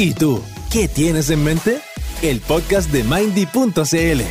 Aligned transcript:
¿Y 0.00 0.14
tú, 0.14 0.40
qué 0.70 0.86
tienes 0.86 1.28
en 1.30 1.42
mente? 1.42 1.80
El 2.22 2.38
podcast 2.38 2.88
de 2.92 3.02
Mindy.cl. 3.02 4.22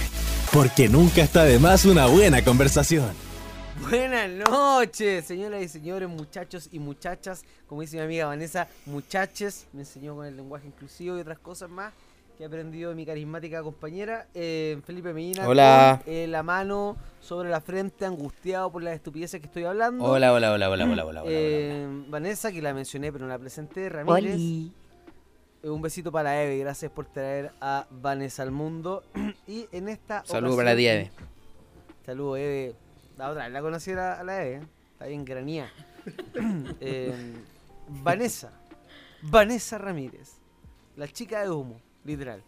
Porque 0.54 0.88
nunca 0.88 1.22
está 1.22 1.44
de 1.44 1.60
más 1.60 1.84
una 1.84 2.06
buena 2.06 2.42
conversación. 2.42 3.10
Buenas 3.90 4.30
noches, 4.30 5.26
señoras 5.26 5.62
y 5.62 5.68
señores, 5.68 6.08
muchachos 6.08 6.70
y 6.72 6.80
muchachas. 6.80 7.44
Como 7.68 7.82
dice 7.82 7.98
mi 7.98 8.04
amiga 8.04 8.28
Vanessa, 8.28 8.70
muchaches. 8.86 9.68
Me 9.74 9.82
enseñó 9.82 10.16
con 10.16 10.26
el 10.26 10.38
lenguaje 10.38 10.68
inclusivo 10.68 11.18
y 11.18 11.20
otras 11.20 11.40
cosas 11.40 11.70
más 11.70 11.92
que 12.38 12.44
he 12.44 12.48
aprendido 12.48 12.92
de 12.92 12.96
mi 12.96 13.06
carismática 13.06 13.62
compañera. 13.62 14.28
Eh, 14.34 14.80
Felipe 14.86 15.14
Medina. 15.14 15.46
Hola. 15.50 16.00
Con, 16.02 16.14
eh, 16.14 16.28
la 16.28 16.44
mano 16.44 16.96
sobre 17.20 17.50
la 17.50 17.60
frente, 17.60 18.06
angustiado 18.06 18.72
por 18.72 18.84
las 18.84 18.96
estupideces 18.96 19.42
que 19.42 19.48
estoy 19.48 19.66
hablando. 19.66 20.06
Hola, 20.06 20.32
hola, 20.32 20.54
hola, 20.54 20.70
hola, 20.70 20.86
hola, 20.86 21.06
hola. 21.06 21.24
hola, 21.24 21.32
Eh, 21.34 21.86
hola. 21.86 22.06
Vanessa, 22.08 22.54
que 22.54 22.62
la 22.62 22.74
mencioné 22.74 23.12
pero 23.12 23.26
no 23.26 23.32
la 23.34 23.38
presenté. 23.38 23.90
Ramírez. 23.90 24.36
Oli. 24.36 24.72
Eh, 25.68 25.70
Un 25.70 25.82
besito 25.82 26.12
para 26.14 26.42
Eve, 26.42 26.58
gracias 26.60 26.90
por 26.92 27.06
traer 27.06 27.52
a 27.60 27.86
Vanessa 27.92 28.42
al 28.42 28.52
mundo. 28.52 29.04
y 29.48 29.68
en 29.74 29.90
esta 29.90 30.24
Saludos 30.26 30.56
ocasión- 30.56 30.58
para 30.66 30.76
ti, 30.78 30.88
Eve. 30.88 31.12
Saludos, 32.06 32.38
Eve. 32.40 32.76
La 33.18 33.30
otra, 33.32 33.44
vez 33.44 33.52
la 33.54 33.62
conocí 33.62 33.92
a 33.92 34.24
la, 34.24 34.42
Eve. 34.46 34.56
¿eh? 34.56 34.62
Está 34.94 35.06
bien 35.08 35.26
granía. 35.26 35.70
Eh, 36.80 37.34
Vanessa. 37.90 38.52
Vanessa 39.22 39.78
Ramírez. 39.78 40.38
La 40.96 41.08
chica 41.08 41.42
de 41.44 41.50
humo, 41.52 41.82
literal. 42.06 42.42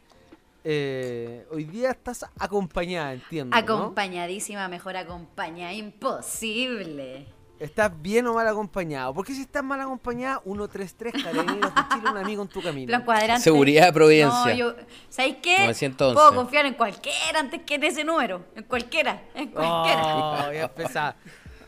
Eh, 0.63 1.45
hoy 1.51 1.65
día 1.65 1.91
estás 1.91 2.25
acompañada, 2.37 3.13
entiendo. 3.13 3.53
¿no? 3.55 3.61
Acompañadísima, 3.61 4.67
mejor 4.69 4.95
acompañada, 4.95 5.73
imposible. 5.73 7.25
¿Estás 7.59 7.91
bien 8.01 8.25
o 8.27 8.33
mal 8.33 8.47
acompañado? 8.47 9.13
Porque 9.13 9.33
si 9.33 9.41
estás 9.41 9.63
mal 9.63 9.81
acompañada, 9.81 10.41
133 10.45 11.23
Carabineros 11.23 11.75
de 11.75 11.81
Chile, 11.91 12.09
un 12.09 12.17
amigo 12.17 12.41
en 12.43 12.47
tu 12.47 12.61
camino. 12.61 12.87
Plan 12.87 13.03
cuadrante. 13.03 13.43
Seguridad, 13.43 13.93
Providencia. 13.93 14.45
No, 14.45 14.53
yo, 14.53 14.75
¿Sabéis 15.09 15.37
qué? 15.41 15.57
911. 15.65 16.15
Puedo 16.15 16.35
confiar 16.35 16.65
en 16.65 16.75
cualquiera 16.75 17.39
antes 17.39 17.61
que 17.63 17.75
en 17.75 17.83
ese 17.83 18.05
número. 18.05 18.45
En 18.55 18.63
cualquiera, 18.63 19.21
en 19.35 19.49
cualquiera. 19.49 20.47
Oh, 20.47 20.53
ya 20.53 20.63
empezaba. 20.63 21.15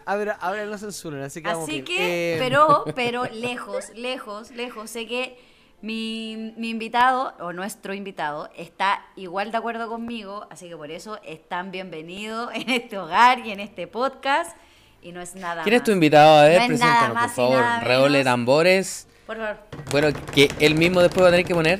Ahora, 0.05 0.37
ahora 0.39 0.65
no 0.65 0.77
censuran, 0.77 1.23
así 1.23 1.41
que 1.41 1.49
vamos 1.49 1.63
Así 1.65 1.81
bien. 1.81 1.85
que, 1.85 2.35
Eh, 2.35 2.39
pero, 2.39 2.85
pero 2.95 3.25
lejos, 3.25 3.89
lejos, 3.93 4.51
lejos. 4.51 4.89
Sé 4.89 5.05
que 5.07 5.37
mi, 5.81 6.53
mi 6.57 6.69
invitado, 6.69 7.33
o 7.39 7.51
nuestro 7.51 7.93
invitado, 7.93 8.49
está 8.55 9.05
igual 9.17 9.51
de 9.51 9.57
acuerdo 9.57 9.89
conmigo, 9.89 10.47
así 10.49 10.69
que 10.69 10.77
por 10.77 10.89
eso 10.89 11.19
están 11.25 11.71
bienvenidos 11.71 12.49
en 12.53 12.69
este 12.69 12.97
hogar 12.97 13.45
y 13.45 13.51
en 13.51 13.59
este 13.59 13.87
podcast. 13.87 14.55
Y 15.01 15.11
no 15.11 15.21
es 15.21 15.35
nada 15.35 15.63
¿Quién 15.63 15.75
es 15.75 15.83
tu 15.83 15.91
invitado? 15.91 16.39
A 16.39 16.43
ver, 16.45 16.61
No 16.61 16.67
por 16.67 17.29
favor. 17.29 18.09
menos. 18.09 18.23
tambores. 18.23 19.07
Por 19.25 19.37
favor. 19.37 19.57
Bueno, 19.91 20.09
que 20.33 20.49
él 20.59 20.75
mismo 20.75 21.01
después 21.01 21.23
va 21.23 21.29
a 21.29 21.31
tener 21.31 21.45
que 21.45 21.55
poner. 21.55 21.79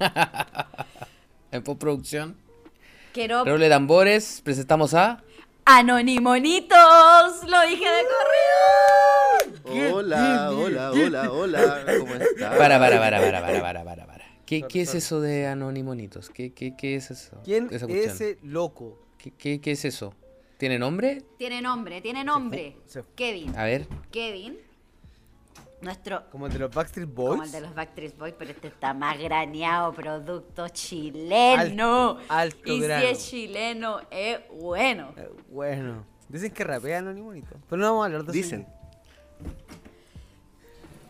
en 1.52 1.62
postproducción. 1.62 2.36
Quiero 3.12 3.44
Redoble 3.44 3.68
tambores. 3.68 4.40
Presentamos 4.44 4.94
a. 4.94 5.22
Anonimonitos. 5.64 6.76
Lo 7.46 7.60
dije 7.62 7.86
de 7.88 8.02
corrido. 9.64 9.96
Hola, 9.96 10.50
hola, 10.52 10.90
hola, 10.92 11.30
hola. 11.30 11.84
¿Cómo 11.98 12.14
estás? 12.14 12.56
Para, 12.56 12.78
para, 12.78 12.98
para, 12.98 13.20
para, 13.20 13.40
para, 13.40 13.60
para, 13.60 13.84
para, 13.84 14.06
para. 14.06 14.24
¿Qué, 14.44 14.62
qué 14.62 14.82
es 14.82 14.94
eso 14.94 15.20
de 15.20 15.46
anonimonitos? 15.46 16.30
¿Qué, 16.30 16.52
qué, 16.52 16.76
qué 16.76 16.96
es 16.96 17.10
eso? 17.10 17.40
¿Quién 17.44 17.68
es 17.70 17.82
ese 17.82 18.38
loco? 18.42 18.98
¿Qué, 19.18 19.32
qué, 19.32 19.60
qué 19.60 19.72
es 19.72 19.84
eso? 19.84 20.14
¿Tiene 20.58 20.78
nombre? 20.78 21.22
Tiene 21.38 21.60
nombre, 21.60 22.00
tiene 22.00 22.24
nombre. 22.24 22.76
Se 22.86 23.02
Kevin. 23.14 23.56
A 23.58 23.64
ver. 23.64 23.86
Kevin. 24.10 24.56
Nuestro. 25.82 26.28
¿Como 26.30 26.46
el 26.46 26.52
de 26.54 26.58
los 26.60 26.74
Backstreet 26.74 27.08
Boys? 27.12 27.30
Como 27.32 27.42
el 27.44 27.52
de 27.52 27.60
los 27.60 27.74
Backstreet 27.74 28.16
Boys, 28.16 28.34
pero 28.38 28.50
este 28.50 28.68
está 28.68 28.94
más 28.94 29.18
graneado, 29.18 29.92
producto 29.92 30.66
chileno. 30.68 31.60
Alto- 31.60 32.20
alto 32.28 32.72
y 32.72 32.80
grano. 32.80 33.02
si 33.04 33.10
es 33.12 33.28
chileno, 33.28 34.00
es 34.10 34.38
bueno. 34.58 35.12
Eh, 35.16 35.30
bueno. 35.50 36.04
Dicen 36.28 36.50
que 36.52 36.64
rapea 36.64 36.98
Anonimonito. 36.98 37.54
Pero 37.68 37.82
no 37.82 37.88
vamos 37.90 38.02
a 38.02 38.06
hablar 38.06 38.24
de 38.24 38.32
eso. 38.32 38.32
Dicen. 38.32 38.66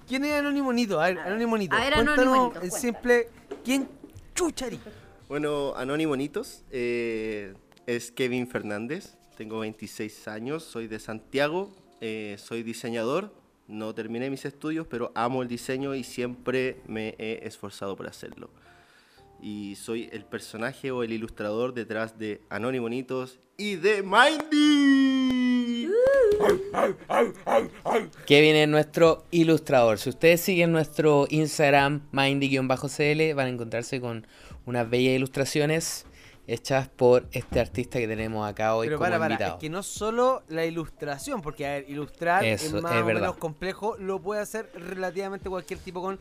¿Quién 0.09 0.25
es 0.25 0.35
Anonimonito? 0.35 1.01
A 1.01 1.07
ver, 1.09 1.19
Anonimonito. 1.21 1.75
a 1.75 1.81
ver, 1.81 1.95
Cuéntanos 1.95 2.19
Anonimonito, 2.19 2.47
en 2.63 2.69
cuéntanos. 2.71 2.81
simple. 2.81 3.29
¿Quién 3.65 3.89
chuchari? 4.35 4.81
Bueno, 5.29 5.75
Anónimonitos, 5.77 6.63
eh, 6.71 7.55
es 7.87 8.13
Kevin 8.13 8.47
Fernández, 8.47 9.16
tengo 9.37 9.61
26 9.61 10.27
años, 10.29 10.65
soy 10.65 10.89
de 10.89 10.99
Santiago, 10.99 11.71
eh, 12.01 12.37
soy 12.39 12.63
diseñador, 12.63 13.33
no 13.69 13.95
terminé 13.95 14.31
mis 14.31 14.45
estudios, 14.45 14.87
pero 14.89 15.13
amo 15.15 15.43
el 15.43 15.49
diseño 15.49 15.95
y 15.95 16.03
siempre 16.03 16.81
me 16.87 17.15
he 17.19 17.47
esforzado 17.47 17.97
por 17.97 18.09
hacerlo. 18.09 18.51
Y 19.41 19.77
soy 19.77 20.09
el 20.13 20.25
personaje 20.25 20.91
o 20.91 21.03
el 21.03 21.13
ilustrador 21.13 21.75
detrás 21.75 22.19
de 22.19 22.41
Anónimonitos 22.49 23.39
y 23.59 23.77
de 23.77 24.03
Mindy. 24.03 25.91
Kevin 28.27 28.57
es 28.57 28.69
nuestro 28.69 29.27
ilustrador. 29.31 29.99
Si 29.99 30.09
ustedes 30.09 30.41
siguen 30.41 30.73
nuestro 30.73 31.27
Instagram, 31.29 32.03
mindy-cl, 32.13 33.35
van 33.35 33.47
a 33.47 33.51
encontrarse 33.51 34.01
con 34.01 34.27
unas 34.65 34.89
bellas 34.89 35.15
ilustraciones 35.15 36.07
hechas 36.47 36.89
por 36.89 37.27
este 37.33 37.61
artista 37.61 37.99
que 37.99 38.07
tenemos 38.07 38.49
acá 38.49 38.75
hoy 38.75 38.87
Pero 38.87 38.99
como 38.99 39.07
para, 39.07 39.19
para. 39.19 39.35
invitado. 39.35 39.55
Es 39.55 39.61
que 39.61 39.71
no 39.71 39.83
solo 39.83 40.43
la 40.49 40.65
ilustración, 40.65 41.43
porque 41.43 41.67
a 41.67 41.71
ver, 41.71 41.91
ilustrar 41.91 42.45
Eso, 42.45 42.77
es 42.77 42.83
más 42.83 42.95
es 42.95 43.03
o 43.03 43.05
menos 43.05 43.37
complejo, 43.37 43.97
lo 43.99 44.21
puede 44.21 44.41
hacer 44.41 44.71
relativamente 44.75 45.49
cualquier 45.49 45.81
tipo 45.81 46.01
con 46.01 46.19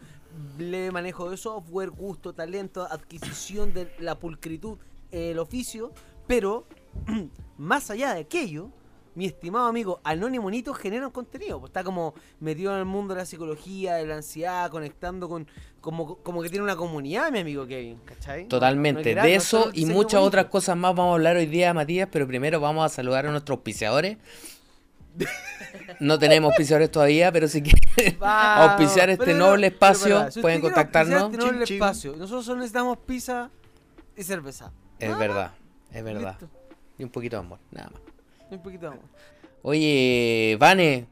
leve 0.57 0.91
manejo 0.91 1.29
de 1.29 1.37
software, 1.37 1.91
gusto, 1.91 2.33
talento, 2.33 2.87
adquisición 2.89 3.73
de 3.73 3.93
la 3.99 4.15
pulcritud, 4.15 4.77
el 5.11 5.39
oficio, 5.39 5.91
pero 6.27 6.65
más 7.57 7.89
allá 7.91 8.13
de 8.13 8.21
aquello, 8.21 8.71
mi 9.15 9.25
estimado 9.25 9.67
amigo 9.67 10.01
Anonimonito 10.03 10.73
genera 10.73 11.07
un 11.07 11.13
contenido, 11.13 11.59
pues 11.59 11.69
está 11.69 11.83
como 11.83 12.13
metido 12.41 12.73
en 12.73 12.79
el 12.79 12.85
mundo 12.85 13.13
de 13.13 13.21
la 13.21 13.25
psicología, 13.25 13.95
de 13.95 14.05
la 14.05 14.17
ansiedad, 14.17 14.69
conectando 14.69 15.29
con, 15.29 15.47
como, 15.85 16.17
como 16.17 16.41
que 16.41 16.49
tiene 16.49 16.63
una 16.63 16.75
comunidad, 16.75 17.31
mi 17.31 17.39
amigo 17.39 17.67
Kevin, 17.67 17.99
¿cachai? 18.03 18.47
Totalmente. 18.47 19.13
No 19.13 19.21
de 19.21 19.35
eso 19.35 19.69
y 19.71 19.85
muchas 19.85 20.19
bonito. 20.19 20.21
otras 20.23 20.45
cosas 20.47 20.75
más 20.75 20.95
vamos 20.95 21.11
a 21.11 21.13
hablar 21.13 21.37
hoy 21.37 21.45
día, 21.45 21.73
Matías, 21.75 22.09
pero 22.11 22.25
primero 22.27 22.59
vamos 22.59 22.83
a 22.83 22.89
saludar 22.93 23.27
a 23.27 23.31
nuestros 23.31 23.57
auspiciadores. 23.57 24.17
No 25.99 26.17
tenemos 26.19 26.49
auspiciadores 26.49 26.91
todavía, 26.91 27.31
pero 27.31 27.47
si 27.47 27.61
quieren 27.61 28.17
Vamos. 28.19 28.69
auspiciar 28.71 29.09
este 29.09 29.25
Pero 29.25 29.37
noble 29.37 29.71
pero 29.71 29.91
espacio, 29.93 30.31
si 30.31 30.41
pueden 30.41 30.59
contactarnos. 30.59 31.23
Este 31.31 31.37
noble 31.37 31.57
Chin, 31.59 31.65
chin. 31.65 31.75
espacio. 31.75 32.15
Nosotros 32.17 32.45
solo 32.45 32.57
necesitamos 32.59 32.97
pizza 33.05 33.49
y 34.17 34.23
cerveza. 34.23 34.71
Es 34.99 35.17
verdad, 35.17 35.51
es 35.93 36.03
verdad. 36.03 36.37
Listo. 36.39 36.49
Y 36.97 37.03
un 37.03 37.09
poquito 37.09 37.37
de 37.37 37.43
amor, 37.43 37.59
nada 37.71 37.91
más. 37.91 38.01
Un 38.49 38.61
poquito 38.61 38.89
más. 38.89 38.99
Oye, 39.61 40.57
Vane, 40.59 41.07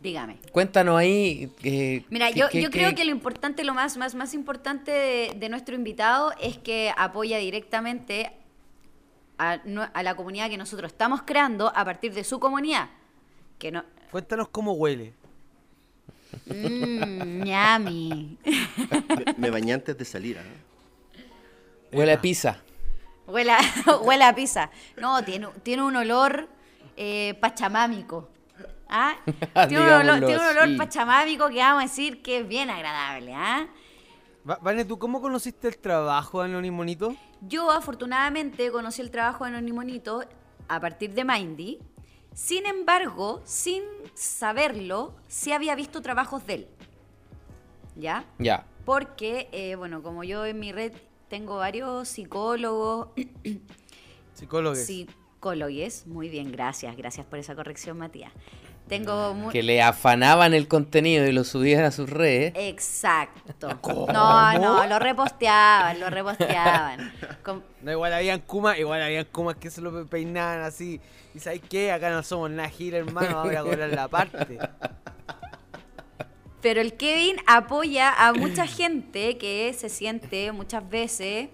Dígame. 0.00 0.38
cuéntanos 0.52 0.96
ahí. 0.96 1.50
eh, 1.64 2.04
Mira, 2.08 2.30
qué- 2.30 2.38
yo, 2.38 2.48
qué- 2.48 2.62
yo 2.62 2.70
qué- 2.70 2.78
creo 2.78 2.94
que 2.94 3.04
lo 3.04 3.10
importante, 3.10 3.64
lo 3.64 3.74
más, 3.74 3.96
más, 3.96 4.14
más 4.14 4.32
importante 4.32 4.90
de, 4.92 5.32
de 5.36 5.48
nuestro 5.48 5.74
invitado 5.74 6.32
es 6.40 6.56
que 6.58 6.92
apoya 6.96 7.38
directamente 7.38 8.30
a, 9.38 9.58
a 9.94 10.02
la 10.04 10.14
comunidad 10.14 10.48
que 10.50 10.56
nosotros 10.56 10.92
estamos 10.92 11.22
creando 11.22 11.72
a 11.74 11.84
partir 11.84 12.12
de 12.14 12.22
su 12.24 12.38
comunidad. 12.38 12.88
Que 13.58 13.72
no. 13.72 13.84
Cuéntanos 14.12 14.48
cómo 14.48 14.72
huele. 14.72 15.14
Mmm, 16.46 17.42
ñami. 17.44 18.38
Me, 18.44 19.34
me 19.36 19.50
bañé 19.50 19.72
antes 19.72 19.96
de 19.98 20.04
salir. 20.04 20.38
¿ah? 20.38 20.44
Huele 21.92 22.12
a 22.12 22.20
pizza. 22.20 22.58
Huele 23.26 23.52
a, 23.52 23.58
huele 24.02 24.24
a 24.24 24.34
pizza. 24.34 24.70
No, 24.96 25.24
tiene, 25.24 25.48
tiene 25.62 25.82
un 25.82 25.96
olor 25.96 26.48
eh, 26.96 27.34
pachamámico. 27.40 28.28
¿Ah? 28.88 29.16
Tiene, 29.68 29.84
un 29.84 29.92
olor, 29.92 30.18
tiene 30.20 30.36
un 30.40 30.46
olor 30.46 30.62
así. 30.64 30.76
pachamámico 30.76 31.48
que 31.48 31.58
vamos 31.58 31.80
a 31.80 31.86
decir 31.86 32.22
que 32.22 32.38
es 32.40 32.48
bien 32.48 32.70
agradable. 32.70 33.34
¿ah? 33.34 33.66
Va- 34.48 34.58
Vane, 34.62 34.84
¿tú 34.84 34.98
cómo 34.98 35.20
conociste 35.20 35.68
el 35.68 35.78
trabajo 35.78 36.40
de 36.40 36.46
Anonimonito? 36.48 37.14
Yo 37.42 37.70
afortunadamente 37.70 38.70
conocí 38.72 39.02
el 39.02 39.10
trabajo 39.10 39.44
de 39.44 39.50
Anonimonito 39.50 40.24
a 40.68 40.80
partir 40.80 41.12
de 41.12 41.24
Mindy. 41.24 41.78
Sin 42.32 42.66
embargo, 42.66 43.42
sin 43.44 43.82
saberlo, 44.14 45.14
sí 45.26 45.52
había 45.52 45.74
visto 45.74 46.00
trabajos 46.00 46.46
de 46.46 46.54
él. 46.54 46.68
¿Ya? 47.96 48.24
Ya. 48.38 48.64
Porque, 48.84 49.48
eh, 49.52 49.74
bueno, 49.74 50.02
como 50.02 50.24
yo 50.24 50.46
en 50.46 50.58
mi 50.60 50.72
red 50.72 50.92
tengo 51.28 51.56
varios 51.56 52.08
psicólogos, 52.08 53.08
Psicólogos. 54.34 54.78
psicólogos, 54.78 56.06
muy 56.06 56.28
bien, 56.28 56.50
gracias, 56.52 56.96
gracias 56.96 57.26
por 57.26 57.38
esa 57.38 57.54
corrección, 57.54 57.98
Matías. 57.98 58.32
Tengo 58.88 59.34
mu- 59.34 59.50
Que 59.50 59.62
le 59.62 59.82
afanaban 59.82 60.54
el 60.54 60.66
contenido 60.68 61.26
y 61.26 61.32
lo 61.32 61.44
subían 61.44 61.84
a 61.84 61.90
sus 61.90 62.08
redes. 62.10 62.52
Exacto. 62.56 63.68
No, 64.12 64.52
no, 64.58 64.86
lo 64.86 64.98
reposteaban, 64.98 66.00
lo 66.00 66.10
reposteaban. 66.10 67.12
No, 67.82 67.92
igual 67.92 68.12
habían 68.12 68.40
kumas, 68.40 68.78
igual 68.78 69.00
habían 69.02 69.24
kumas 69.26 69.56
que 69.56 69.70
se 69.70 69.80
lo 69.80 69.92
pe- 69.92 70.04
peinaban 70.10 70.62
así. 70.62 71.00
¿Y 71.34 71.38
sabes 71.38 71.60
qué? 71.68 71.92
Acá 71.92 72.10
no 72.10 72.22
somos 72.22 72.50
nada 72.50 72.68
gil, 72.68 72.92
hermano, 72.94 73.36
vamos 73.36 73.54
a 73.54 73.62
cobrar 73.62 73.88
la 73.90 74.08
parte. 74.08 74.58
Pero 76.60 76.80
el 76.80 76.94
Kevin 76.94 77.36
apoya 77.46 78.12
a 78.12 78.32
mucha 78.32 78.66
gente 78.66 79.38
que 79.38 79.72
se 79.78 79.88
siente 79.88 80.50
muchas 80.52 80.88
veces 80.90 81.50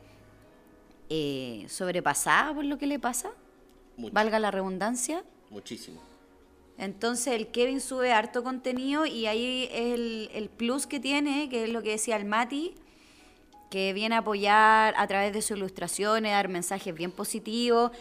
eh, 1.11 1.67
sobrepasada 1.69 2.55
por 2.55 2.65
lo 2.65 2.79
que 2.79 2.87
le 2.87 2.99
pasa, 2.99 3.31
Mucho, 3.99 4.15
valga 4.15 4.39
la 4.39 4.51
redundancia. 4.51 5.23
muchísimo. 5.51 6.01
Entonces 6.77 7.35
el 7.35 7.49
Kevin 7.49 7.81
sube 7.81 8.13
harto 8.13 8.43
contenido 8.43 9.07
y 9.07 9.27
ahí 9.27 9.69
es 9.73 9.93
el, 9.95 10.31
el 10.35 10.49
plus 10.49 10.87
que 10.87 10.99
tiene, 11.01 11.49
que 11.49 11.65
es 11.65 11.71
lo 11.71 11.83
que 11.83 11.91
decía 11.91 12.17
el 12.17 12.25
Mati, 12.25 12.75
que 13.71 13.93
viene 13.93 14.17
a 14.17 14.19
apoyar 14.19 14.95
a 14.97 15.07
través 15.07 15.33
de 15.33 15.41
sus 15.43 15.57
ilustraciones, 15.57 16.33
dar 16.33 16.49
mensajes 16.49 16.93
bien 16.95 17.13
positivos. 17.13 17.93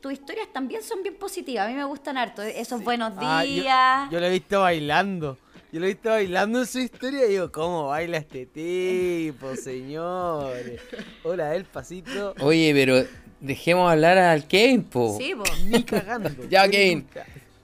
Tus 0.00 0.12
historias 0.12 0.48
también 0.52 0.82
son 0.82 1.02
bien 1.02 1.14
positivas, 1.16 1.66
a 1.66 1.70
mí 1.70 1.74
me 1.76 1.84
gustan 1.84 2.18
harto, 2.18 2.42
esos 2.42 2.82
buenos 2.82 3.12
Ah, 3.16 3.44
yo- 3.44 3.50
días. 3.62 4.10
yo, 4.10 4.20
lo 4.20 4.26
he 4.26 4.30
visto 4.30 4.60
bailando. 4.60 5.38
Yo 5.72 5.80
lo 5.80 5.86
he 5.86 5.90
visto 5.90 6.10
bailando 6.10 6.58
en 6.58 6.66
su 6.66 6.80
historia 6.80 7.24
y 7.24 7.30
digo, 7.30 7.50
¿cómo 7.50 7.86
baila 7.86 8.18
este 8.18 8.44
tipo, 8.44 9.56
señores? 9.56 10.80
Hola, 11.22 11.54
el 11.54 11.64
pasito. 11.64 12.34
Oye, 12.40 12.72
pero 12.74 13.02
dejemos 13.40 13.90
hablar 13.90 14.18
al 14.18 14.46
Kevin, 14.46 14.84
po. 14.84 15.16
Sí, 15.16 15.34
po. 15.34 15.44
Ni 15.66 15.82
cagando. 15.84 16.28
Ya, 16.50 16.68
Kevin. 16.68 17.06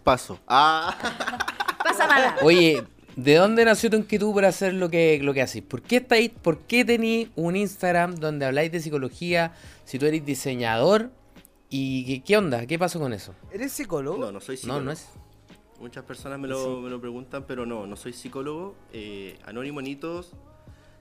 Paso. 0.08 0.38
Ah, 0.49 0.96
pasa 1.84 2.06
mala. 2.06 2.37
Oye, 2.43 2.82
¿de 3.14 3.34
dónde 3.34 3.62
nació 3.66 3.90
tu 3.90 3.96
inquietud 3.99 4.32
por 4.32 4.46
hacer 4.46 4.72
lo 4.72 4.88
que, 4.88 5.20
lo 5.22 5.34
que 5.34 5.43
haces? 5.43 5.62
¿Por 5.62 5.82
qué 5.82 5.96
estáis, 5.96 6.31
por 6.31 6.60
qué 6.60 6.82
tení 6.82 7.31
un 7.37 7.56
Instagram 7.56 8.14
donde 8.14 8.46
habláis 8.46 8.72
de 8.72 8.81
psicología 8.81 9.52
si 9.84 9.99
tú 9.99 10.06
eres 10.06 10.25
diseñador? 10.25 11.10
¿Y 11.69 12.06
qué, 12.06 12.22
qué 12.22 12.37
onda? 12.38 12.66
¿Qué 12.66 12.78
pasó 12.78 12.99
con 12.99 13.12
eso? 13.12 13.34
¿Eres 13.52 13.72
psicólogo? 13.72 14.16
no, 14.16 14.32
no 14.32 14.40
soy 14.40 14.55
No, 14.56 14.60
psicólogo. 14.62 14.84
no 14.84 14.93
es. 14.93 15.08
Muchas 15.78 16.05
personas 16.05 16.38
me 16.38 16.49
lo, 16.49 16.81
me 16.81 16.88
lo 16.88 16.99
preguntan, 16.99 17.44
pero 17.46 17.66
no, 17.66 17.87
no 17.87 17.94
soy 17.94 18.14
psicólogo. 18.14 18.75
Eh, 18.94 19.38
Anónimo 19.44 19.82
Nitos 19.82 20.32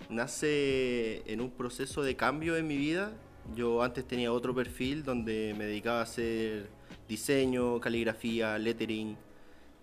nace 0.10 1.24
en 1.32 1.40
un 1.40 1.50
proceso 1.52 2.02
de 2.04 2.18
cambio 2.18 2.58
en 2.58 2.68
mi 2.68 2.76
vida. 2.76 3.12
Yo 3.56 3.82
antes 3.84 4.06
tenía 4.06 4.34
otro 4.34 4.54
perfil 4.54 5.04
donde 5.06 5.56
me 5.58 5.64
dedicaba 5.66 6.00
a 6.02 6.04
hacer 6.04 6.68
diseño, 7.08 7.80
caligrafía, 7.80 8.58
lettering. 8.58 9.18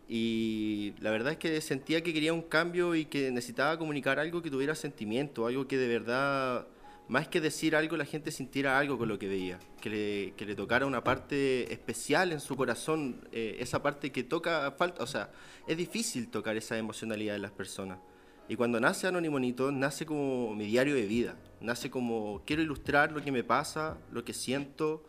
Y 0.08 0.94
la 1.00 1.10
verdad 1.10 1.32
es 1.32 1.38
que 1.38 1.60
sentía 1.60 2.02
que 2.02 2.12
quería 2.12 2.32
un 2.32 2.42
cambio 2.42 2.94
y 2.94 3.06
que 3.06 3.30
necesitaba 3.30 3.78
comunicar 3.78 4.18
algo 4.18 4.42
que 4.42 4.50
tuviera 4.50 4.74
sentimiento, 4.74 5.46
algo 5.46 5.66
que 5.66 5.78
de 5.78 5.88
verdad, 5.88 6.66
más 7.08 7.28
que 7.28 7.40
decir 7.40 7.74
algo, 7.74 7.96
la 7.96 8.04
gente 8.04 8.30
sintiera 8.30 8.78
algo 8.78 8.98
con 8.98 9.08
lo 9.08 9.18
que 9.18 9.28
veía, 9.28 9.58
que 9.80 9.90
le, 9.90 10.34
que 10.36 10.44
le 10.44 10.54
tocara 10.54 10.84
una 10.84 11.02
parte 11.02 11.72
especial 11.72 12.32
en 12.32 12.40
su 12.40 12.54
corazón, 12.54 13.26
eh, 13.32 13.56
esa 13.60 13.82
parte 13.82 14.12
que 14.12 14.24
toca, 14.24 14.70
falta, 14.72 15.02
o 15.02 15.06
sea, 15.06 15.30
es 15.66 15.76
difícil 15.76 16.28
tocar 16.28 16.56
esa 16.56 16.76
emocionalidad 16.76 17.32
de 17.32 17.40
las 17.40 17.52
personas. 17.52 17.98
Y 18.46 18.56
cuando 18.56 18.78
nace 18.78 19.06
Anonimonito, 19.06 19.72
nace 19.72 20.04
como 20.04 20.54
mi 20.54 20.66
diario 20.66 20.94
de 20.94 21.06
vida, 21.06 21.34
nace 21.62 21.90
como 21.90 22.42
quiero 22.44 22.60
ilustrar 22.60 23.10
lo 23.10 23.22
que 23.22 23.32
me 23.32 23.42
pasa, 23.42 23.96
lo 24.12 24.22
que 24.22 24.34
siento, 24.34 25.02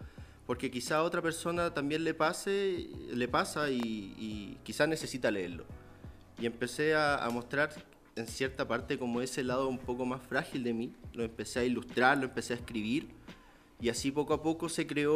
porque 0.45 0.69
quizá 0.69 0.97
a 0.97 1.03
otra 1.03 1.21
persona 1.21 1.73
también 1.73 2.03
le 2.03 2.13
pase, 2.13 2.87
le 3.11 3.27
pasa 3.27 3.69
y, 3.69 3.79
y 3.79 4.57
quizás 4.63 4.87
necesita 4.87 5.31
leerlo. 5.31 5.65
Y 6.39 6.45
empecé 6.45 6.95
a, 6.95 7.23
a 7.23 7.29
mostrar 7.29 7.71
en 8.15 8.27
cierta 8.27 8.67
parte 8.67 8.97
como 8.97 9.21
ese 9.21 9.43
lado 9.43 9.67
un 9.67 9.77
poco 9.77 10.05
más 10.05 10.21
frágil 10.21 10.63
de 10.63 10.73
mí, 10.73 10.93
lo 11.13 11.23
empecé 11.23 11.59
a 11.59 11.63
ilustrar, 11.63 12.17
lo 12.17 12.25
empecé 12.25 12.53
a 12.53 12.57
escribir 12.57 13.09
y 13.81 13.89
así 13.89 14.11
poco 14.11 14.33
a 14.33 14.41
poco 14.41 14.69
se 14.69 14.87
creó 14.87 15.13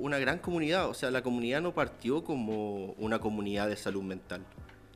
una 0.00 0.18
gran 0.18 0.38
comunidad, 0.38 0.88
o 0.88 0.94
sea, 0.94 1.10
la 1.10 1.22
comunidad 1.22 1.60
no 1.60 1.72
partió 1.72 2.24
como 2.24 2.92
una 2.98 3.20
comunidad 3.20 3.68
de 3.68 3.76
salud 3.76 4.02
mental. 4.02 4.44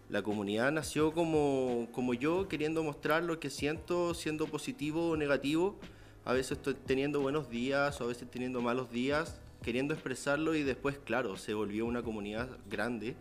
La 0.08 0.22
comunidad 0.22 0.72
nació 0.72 1.12
como, 1.12 1.86
como 1.92 2.14
yo, 2.14 2.48
queriendo 2.48 2.82
mostrar 2.82 3.22
lo 3.22 3.38
que 3.38 3.48
siento, 3.48 4.14
siendo 4.14 4.46
positivo 4.46 5.10
o 5.10 5.16
negativo. 5.16 5.76
A 6.24 6.32
veces 6.32 6.52
estoy 6.58 6.74
teniendo 6.74 7.20
buenos 7.20 7.50
días 7.50 8.00
o 8.00 8.04
a 8.04 8.06
veces 8.08 8.30
teniendo 8.30 8.60
malos 8.60 8.90
días, 8.90 9.40
queriendo 9.62 9.94
expresarlo 9.94 10.54
y 10.54 10.62
después, 10.62 10.98
claro, 10.98 11.36
se 11.36 11.54
volvió 11.54 11.86
una 11.86 12.02
comunidad 12.02 12.48
grande 12.68 13.16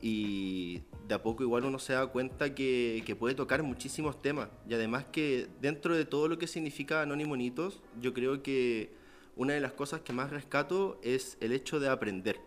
y 0.00 0.82
de 1.08 1.14
a 1.14 1.22
poco 1.22 1.42
igual 1.42 1.64
uno 1.64 1.78
se 1.78 1.94
da 1.94 2.06
cuenta 2.08 2.54
que, 2.54 3.02
que 3.06 3.16
puede 3.16 3.34
tocar 3.34 3.62
muchísimos 3.62 4.20
temas. 4.20 4.48
Y 4.68 4.74
además 4.74 5.04
que 5.10 5.48
dentro 5.60 5.96
de 5.96 6.04
todo 6.04 6.28
lo 6.28 6.38
que 6.38 6.46
significa 6.46 7.02
Anónimonitos, 7.02 7.80
yo 8.00 8.12
creo 8.12 8.42
que 8.42 8.90
una 9.36 9.54
de 9.54 9.60
las 9.60 9.72
cosas 9.72 10.00
que 10.00 10.12
más 10.12 10.30
rescato 10.30 10.98
es 11.02 11.36
el 11.40 11.52
hecho 11.52 11.80
de 11.80 11.88
aprender. 11.88 12.40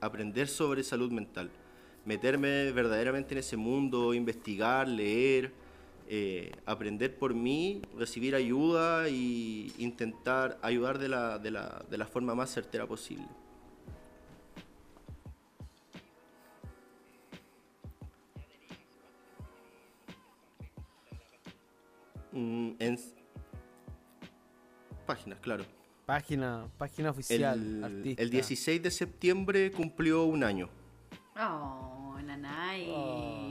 Aprender 0.00 0.48
sobre 0.48 0.84
salud 0.84 1.10
mental 1.10 1.50
meterme 2.08 2.72
verdaderamente 2.72 3.34
en 3.34 3.38
ese 3.38 3.58
mundo, 3.58 4.14
investigar, 4.14 4.88
leer, 4.88 5.52
eh, 6.10 6.52
aprender 6.64 7.18
por 7.18 7.34
mí, 7.34 7.82
recibir 7.96 8.34
ayuda 8.34 9.10
y 9.10 9.72
intentar 9.76 10.58
ayudar 10.62 10.98
de 10.98 11.08
la, 11.08 11.38
de 11.38 11.50
la, 11.50 11.84
de 11.90 11.98
la 11.98 12.06
forma 12.06 12.34
más 12.34 12.50
certera 12.50 12.86
posible. 12.86 13.26
Mm, 22.32 22.70
en 22.78 22.98
páginas, 25.06 25.38
claro. 25.40 25.64
Página, 26.06 26.68
página 26.78 27.10
oficial, 27.10 27.60
El, 27.60 27.84
artista. 27.84 28.22
el 28.22 28.30
16 28.30 28.82
de 28.82 28.90
septiembre 28.90 29.72
cumplió 29.72 30.24
un 30.24 30.42
año. 30.42 30.70
Oh, 31.36 32.16
nanay. 32.24 32.86
Oh. 32.90 33.47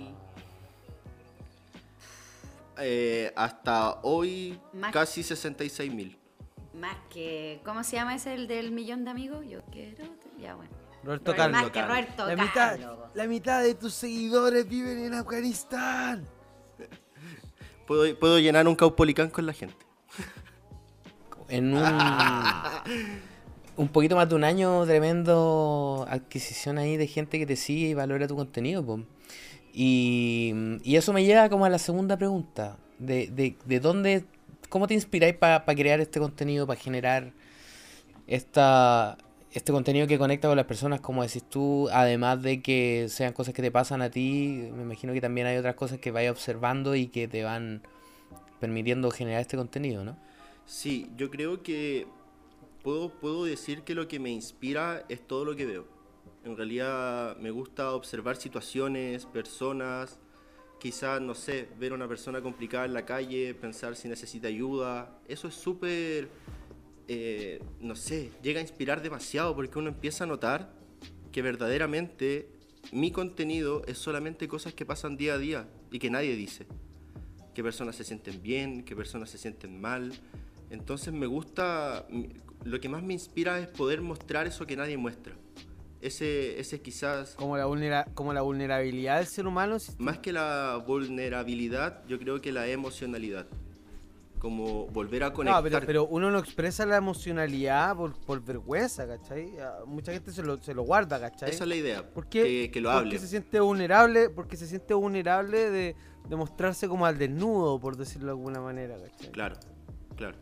Eh, 2.79 3.31
hasta 3.35 3.99
hoy 4.03 4.59
Más- 4.73 4.91
casi 4.91 5.23
66 5.23 5.91
mil. 5.93 6.17
Más 6.73 6.95
que. 7.09 7.59
¿Cómo 7.65 7.83
se 7.83 7.95
llama 7.95 8.15
ese 8.15 8.33
el 8.35 8.47
del 8.47 8.71
millón 8.71 9.03
de 9.03 9.11
amigos? 9.11 9.45
Yo 9.47 9.61
quiero. 9.71 10.05
Ya, 10.39 10.55
bueno. 10.55 10.71
Roberto 11.03 11.31
Más 11.31 11.37
Carlos. 11.37 11.71
que 11.71 11.81
Roberto 11.81 12.25
La 12.27 12.35
Carlos. 12.35 12.45
mitad, 12.47 13.09
la 13.15 13.27
mitad 13.27 13.63
de 13.63 13.73
tus 13.75 13.93
seguidores 13.93 14.67
viven 14.67 14.99
en 14.99 15.13
Afganistán. 15.13 16.25
Puedo, 17.87 18.17
puedo 18.19 18.37
llenar 18.39 18.67
un 18.67 18.75
caupolicán 18.75 19.29
con 19.29 19.45
la 19.45 19.53
gente. 19.53 19.77
En 21.49 21.73
un, 21.73 21.83
un 23.77 23.87
poquito 23.87 24.15
más 24.17 24.27
de 24.27 24.35
un 24.35 24.43
año, 24.43 24.85
tremendo 24.85 26.05
adquisición 26.09 26.77
ahí 26.77 26.97
de 26.97 27.07
gente 27.07 27.39
que 27.39 27.45
te 27.45 27.55
sigue 27.55 27.87
y 27.89 27.93
valora 27.93 28.27
tu 28.27 28.35
contenido. 28.35 28.85
po. 28.85 28.99
Y, 29.79 30.55
y 30.83 30.95
eso 30.95 31.13
me 31.13 31.23
lleva 31.23 31.49
como 31.49 31.65
a 31.65 31.69
la 31.69 31.77
segunda 31.77 32.17
pregunta. 32.17 32.77
De, 32.97 33.27
de, 33.27 33.55
de 33.63 33.79
dónde, 33.79 34.25
¿Cómo 34.69 34.87
te 34.87 34.95
inspiráis 34.95 35.35
para 35.35 35.63
crear 35.63 35.99
este 35.99 36.19
contenido, 36.19 36.65
para 36.65 36.79
generar 36.79 37.31
esta, 38.25 39.19
este 39.53 39.71
contenido 39.71 40.07
que 40.07 40.17
conecta 40.17 40.47
con 40.47 40.57
las 40.57 40.65
personas, 40.65 40.99
como 40.99 41.21
decís 41.21 41.43
tú, 41.43 41.89
además 41.91 42.41
de 42.41 42.63
que 42.63 43.05
sean 43.07 43.33
cosas 43.33 43.53
que 43.53 43.61
te 43.61 43.69
pasan 43.69 44.01
a 44.01 44.09
ti, 44.09 44.67
me 44.73 44.81
imagino 44.81 45.13
que 45.13 45.21
también 45.21 45.45
hay 45.45 45.57
otras 45.57 45.75
cosas 45.75 45.99
que 45.99 46.09
vayas 46.09 46.31
observando 46.31 46.95
y 46.95 47.05
que 47.05 47.27
te 47.27 47.43
van 47.43 47.83
permitiendo 48.59 49.11
generar 49.11 49.41
este 49.41 49.57
contenido, 49.57 50.03
¿no? 50.03 50.17
Sí, 50.65 51.09
yo 51.15 51.29
creo 51.29 51.61
que 51.61 52.07
puedo, 52.83 53.09
puedo 53.09 53.45
decir 53.45 53.83
que 53.83 53.93
lo 53.93 54.07
que 54.07 54.19
me 54.19 54.31
inspira 54.31 55.05
es 55.07 55.21
todo 55.21 55.45
lo 55.45 55.55
que 55.55 55.67
veo. 55.67 55.96
En 56.47 56.55
realidad 56.55 57.35
me 57.39 57.51
gusta 57.51 57.91
observar 57.91 58.37
situaciones, 58.37 59.25
personas, 59.25 60.17
quizás, 60.79 61.21
no 61.21 61.35
sé, 61.35 61.67
ver 61.77 61.91
a 61.91 61.95
una 61.95 62.07
persona 62.07 62.41
complicada 62.41 62.85
en 62.85 62.93
la 62.93 63.05
calle, 63.05 63.53
pensar 63.53 63.97
si 63.97 64.07
necesita 64.07 64.47
ayuda. 64.47 65.19
Eso 65.27 65.49
es 65.49 65.55
súper, 65.55 66.29
eh, 67.09 67.61
no 67.81 67.97
sé, 67.97 68.31
llega 68.41 68.59
a 68.59 68.61
inspirar 68.61 69.01
demasiado 69.01 69.53
porque 69.57 69.77
uno 69.77 69.89
empieza 69.89 70.23
a 70.23 70.27
notar 70.27 70.71
que 71.33 71.41
verdaderamente 71.41 72.49
mi 72.93 73.11
contenido 73.11 73.83
es 73.85 73.97
solamente 73.97 74.47
cosas 74.47 74.73
que 74.73 74.85
pasan 74.85 75.17
día 75.17 75.33
a 75.33 75.37
día 75.37 75.67
y 75.91 75.99
que 75.99 76.09
nadie 76.09 76.33
dice 76.37 76.65
qué 77.53 77.61
personas 77.61 77.97
se 77.97 78.05
sienten 78.05 78.41
bien, 78.41 78.83
qué 78.85 78.95
personas 78.95 79.29
se 79.31 79.37
sienten 79.37 79.81
mal. 79.81 80.13
Entonces 80.69 81.13
me 81.13 81.25
gusta, 81.25 82.07
lo 82.63 82.79
que 82.79 82.87
más 82.87 83.03
me 83.03 83.11
inspira 83.11 83.59
es 83.59 83.67
poder 83.67 84.01
mostrar 84.01 84.47
eso 84.47 84.65
que 84.65 84.77
nadie 84.77 84.95
muestra. 84.95 85.35
Ese, 86.01 86.59
ese 86.59 86.79
quizás, 86.81 87.33
Como 87.35 87.57
la, 87.57 87.65
vulnera- 87.65 88.05
como 88.13 88.31
la 88.33 88.41
vulnerabilidad 88.41 89.17
del 89.17 89.25
ser 89.27 89.47
humano. 89.47 89.79
si- 89.79 89.93
más 89.97 90.19
que 90.19 90.31
la 90.31 90.81
vulnerabilidad, 90.85 92.03
yo 92.07 92.19
creo 92.19 92.39
que 92.39 92.51
la 92.51 92.67
emocionalidad. 92.67 93.47
Como 94.37 94.85
volver 94.89 95.23
a 95.23 95.33
conectar. 95.33 95.63
No, 95.63 95.69
pero, 95.69 95.85
pero 95.87 96.05
uno 96.05 96.29
no 96.29 96.37
expresa 96.37 96.85
la 96.85 96.97
emocionalidad 96.97 97.95
por, 97.95 98.13
por 98.19 98.39
vergüenza, 98.45 99.07
¿cachai? 99.07 99.57
A 99.59 99.83
Mucha 99.87 100.11
gente 100.13 100.31
se 100.31 100.43
lo, 100.43 100.57
se 100.61 100.75
lo 100.75 100.83
guarda, 100.83 101.19
¿cachai? 101.19 101.49
Esa 101.49 101.63
es 101.63 101.67
la 101.67 101.75
idea, 101.75 102.07
¿Por 102.07 102.27
qué? 102.27 102.43
que, 102.43 102.71
que 102.71 102.79
lo 102.81 102.89
porque 102.91 103.07
hable. 103.07 103.19
se 103.19 103.27
siente 103.27 103.59
vulnerable, 103.59 104.29
porque 104.29 104.55
se 104.55 104.67
siente 104.67 104.93
vulnerable 104.93 105.71
de, 105.71 105.95
de 106.29 106.35
mostrarse 106.35 106.87
como 106.87 107.07
al 107.07 107.17
desnudo, 107.17 107.79
por 107.79 107.97
decirlo 107.97 108.27
de 108.27 108.31
alguna 108.33 108.61
manera, 108.61 108.95
¿cachai? 108.99 109.31
Claro, 109.31 109.55
claro. 110.15 110.37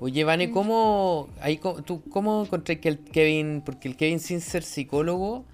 Oye, 0.00 0.24
Vane, 0.24 0.50
¿cómo, 0.50 1.28
ahí, 1.40 1.60
tú, 1.84 2.02
¿cómo 2.10 2.44
encontré 2.44 2.80
que 2.80 2.88
el 2.88 2.98
Kevin, 2.98 3.62
porque 3.64 3.88
el 3.88 3.96
Kevin 3.96 4.20
sin 4.20 4.40
ser 4.40 4.62
psicólogo, 4.62 5.44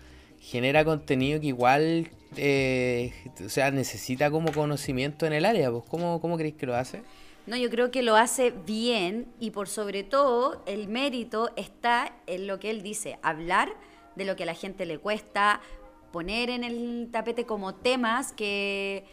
genera 0.40 0.84
contenido 0.84 1.40
que 1.40 1.48
igual 1.48 2.10
eh, 2.36 3.12
o 3.44 3.48
sea, 3.48 3.70
necesita 3.70 4.30
como 4.30 4.52
conocimiento 4.52 5.26
en 5.26 5.32
el 5.32 5.44
área. 5.44 5.70
Pues, 5.70 5.84
¿cómo, 5.88 6.20
¿Cómo 6.20 6.36
creéis 6.36 6.56
que 6.56 6.66
lo 6.66 6.74
hace? 6.74 7.02
No, 7.46 7.56
yo 7.56 7.70
creo 7.70 7.90
que 7.90 8.02
lo 8.02 8.16
hace 8.16 8.50
bien 8.50 9.26
y 9.40 9.50
por 9.50 9.68
sobre 9.68 10.04
todo 10.04 10.62
el 10.66 10.88
mérito 10.88 11.50
está 11.56 12.14
en 12.26 12.46
lo 12.46 12.60
que 12.60 12.70
él 12.70 12.82
dice, 12.82 13.18
hablar 13.22 13.74
de 14.14 14.24
lo 14.24 14.36
que 14.36 14.44
a 14.44 14.46
la 14.46 14.54
gente 14.54 14.86
le 14.86 14.98
cuesta, 14.98 15.60
poner 16.12 16.50
en 16.50 16.64
el 16.64 17.08
tapete 17.10 17.46
como 17.46 17.74
temas 17.74 18.32
que, 18.32 19.04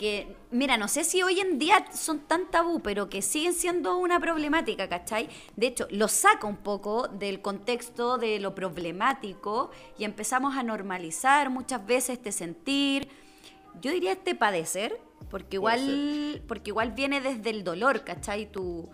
que, 0.00 0.34
mira, 0.50 0.78
no 0.78 0.88
sé 0.88 1.04
si 1.04 1.22
hoy 1.22 1.40
en 1.40 1.58
día 1.58 1.84
son 1.92 2.20
tan 2.20 2.50
tabú, 2.50 2.80
pero 2.80 3.10
que 3.10 3.20
siguen 3.20 3.52
siendo 3.52 3.98
una 3.98 4.18
problemática, 4.18 4.88
¿cachai? 4.88 5.28
De 5.56 5.66
hecho, 5.66 5.86
lo 5.90 6.08
saca 6.08 6.46
un 6.46 6.56
poco 6.56 7.06
del 7.06 7.42
contexto 7.42 8.16
de 8.16 8.40
lo 8.40 8.54
problemático 8.54 9.70
y 9.98 10.04
empezamos 10.04 10.56
a 10.56 10.62
normalizar 10.62 11.50
muchas 11.50 11.84
veces 11.84 12.16
este 12.16 12.32
sentir, 12.32 13.08
yo 13.82 13.92
diría 13.92 14.12
este 14.12 14.34
padecer, 14.34 14.98
porque 15.28 15.56
igual, 15.56 16.42
porque 16.48 16.70
igual 16.70 16.92
viene 16.92 17.20
desde 17.20 17.50
el 17.50 17.62
dolor, 17.62 18.02
¿cachai? 18.02 18.50
Tu, 18.50 18.88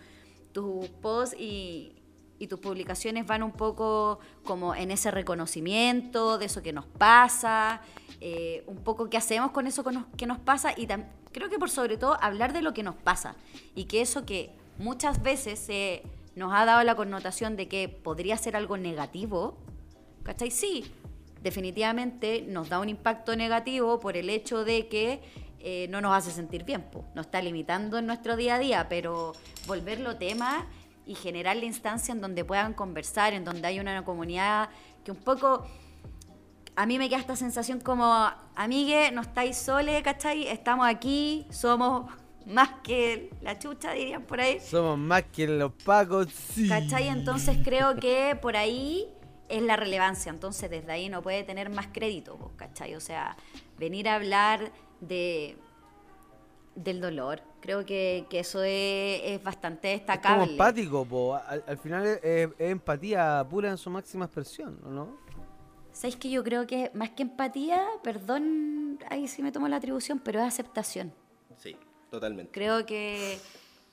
tu 0.51 0.89
post 1.01 1.35
y, 1.39 1.96
y 2.39 2.47
tus 2.49 2.61
publicaciones 2.61 3.27
van 3.27 3.43
un 3.43 3.53
poco 3.53 4.19
como 4.45 4.75
en 4.75 4.91
ese 4.91 5.11
reconocimiento 5.11 6.39
de 6.39 6.47
eso 6.47 6.63
que 6.63 6.73
nos 6.73 6.87
pasa, 6.87 7.81
eh, 8.21 8.65
un 8.67 8.77
poco 8.79 9.09
qué 9.09 9.17
hacemos 9.17 9.51
con 9.51 9.67
eso 9.67 9.85
que 10.17 10.27
nos 10.27 10.39
pasa 10.39 10.73
y 10.77 10.87
creo 11.33 11.51
que 11.51 11.59
por 11.59 11.71
sobre 11.71 11.97
todo 11.97 12.17
hablar 12.23 12.53
de 12.53 12.63
lo 12.63 12.73
que 12.75 12.83
nos 12.83 12.95
pasa 12.95 13.37
y 13.75 13.85
que 13.85 14.01
eso 14.01 14.25
que 14.25 14.51
muchas 14.79 15.23
veces 15.23 15.59
se 15.59 16.03
nos 16.35 16.53
ha 16.53 16.65
dado 16.65 16.83
la 16.85 16.95
connotación 16.95 17.57
de 17.57 17.69
que 17.69 17.89
podría 17.89 18.37
ser 18.37 18.57
algo 18.57 18.77
negativo, 18.77 19.57
¿cachai? 20.23 20.51
Sí, 20.51 20.85
definitivamente 21.43 22.45
nos 22.47 22.69
da 22.69 22.79
un 22.79 22.89
impacto 22.89 23.37
negativo 23.37 24.01
por 24.01 24.17
el 24.17 24.29
hecho 24.29 24.65
de 24.65 24.89
que 24.89 25.21
eh, 25.61 25.87
no 25.89 26.01
nos 26.01 26.15
hace 26.15 26.31
sentir 26.31 26.65
bien, 26.65 26.85
nos 27.15 27.27
está 27.27 27.41
limitando 27.41 27.99
en 27.99 28.07
nuestro 28.07 28.37
día 28.37 28.57
a 28.57 28.59
día, 28.59 28.87
pero 28.89 29.33
volverlo 29.67 30.17
tema 30.17 30.67
y 31.07 31.15
generar 31.15 31.57
la 31.57 31.65
instancia 31.65 32.13
en 32.13 32.21
donde 32.21 32.45
puedan 32.45 32.75
conversar, 32.75 33.33
en 33.33 33.45
donde 33.45 33.67
hay 33.67 33.81
una 33.81 34.05
comunidad 34.05 34.69
que 35.05 35.13
un 35.13 35.19
poco... 35.19 35.67
A 36.75 36.85
mí 36.85 36.99
me 36.99 37.09
queda 37.09 37.21
esta 37.21 37.37
sensación 37.37 37.81
como, 37.81 38.31
amigue, 38.55 39.11
no 39.11 39.23
estáis 39.23 39.57
soles, 39.57 40.03
¿cachai? 40.03 40.47
Estamos 40.47 40.87
aquí, 40.87 41.47
somos 41.51 42.11
más 42.45 42.69
que 42.83 43.31
la 43.41 43.59
chucha, 43.59 43.93
dirían 43.93 44.23
por 44.23 44.41
ahí. 44.41 44.61
Somos 44.61 44.99
más 44.99 45.23
que 45.33 45.47
los 45.47 45.73
pacos, 45.73 46.29
sí. 46.31 46.69
¿Cachai? 46.69 47.09
Entonces 47.09 47.59
creo 47.65 47.97
que 47.97 48.37
por 48.41 48.57
ahí 48.57 49.09
es 49.49 49.63
la 49.63 49.77
relevancia. 49.77 50.31
Entonces 50.31 50.71
desde 50.71 50.93
ahí 50.93 51.09
no 51.09 51.23
puede 51.23 51.45
tener 51.45 51.71
más 51.71 51.87
crédito, 51.93 52.53
¿cachai? 52.57 52.95
O 52.95 53.01
sea, 53.01 53.37
venir 53.79 54.09
a 54.09 54.17
hablar 54.17 54.71
de 55.01 55.57
del 56.77 57.01
dolor. 57.01 57.43
Creo 57.61 57.85
que, 57.85 58.27
eso 58.31 58.63
es, 58.63 59.43
bastante 59.43 59.89
destacable. 59.89 60.45
Es 60.45 60.51
como 60.51 60.53
empático, 60.53 61.05
po. 61.05 61.35
Al, 61.35 61.79
final 61.79 62.07
es, 62.23 62.49
empatía 62.59 63.45
pura 63.49 63.71
en 63.71 63.79
su 63.79 63.91
máxima 63.91 64.27
expresión, 64.27 64.79
¿no? 64.85 65.19
¿Sabéis 65.93 66.17
que 66.17 66.31
yo 66.31 66.45
creo 66.45 66.67
que 66.67 66.91
más 66.95 67.11
que 67.11 67.23
empatía, 67.23 67.83
perdón, 68.05 68.99
ahí 69.09 69.27
sí 69.27 69.43
me 69.43 69.51
tomo 69.51 69.67
la 69.67 69.77
atribución, 69.77 70.21
pero 70.23 70.41
es 70.41 70.47
aceptación. 70.47 71.13
Sí, 71.57 71.75
totalmente. 72.11 72.53
Creo 72.53 72.85
que, 72.85 73.39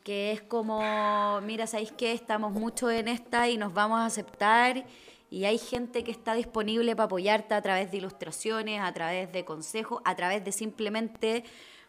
que 0.04 0.34
es 0.34 0.42
como, 0.42 1.40
mira, 1.42 1.66
¿sabéis 1.66 1.94
que 1.94 2.12
Estamos 2.12 2.52
mucho 2.52 2.92
en 2.92 3.08
esta 3.08 3.50
y 3.50 3.58
nos 3.58 3.74
vamos 3.74 4.00
a 4.00 4.06
aceptar 4.06 4.86
y 5.34 5.46
hay 5.46 5.58
gente 5.58 6.04
que 6.04 6.12
está 6.12 6.36
disponible 6.36 6.96
para 6.96 7.06
apoyarte 7.06 7.56
a 7.56 7.62
través 7.64 7.90
de 7.90 7.98
ilustraciones, 7.98 8.82
a 8.82 8.94
través 8.94 9.32
de 9.32 9.44
consejos, 9.44 10.00
a 10.06 10.16
través 10.16 10.44
de 10.44 10.52
simplemente 10.52 11.44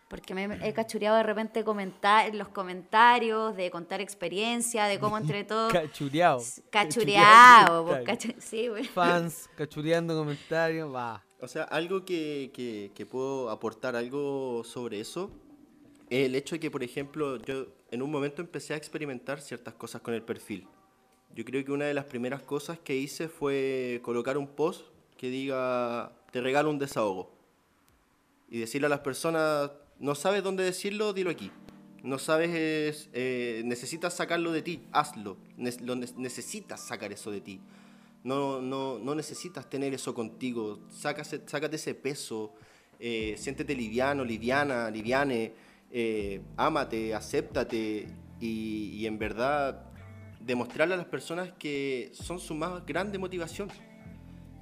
porque 0.09 0.35
me 0.35 0.45
he 0.67 0.73
cachureado 0.73 1.17
de 1.17 1.23
repente 1.23 1.65
comentar, 1.65 2.29
en 2.29 2.39
los 2.39 2.49
comentarios, 2.49 3.57
de 3.57 3.71
contar 3.71 4.01
experiencia, 4.01 4.85
de 4.85 4.99
cómo 4.99 5.19
entre 5.19 5.45
todos... 5.45 5.73
Cachureado. 5.73 6.43
Cachureado. 6.71 7.97
sí, 8.39 8.69
Fans 8.93 9.49
cachureando 9.57 10.17
comentarios, 10.17 10.93
va. 10.95 11.25
O 11.41 11.49
sea, 11.49 11.65
algo 11.65 12.05
que, 12.05 12.51
que, 12.95 13.07
puedo 13.07 13.51
aportar 13.51 13.97
algo 13.97 14.63
sobre 14.65 15.01
eso 15.01 15.31
es 16.09 16.27
el 16.27 16.35
hecho 16.35 16.55
de 16.55 16.61
que, 16.61 16.71
por 16.71 16.83
ejemplo, 16.83 17.37
yo 17.37 17.67
en 17.91 18.03
un 18.03 18.11
momento 18.11 18.41
empecé 18.41 18.75
a 18.75 18.77
experimentar 18.77 19.41
ciertas 19.41 19.75
cosas 19.75 20.01
con 20.01 20.15
el 20.15 20.23
perfil. 20.23 20.67
Yo 21.35 21.45
creo 21.45 21.65
que 21.65 21.73
una 21.73 21.87
de 21.87 21.95
las 21.95 22.05
primeras 22.05 22.43
cosas 22.43 22.79
que 22.79 22.97
hice 22.97 23.29
fue 23.29 24.01
colocar 24.03 24.39
un 24.39 24.47
post 24.47 24.87
que 25.17 25.29
diga, 25.29 26.13
te 26.31 26.41
regalo 26.41 26.71
un 26.71 26.79
desahogo. 26.79 27.35
Y 28.49 28.61
decirle 28.61 28.87
a 28.87 28.91
las 28.91 29.01
personas, 29.01 29.71
no 30.05 30.15
sabes 30.15 30.43
dónde 30.43 30.65
decirlo, 30.65 31.15
dilo 31.15 31.31
aquí. 31.31 31.51
No 32.03 32.19
sabes, 32.19 33.09
eh, 33.15 33.63
necesitas 33.65 34.13
sacarlo 34.13 34.53
de 34.53 34.61
ti, 34.61 34.83
hazlo. 34.93 35.39
necesitas 35.57 36.87
sacar 36.87 37.11
eso 37.11 37.31
de 37.31 37.41
ti. 37.41 37.59
No, 38.23 38.61
no, 38.61 38.99
no 38.99 39.15
necesitas 39.15 39.71
tener 39.71 39.95
eso 39.95 40.13
contigo. 40.13 40.81
Sácase, 40.91 41.41
sácate 41.47 41.77
ese 41.77 41.95
peso. 41.95 42.53
Eh, 43.01 43.35
siéntete 43.39 43.75
liviano, 43.75 44.27
liviana, 44.27 44.91
liviane. 44.91 45.55
Eh, 45.91 46.43
ámate, 46.59 47.15
acéptate. 47.15 48.07
Y, 48.41 48.91
y 48.99 49.07
en 49.07 49.19
verdad 49.19 49.87
demostrarle 50.39 50.93
a 50.93 50.99
las 50.99 51.07
personas 51.07 51.51
que 51.59 52.11
son 52.13 52.39
su 52.41 52.55
más 52.55 52.85
grande 52.85 53.17
motivación. 53.17 53.71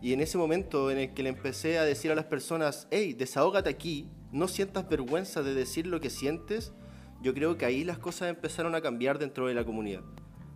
Y 0.00 0.12
en 0.12 0.20
ese 0.20 0.38
momento 0.38 0.88
en 0.92 0.98
el 0.98 1.14
que 1.14 1.24
le 1.24 1.30
empecé 1.30 1.78
a 1.78 1.84
decir 1.84 2.12
a 2.12 2.14
las 2.14 2.26
personas, 2.26 2.86
hey, 2.92 3.12
desahógate 3.12 3.70
aquí, 3.70 4.08
no 4.32 4.48
sientas 4.48 4.88
vergüenza 4.88 5.42
de 5.42 5.54
decir 5.54 5.86
lo 5.86 6.00
que 6.00 6.10
sientes, 6.10 6.72
yo 7.20 7.34
creo 7.34 7.56
que 7.56 7.66
ahí 7.66 7.84
las 7.84 7.98
cosas 7.98 8.30
empezaron 8.30 8.74
a 8.74 8.80
cambiar 8.80 9.18
dentro 9.18 9.46
de 9.46 9.54
la 9.54 9.64
comunidad. 9.64 10.02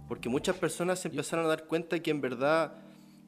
Porque 0.08 0.28
muchas 0.28 0.56
personas 0.56 0.98
se 1.00 1.08
empezaron 1.08 1.44
a 1.44 1.48
dar 1.48 1.66
cuenta 1.66 2.00
que 2.00 2.10
en 2.10 2.20
verdad 2.20 2.74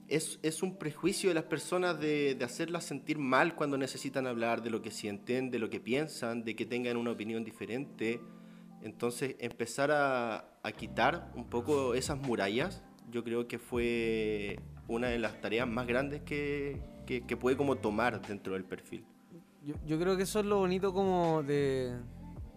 es, 0.09 0.41
es 0.43 0.63
un 0.63 0.79
prejuicio 0.79 1.29
de 1.29 1.35
las 1.35 1.45
personas 1.45 2.01
de, 2.01 2.35
de, 2.35 2.45
hacerlas 2.45 2.85
sentir 2.85 3.19
mal 3.19 3.55
cuando 3.55 3.77
necesitan 3.77 4.27
hablar 4.27 4.63
de 4.63 4.71
lo 4.71 4.81
que 4.81 4.91
sienten, 4.91 5.51
de 5.51 5.59
lo 5.59 5.69
que 5.69 5.81
piensan, 5.81 6.45
de 6.45 6.57
que 6.57 6.65
tengan 6.65 6.97
una 6.97 7.11
opinión 7.11 7.45
diferente. 7.45 8.21
Entonces 8.81 9.37
empezar 9.39 9.91
a, 9.91 10.59
a 10.63 10.73
quitar 10.73 11.31
un 11.35 11.51
poco 11.51 11.95
esas 11.95 12.19
murallas, 12.19 12.83
yo 13.11 13.23
creo 13.23 13.49
que 13.49 13.59
fue 13.59 14.59
una 14.87 15.09
de 15.09 15.19
las 15.19 15.41
tareas 15.41 15.69
más 15.69 15.87
grandes 15.87 16.23
que, 16.23 16.81
que, 17.07 17.27
que 17.27 17.37
puede 17.37 17.57
como 17.57 17.77
tomar 17.77 18.27
dentro 18.27 18.55
del 18.55 18.65
perfil 18.65 19.05
yo, 19.63 19.99
creo 19.99 20.17
que 20.17 20.23
eso 20.23 20.41
es 20.41 20.47
lo 20.47 20.59
bonito 20.59 20.93
como 20.93 21.43
de 21.43 21.97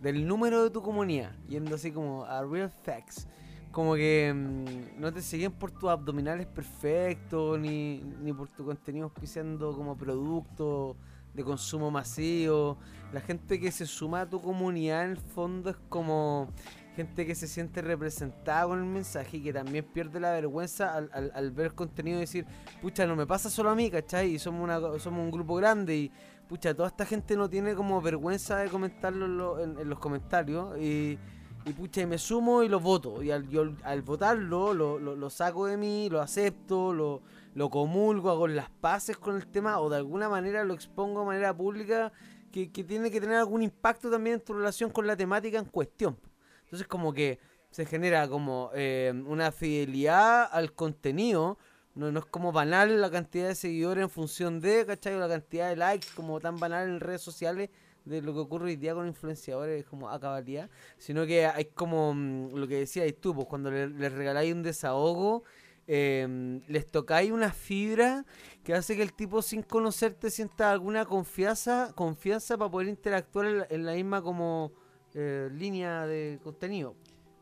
del 0.01 0.27
número 0.27 0.63
de 0.63 0.71
tu 0.71 0.81
comunidad, 0.81 1.31
yendo 1.47 1.75
así 1.75 1.91
como 1.91 2.25
a 2.25 2.43
real 2.43 2.69
facts. 2.69 3.27
Como 3.71 3.95
que 3.95 4.33
mm, 4.33 4.99
no 4.99 5.13
te 5.13 5.21
siguen 5.21 5.51
por 5.51 5.71
tus 5.71 5.89
abdominales 5.89 6.47
perfectos, 6.47 7.59
ni, 7.59 7.99
ni 8.21 8.33
por 8.33 8.49
tu 8.49 8.65
contenido 8.65 9.05
auspiciando 9.05 9.73
como 9.75 9.95
producto 9.95 10.97
de 11.33 11.43
consumo 11.43 11.91
masivo. 11.91 12.77
La 13.13 13.21
gente 13.21 13.59
que 13.59 13.71
se 13.71 13.85
suma 13.85 14.21
a 14.21 14.29
tu 14.29 14.41
comunidad 14.41 15.05
en 15.05 15.11
el 15.11 15.17
fondo 15.17 15.69
es 15.69 15.77
como 15.87 16.49
gente 16.95 17.25
que 17.25 17.35
se 17.35 17.47
siente 17.47 17.81
representada 17.81 18.67
con 18.67 18.79
el 18.79 18.85
mensaje 18.85 19.37
y 19.37 19.43
que 19.43 19.53
también 19.53 19.85
pierde 19.85 20.19
la 20.19 20.31
vergüenza 20.31 20.93
al, 20.93 21.09
al, 21.13 21.31
al 21.33 21.51
ver 21.51 21.73
contenido 21.73 22.17
y 22.17 22.21
decir, 22.21 22.45
pucha, 22.81 23.05
no 23.05 23.15
me 23.15 23.25
pasa 23.25 23.49
solo 23.49 23.69
a 23.69 23.75
mí, 23.75 23.89
¿cachai? 23.89 24.33
Y 24.35 24.39
somos, 24.39 24.61
una, 24.61 24.99
somos 24.99 25.21
un 25.21 25.31
grupo 25.31 25.55
grande 25.55 25.95
y 25.95 26.11
pucha, 26.51 26.75
toda 26.75 26.89
esta 26.89 27.05
gente 27.05 27.37
no 27.37 27.49
tiene 27.49 27.75
como 27.75 28.01
vergüenza 28.01 28.57
de 28.57 28.69
comentarlo 28.69 29.57
en, 29.63 29.87
los 29.87 29.99
comentarios 29.99 30.77
y, 30.77 31.17
y, 31.63 31.71
pucha, 31.71 32.01
y 32.01 32.05
me 32.05 32.17
sumo 32.17 32.61
y 32.61 32.67
lo 32.67 32.81
voto. 32.81 33.23
Y 33.23 33.31
al, 33.31 33.47
yo, 33.47 33.71
al 33.83 34.01
votarlo 34.01 34.73
lo, 34.73 34.99
lo, 34.99 35.29
saco 35.29 35.65
de 35.65 35.77
mí, 35.77 36.09
lo 36.09 36.19
acepto, 36.19 36.93
lo, 36.93 37.21
lo 37.53 37.69
comulgo, 37.69 38.29
hago 38.29 38.49
las 38.49 38.69
paces 38.69 39.15
con 39.15 39.37
el 39.37 39.47
tema 39.47 39.79
o 39.79 39.89
de 39.89 39.95
alguna 39.95 40.27
manera 40.27 40.65
lo 40.65 40.73
expongo 40.73 41.21
de 41.21 41.27
manera 41.27 41.55
pública 41.55 42.11
que, 42.51 42.69
que 42.69 42.83
tiene 42.83 43.09
que 43.09 43.21
tener 43.21 43.37
algún 43.37 43.63
impacto 43.63 44.11
también 44.11 44.33
en 44.33 44.41
tu 44.41 44.51
relación 44.51 44.89
con 44.89 45.07
la 45.07 45.15
temática 45.15 45.57
en 45.57 45.63
cuestión. 45.63 46.19
Entonces 46.65 46.85
como 46.85 47.13
que 47.13 47.39
se 47.69 47.85
genera 47.85 48.27
como 48.27 48.71
eh, 48.73 49.13
una 49.25 49.53
fidelidad 49.53 50.49
al 50.51 50.73
contenido, 50.73 51.57
no, 51.95 52.11
no 52.11 52.19
es 52.19 52.25
como 52.25 52.51
banal 52.51 53.01
la 53.01 53.11
cantidad 53.11 53.47
de 53.47 53.55
seguidores 53.55 54.03
en 54.03 54.09
función 54.09 54.59
de, 54.61 54.85
¿cachai? 54.85 55.15
O 55.15 55.19
la 55.19 55.27
cantidad 55.27 55.69
de 55.69 55.75
likes, 55.75 56.07
como 56.15 56.39
tan 56.39 56.57
banal 56.59 56.87
en 56.87 56.99
redes 56.99 57.21
sociales 57.21 57.69
de 58.05 58.21
lo 58.21 58.33
que 58.33 58.39
ocurre 58.39 58.65
hoy 58.65 58.75
día 58.75 58.93
con 58.93 59.07
influenciadores 59.07 59.85
como 59.85 60.09
a 60.09 60.19
cabalidad, 60.19 60.69
sino 60.97 61.25
que 61.25 61.45
hay 61.45 61.65
como 61.65 62.13
mm, 62.13 62.55
lo 62.55 62.67
que 62.67 62.79
decías 62.79 63.13
tú, 63.19 63.35
pues 63.35 63.47
cuando 63.47 63.69
les 63.71 63.91
le 63.91 64.09
regaláis 64.09 64.53
un 64.53 64.63
desahogo, 64.63 65.43
em, 65.87 66.61
les 66.67 66.85
tocáis 66.87 67.31
una 67.31 67.51
fibra 67.51 68.25
que 68.63 68.73
hace 68.73 68.95
que 68.95 69.03
el 69.03 69.13
tipo 69.13 69.41
sin 69.41 69.61
conocerte 69.63 70.29
sienta 70.31 70.71
alguna 70.71 71.05
confianza, 71.05 71.91
confianza 71.95 72.57
para 72.57 72.71
poder 72.71 72.87
interactuar 72.87 73.67
en 73.69 73.85
la, 73.85 73.93
misma 73.93 74.21
como 74.21 74.71
eh, 75.13 75.49
línea 75.51 76.05
de 76.07 76.39
contenido. 76.43 76.95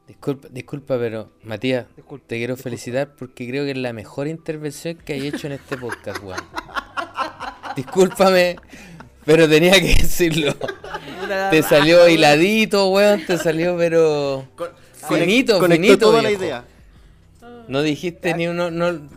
Disculpa, 0.09 0.47
disculpa, 0.49 0.97
pero 0.97 1.29
Matías, 1.43 1.85
te 2.25 2.37
quiero 2.37 2.57
felicitar 2.57 3.13
porque 3.15 3.47
creo 3.47 3.63
que 3.63 3.71
es 3.71 3.77
la 3.77 3.93
mejor 3.93 4.27
intervención 4.27 4.95
que 4.97 5.13
hay 5.13 5.27
hecho 5.27 5.45
en 5.45 5.53
este 5.53 5.77
podcast, 5.77 6.23
weón. 6.23 6.39
Discúlpame, 7.75 8.55
pero 9.23 9.47
tenía 9.47 9.73
que 9.73 9.93
decirlo. 10.01 10.55
Te 11.51 11.61
salió 11.61 12.09
hiladito, 12.09 12.89
weón. 12.89 13.23
Te 13.23 13.37
salió, 13.37 13.77
pero. 13.77 14.47
Con- 14.55 14.71
Finito, 15.07 15.61
finito, 15.61 15.97
toda 15.99 16.23
la 16.23 16.31
idea. 16.31 16.65
No 17.67 17.83
dijiste 17.83 18.33
ni 18.33 18.47
uno. 18.47 18.71
No... 18.71 19.07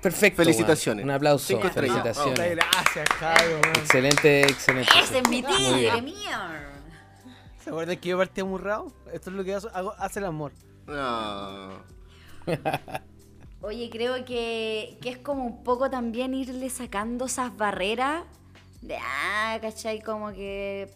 Perfecto. 0.00 0.42
weón. 0.42 0.54
Felicitaciones. 0.54 1.04
Un 1.04 1.10
aplauso. 1.10 1.46
Cinco 1.48 1.68
Felicitaciones. 1.68 2.38
Gracias, 2.38 3.08
Jairo. 3.18 3.58
Excelente, 3.74 4.42
excelente. 4.42 4.90
Ese 5.02 5.18
es 5.18 5.28
mi 5.28 5.42
tigre, 5.42 6.00
mío. 6.00 6.67
¿Se 7.68 7.72
acuerdan 7.72 7.98
que 7.98 8.08
yo 8.08 8.16
partí 8.16 8.40
amurrado? 8.40 8.90
Esto 9.12 9.28
es 9.28 9.36
lo 9.36 9.44
que 9.44 9.54
hago- 9.54 9.92
hace 9.98 10.20
el 10.20 10.24
amor. 10.24 10.52
No. 10.86 11.82
Oye, 13.60 13.90
creo 13.90 14.24
que, 14.24 14.96
que 15.02 15.10
es 15.10 15.18
como 15.18 15.44
un 15.44 15.62
poco 15.64 15.90
también 15.90 16.32
irle 16.32 16.70
sacando 16.70 17.26
esas 17.26 17.54
barreras 17.58 18.24
de, 18.80 18.96
ah, 18.96 19.58
¿cachai? 19.60 20.00
Como 20.00 20.32
que 20.32 20.90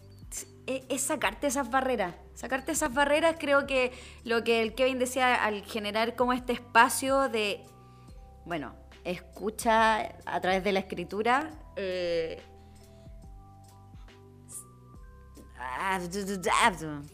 es, 0.65 0.83
es 0.89 1.01
sacarte 1.03 1.45
esas 1.45 1.69
barreras. 1.69 2.15
Sacarte 2.33 2.71
esas 2.71 2.91
barreras 2.91 3.35
creo 3.39 3.67
que 3.67 3.91
lo 4.23 4.43
que 4.43 4.63
el 4.63 4.73
Kevin 4.73 4.97
decía 4.97 5.35
al 5.45 5.63
generar 5.65 6.15
como 6.15 6.33
este 6.33 6.53
espacio 6.53 7.29
de, 7.29 7.63
bueno, 8.45 8.73
escucha 9.03 10.15
a 10.25 10.41
través 10.41 10.63
de 10.63 10.71
la 10.71 10.79
escritura. 10.79 11.51
eh, 11.75 12.41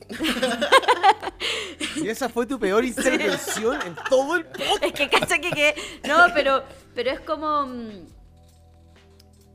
Y 1.96 2.08
esa 2.08 2.30
fue 2.30 2.46
tu 2.46 2.60
peor 2.60 2.84
intervención 2.86 3.82
en 3.82 3.96
todo 4.10 4.36
el 4.36 4.46
podcast. 4.46 4.84
Es 4.84 4.94
que 4.94 5.10
cacha 5.10 5.40
que, 5.40 5.50
que- 5.52 5.76
No, 6.08 6.18
pero, 6.34 6.64
pero 6.96 7.12
es 7.12 7.20
como. 7.22 7.66
mm, 7.66 8.06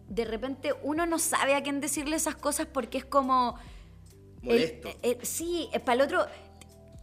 De 0.09 0.25
repente 0.25 0.73
uno 0.83 1.06
no 1.06 1.18
sabe 1.18 1.54
a 1.54 1.62
quién 1.62 1.80
decirle 1.80 2.16
esas 2.16 2.37
cosas 2.37 2.66
porque 2.66 2.99
es 2.99 3.04
como. 3.04 3.59
el- 4.42 4.49
Molesto. 4.49 4.88
el- 5.02 5.25
sí, 5.25 5.68
es 5.73 5.80
para 5.80 5.94
el 5.94 6.00
otro. 6.02 6.26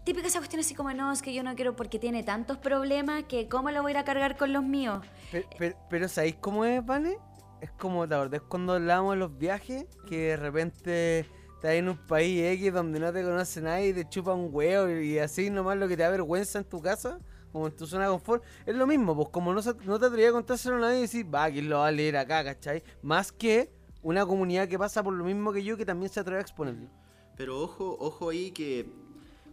Típica 0.06 0.28
esa 0.28 0.40
cuestión 0.40 0.60
así 0.62 0.74
como, 0.74 0.92
no, 0.94 1.12
es 1.12 1.22
que 1.22 1.32
yo 1.34 1.44
no 1.44 1.56
quiero 1.56 1.76
porque 1.76 2.00
tiene 2.00 2.24
tantos 2.24 2.58
problemas 2.58 3.24
que 3.26 3.48
cómo 3.48 3.70
lo 3.70 3.84
voy 3.84 3.92
a 3.92 3.94
ir 3.94 3.98
a 4.00 4.04
cargar 4.04 4.36
con 4.36 4.52
los 4.52 4.64
míos. 4.64 5.06
Pero, 5.32 5.48
pero, 5.60 5.78
pero 5.92 6.08
¿sabéis 6.10 6.36
cómo 6.42 6.66
es, 6.66 6.84
Vane? 6.84 7.18
Es 7.62 7.70
como, 7.72 8.06
la 8.08 8.18
verdad, 8.18 8.36
es 8.36 8.42
cuando 8.42 8.74
hablábamos 8.74 9.14
de 9.14 9.20
los 9.20 9.38
viajes, 9.38 9.86
que 10.08 10.18
de 10.30 10.38
repente 10.38 11.26
estás 11.62 11.74
en 11.74 11.90
un 11.90 11.98
país 11.98 12.44
X 12.56 12.74
donde 12.74 13.00
no 13.00 13.14
te 13.14 13.22
conoce 13.22 13.62
nadie 13.62 13.90
y 13.90 13.94
te 13.94 14.10
chupa 14.10 14.34
un 14.34 14.50
huevo 14.52 14.90
y 14.90 15.20
así 15.20 15.52
nomás 15.52 15.78
lo 15.78 15.88
que 15.88 15.96
te 15.96 16.02
da 16.02 16.10
vergüenza 16.10 16.58
en 16.58 16.66
tu 16.66 16.82
casa, 16.82 17.20
como 17.52 17.68
en 17.68 17.76
tu 17.76 17.86
zona 17.86 18.06
de 18.06 18.10
confort, 18.10 18.44
es 18.66 18.76
lo 18.76 18.88
mismo, 18.88 19.16
pues 19.16 19.30
como 19.30 19.54
no, 19.54 19.62
no 19.62 20.00
te 20.00 20.06
atrevías 20.08 20.32
a 20.32 20.34
contárselo 20.34 20.78
a 20.78 20.80
nadie 20.80 20.98
y 20.98 21.02
decir, 21.02 21.32
va, 21.32 21.52
¿quién 21.52 21.70
lo 21.70 21.78
va 21.78 21.88
a 21.90 21.92
leer 21.92 22.18
acá, 22.18 22.44
cachai? 22.44 22.82
Más 23.04 23.32
que 23.32 23.70
una 24.02 24.26
comunidad 24.26 24.68
que 24.68 24.80
pasa 24.80 25.04
por 25.04 25.14
lo 25.14 25.24
mismo 25.24 25.54
que 25.54 25.64
yo 25.64 25.78
que 25.78 25.86
también 25.86 26.12
se 26.12 26.20
atreve 26.20 26.40
a 26.40 26.42
exponerlo. 26.42 26.90
Pero 27.38 27.62
ojo, 27.62 27.96
ojo 28.00 28.32
ahí 28.32 28.50
que, 28.50 28.88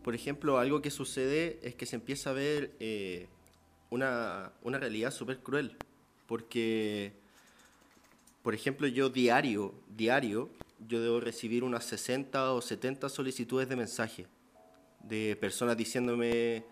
por 0.03 0.15
ejemplo, 0.15 0.57
algo 0.57 0.81
que 0.81 0.91
sucede 0.91 1.61
es 1.63 1.75
que 1.75 1.85
se 1.85 1.97
empieza 1.97 2.31
a 2.31 2.33
ver 2.33 2.73
eh, 2.81 3.29
una, 3.91 4.53
una 4.63 4.79
realidad 4.79 5.11
súper 5.11 5.41
cruel. 5.41 5.77
Porque, 6.27 7.13
por 8.43 8.55
ejemplo, 8.55 8.87
yo 8.87 9.11
diario, 9.11 9.75
diario, 9.95 10.49
yo 10.87 11.01
debo 11.01 11.21
recibir 11.21 11.65
unas 11.65 11.85
60 11.85 12.53
o 12.53 12.61
70 12.61 13.09
solicitudes 13.09 13.69
de 13.69 13.77
mensaje 13.77 14.27
de 15.03 15.37
personas 15.41 15.77
diciéndome, 15.77 16.65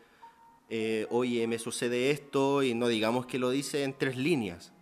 eh, 0.68 1.06
oye, 1.10 1.46
me 1.46 1.58
sucede 1.58 2.10
esto, 2.10 2.62
y 2.62 2.74
no 2.74 2.88
digamos 2.88 3.26
que 3.26 3.38
lo 3.38 3.50
dice 3.50 3.82
en 3.84 3.96
tres 3.96 4.16
líneas. 4.16 4.72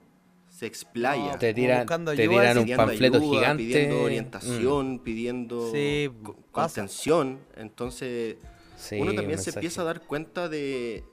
Se 0.48 0.66
explaya. 0.66 1.32
No, 1.32 1.38
Te 1.38 1.52
tiran, 1.52 1.86
te 1.86 2.28
tiran 2.28 2.58
un 2.58 2.76
panfleto 2.76 3.18
ayuda, 3.18 3.30
gigante. 3.38 3.62
Pidiendo 3.64 3.96
Mm. 3.96 4.02
orientación, 4.02 4.98
pidiendo 5.00 5.70
Sí, 5.72 6.10
contención. 6.52 7.40
Entonces, 7.56 8.37
Sí, 8.76 8.96
uno 9.00 9.10
un 9.10 9.16
también 9.16 9.38
se 9.38 9.50
empieza 9.50 9.82
a 9.82 9.84
dar 9.84 10.02
cuenta 10.02 10.48
de 10.48 11.04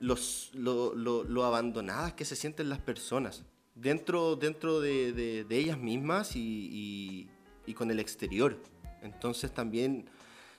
los, 0.00 0.50
lo, 0.54 0.94
lo- 0.94 1.24
lo 1.24 1.44
abandonadas 1.44 2.12
que 2.14 2.24
se 2.24 2.36
sienten 2.36 2.68
las 2.68 2.78
personas 2.78 3.44
dentro, 3.80 4.36
dentro 4.36 4.80
de, 4.80 5.12
de- 5.12 5.44
de 5.44 5.58
ellas 5.58 5.78
mismas 5.78 6.36
y, 6.36 6.40
y- 6.72 7.28
y 7.66 7.74
con 7.74 7.90
el 7.90 8.00
exterior. 8.00 8.58
Entonces 9.02 9.52
también 9.52 10.06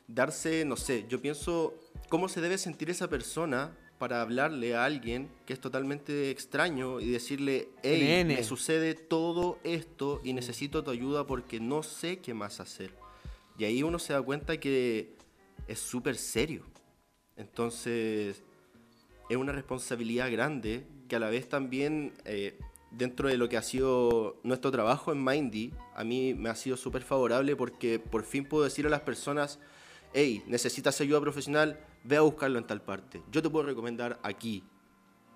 darse, 0.08 0.64
no 0.66 0.76
sé, 0.76 1.06
yo 1.10 1.22
pienso 1.22 1.74
cómo 2.10 2.30
se 2.30 2.42
debe 2.42 2.58
sentir 2.58 2.90
esa 2.90 3.10
persona 3.10 3.76
para 3.98 4.22
hablarle 4.22 4.76
a 4.76 4.86
alguien 4.86 5.30
que 5.46 5.52
es 5.54 5.60
totalmente 5.60 6.30
extraño 6.32 7.02
y 7.02 7.10
decirle, 7.10 7.68
hey, 7.84 8.00
Nene. 8.02 8.36
me 8.36 8.44
sucede 8.44 8.94
todo 8.96 9.60
esto 9.66 10.22
y 10.24 10.32
necesito 10.34 10.84
tu 10.84 10.92
ayuda 10.92 11.28
porque 11.28 11.60
no 11.60 11.84
sé 11.84 12.20
qué 12.20 12.34
más 12.34 12.60
hacer. 12.62 12.94
Y 13.58 13.66
ahí 13.66 13.84
uno 13.84 14.00
se 14.00 14.14
da 14.14 14.22
cuenta 14.22 14.58
que 14.58 15.16
es 15.68 15.80
súper 15.80 16.16
serio. 16.16 16.64
Entonces, 17.36 18.42
es 19.30 19.38
una 19.38 19.52
responsabilidad 19.52 20.32
grande 20.32 20.86
que 21.10 21.16
a 21.16 21.20
la 21.20 21.30
vez 21.30 21.50
también, 21.50 22.14
eh, 22.26 22.58
dentro 22.91 23.30
de 23.30 23.38
lo 23.38 23.49
que 23.49 23.58
ha 23.58 23.62
sido 23.62 24.38
nuestro 24.43 24.71
trabajo 24.71 25.12
en 25.12 25.23
Mindy, 25.23 25.73
a 25.95 26.04
mí 26.04 26.34
me 26.34 26.49
ha 26.49 26.56
sido 26.56 26.78
súper 26.78 27.04
favorable 27.04 27.56
porque 27.56 27.99
por 27.99 28.23
fin 28.23 28.45
puedo 28.45 28.63
decir 28.63 28.86
a 28.86 28.89
las 28.89 29.02
personas, 29.02 29.60
hey, 30.13 30.43
necesitas 30.47 30.99
ayuda 31.02 31.21
profesional, 31.21 31.80
ve 32.04 32.17
a 32.17 32.21
buscarlo 32.21 32.58
en 32.58 32.67
tal 32.67 32.82
parte. 32.82 33.21
Yo 33.32 33.41
te 33.41 33.49
puedo 33.49 33.65
recomendar 33.65 34.19
aquí, 34.23 34.63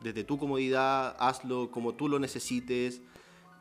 desde 0.02 0.24
tu 0.24 0.38
comodidad, 0.38 1.16
hazlo 1.20 1.72
como 1.72 1.94
tú 1.94 2.10
lo 2.10 2.20
necesites, 2.20 3.02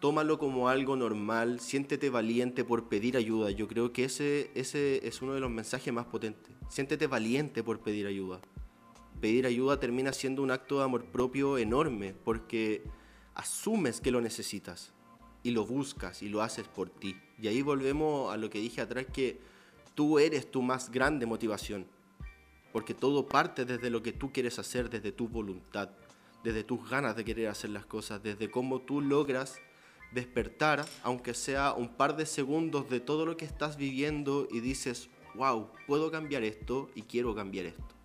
tómalo 0.00 0.38
como 0.38 0.68
algo 0.68 0.96
normal, 0.96 1.60
siéntete 1.60 2.10
valiente 2.10 2.64
por 2.64 2.88
pedir 2.88 3.16
ayuda. 3.16 3.50
Yo 3.50 3.68
creo 3.68 3.92
que 3.92 4.04
ese, 4.04 4.50
ese 4.54 5.06
es 5.06 5.22
uno 5.22 5.34
de 5.34 5.40
los 5.40 5.50
mensajes 5.50 5.92
más 5.92 6.06
potentes. 6.06 6.52
Siéntete 6.68 7.06
valiente 7.06 7.62
por 7.62 7.78
pedir 7.78 8.06
ayuda. 8.06 8.40
Pedir 9.20 9.46
ayuda 9.46 9.78
termina 9.78 10.12
siendo 10.12 10.42
un 10.42 10.50
acto 10.50 10.78
de 10.78 10.84
amor 10.84 11.04
propio 11.04 11.56
enorme 11.56 12.14
porque 12.24 12.82
asumes 13.34 14.00
que 14.00 14.10
lo 14.10 14.20
necesitas 14.20 14.92
y 15.42 15.50
lo 15.50 15.66
buscas 15.66 16.22
y 16.22 16.28
lo 16.28 16.42
haces 16.42 16.66
por 16.68 16.90
ti. 16.90 17.16
Y 17.40 17.48
ahí 17.48 17.62
volvemos 17.62 18.32
a 18.32 18.36
lo 18.36 18.50
que 18.50 18.60
dije 18.60 18.80
atrás 18.80 19.06
que 19.12 19.40
tú 19.94 20.18
eres 20.18 20.50
tu 20.50 20.62
más 20.62 20.90
grande 20.90 21.26
motivación. 21.26 21.86
Porque 22.72 22.94
todo 22.94 23.26
parte 23.26 23.64
desde 23.64 23.90
lo 23.90 24.02
que 24.02 24.12
tú 24.12 24.32
quieres 24.32 24.58
hacer, 24.58 24.88
desde 24.88 25.12
tu 25.12 25.28
voluntad, 25.28 25.90
desde 26.42 26.64
tus 26.64 26.88
ganas 26.88 27.16
de 27.16 27.24
querer 27.24 27.48
hacer 27.48 27.70
las 27.70 27.84
cosas, 27.84 28.22
desde 28.22 28.50
cómo 28.50 28.80
tú 28.80 29.00
logras 29.00 29.60
despertar, 30.12 30.84
aunque 31.02 31.34
sea 31.34 31.72
un 31.72 31.88
par 31.88 32.16
de 32.16 32.26
segundos 32.26 32.88
de 32.88 33.00
todo 33.00 33.26
lo 33.26 33.36
que 33.36 33.44
estás 33.44 33.76
viviendo 33.76 34.48
y 34.50 34.60
dices, 34.60 35.08
wow, 35.34 35.68
puedo 35.86 36.10
cambiar 36.10 36.42
esto 36.42 36.90
y 36.94 37.02
quiero 37.02 37.34
cambiar 37.34 37.66
esto. 37.66 38.01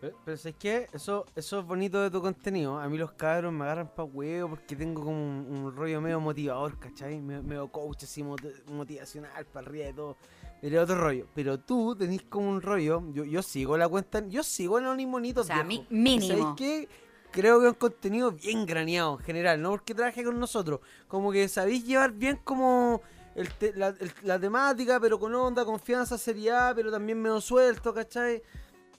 Pero, 0.00 0.16
pero 0.24 0.36
¿sabes 0.36 0.56
qué? 0.58 0.86
Eso, 0.92 1.24
eso 1.34 1.58
es 1.60 1.66
bonito 1.66 2.00
de 2.00 2.10
tu 2.10 2.20
contenido. 2.22 2.78
A 2.78 2.88
mí 2.88 2.96
los 2.96 3.12
cabros 3.12 3.52
me 3.52 3.64
agarran 3.64 3.88
pa' 3.94 4.04
huevo 4.04 4.50
porque 4.50 4.76
tengo 4.76 5.02
como 5.02 5.16
un, 5.16 5.46
un 5.64 5.74
rollo 5.76 6.00
medio 6.00 6.20
motivador, 6.20 6.78
¿cachai? 6.78 7.20
Me- 7.20 7.42
Medio 7.42 7.66
coach 7.68 8.04
así 8.04 8.22
moti- 8.22 8.52
motivacional 8.72 9.44
para 9.46 9.66
arriba 9.66 9.86
de 9.86 9.92
todo. 9.94 10.16
Pero 10.60 10.76
es 10.76 10.82
otro 10.84 11.00
rollo. 11.00 11.26
Pero 11.34 11.58
tú 11.58 11.96
tenés 11.96 12.22
como 12.22 12.48
un 12.48 12.62
rollo. 12.62 13.02
Yo, 13.12 13.24
yo 13.24 13.42
sigo 13.42 13.76
la 13.76 13.88
cuenta. 13.88 14.26
Yo 14.28 14.42
sigo 14.42 14.78
en 14.78 14.84
Anonimonitos. 14.84 15.44
O 15.44 15.46
sea, 15.46 15.64
mi- 15.64 15.86
mínimo. 15.90 16.36
¿Sabes 16.42 16.54
qué? 16.56 16.88
Creo 17.32 17.60
que 17.60 17.66
es 17.66 17.72
un 17.72 17.78
contenido 17.78 18.32
bien 18.32 18.66
graneado 18.66 19.18
en 19.18 19.24
general. 19.24 19.60
No 19.60 19.70
porque 19.70 19.94
trabaje 19.94 20.22
con 20.24 20.38
nosotros. 20.38 20.80
Como 21.08 21.30
que 21.32 21.48
sabéis 21.48 21.84
llevar 21.84 22.12
bien 22.12 22.38
como 22.44 23.02
el 23.34 23.52
te- 23.52 23.72
la, 23.74 23.88
el- 23.88 24.12
la 24.22 24.38
temática, 24.38 24.98
pero 25.00 25.18
con 25.18 25.34
onda, 25.34 25.64
confianza, 25.64 26.16
seriedad, 26.18 26.72
pero 26.74 26.90
también 26.90 27.20
medio 27.20 27.40
suelto, 27.40 27.92
¿cachai? 27.92 28.42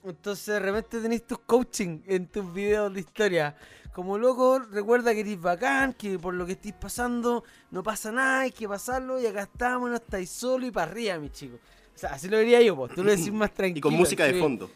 Entonces 0.04 0.46
de 0.46 0.60
repente 0.60 1.00
tenéis 1.00 1.26
tus 1.26 1.38
coaching 1.40 2.00
en 2.06 2.26
tus 2.26 2.52
videos 2.52 2.92
de 2.92 3.00
historia. 3.00 3.54
Como 3.92 4.16
loco, 4.18 4.60
recuerda 4.60 5.12
que 5.12 5.20
eres 5.20 5.40
bacán, 5.40 5.92
que 5.94 6.18
por 6.18 6.32
lo 6.34 6.46
que 6.46 6.52
estéis 6.52 6.74
pasando 6.74 7.44
no 7.70 7.82
pasa 7.82 8.10
nada, 8.12 8.40
hay 8.40 8.52
que 8.52 8.68
pasarlo 8.68 9.20
y 9.20 9.26
acá 9.26 9.42
estamos, 9.42 9.90
no 9.90 9.96
estáis 9.96 10.30
solo 10.30 10.64
y 10.66 10.70
para 10.70 10.90
arriba, 10.90 11.18
mi 11.18 11.28
chico. 11.30 11.56
O 11.94 11.98
sea, 11.98 12.10
así 12.10 12.28
lo 12.28 12.38
diría 12.38 12.62
yo, 12.62 12.76
pues, 12.76 12.94
tú 12.94 13.02
lo 13.04 13.10
decís 13.10 13.32
más 13.32 13.52
tranquilo. 13.52 13.78
Y 13.78 13.80
con 13.82 13.94
música 13.94 14.24
de 14.24 14.34
sí. 14.34 14.38
fondo. 14.40 14.70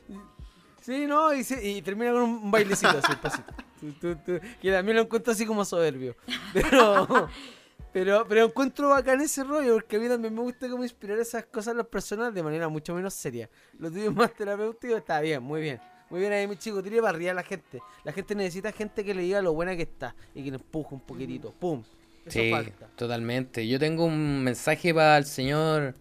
Sí, 0.83 1.07
no, 1.07 1.33
y, 1.33 1.43
se- 1.45 1.67
y 1.67 1.81
termina 1.81 2.13
con 2.13 2.23
un 2.23 2.51
bailecito 2.51 2.99
así, 2.99 3.13
pasito. 3.23 3.55
Tu, 3.81 3.93
tu, 3.93 4.15
tu, 4.17 4.39
que 4.61 4.71
también 4.71 4.97
lo 4.97 5.03
encuentro 5.05 5.33
así 5.33 5.47
como 5.47 5.65
soberbio. 5.65 6.15
Pero, 6.53 7.29
pero, 7.95 8.27
pero 8.29 8.45
encuentro 8.47 8.89
bacán 8.89 9.21
ese 9.21 9.45
rollo, 9.45 9.75
porque 9.75 9.97
a 9.97 10.01
mí 10.01 10.09
también 10.09 10.35
me 10.35 10.41
gusta 10.43 10.69
como 10.69 10.83
inspirar 10.83 11.17
esas 11.21 11.47
cosas 11.47 11.75
a 11.75 11.77
las 11.79 11.87
personas 11.87 12.35
de 12.35 12.43
manera 12.43 12.69
mucho 12.69 12.93
menos 12.93 13.15
seria. 13.15 13.49
Lo 13.79 13.89
tuyo 13.91 14.11
más 14.13 14.35
terapéutico, 14.35 14.97
está 14.97 15.21
bien, 15.21 15.41
muy 15.43 15.61
bien. 15.63 15.81
Muy 16.11 16.21
bien 16.21 16.33
ahí, 16.33 16.47
mi 16.49 16.57
chico, 16.57 16.83
tire 16.83 17.01
para 17.01 17.17
arriba 17.17 17.31
a 17.31 17.35
la 17.35 17.45
gente. 17.45 17.81
La 18.03 18.13
gente 18.13 18.35
necesita 18.35 18.73
gente 18.73 19.05
que 19.05 19.15
le 19.15 19.23
diga 19.23 19.41
lo 19.41 19.55
buena 19.55 19.77
que 19.77 19.83
está 19.83 20.15
y 20.35 20.43
que 20.43 20.51
le 20.51 20.57
empuje 20.57 20.95
un 20.95 21.01
poquitito. 21.01 21.53
¡Pum! 21.53 21.83
Eso 22.27 22.41
Sí, 22.41 22.51
falta. 22.51 22.89
totalmente. 22.97 23.67
Yo 23.69 23.79
tengo 23.79 24.05
un 24.05 24.43
mensaje 24.43 24.93
para 24.93 25.17
el 25.17 25.25
señor 25.25 25.95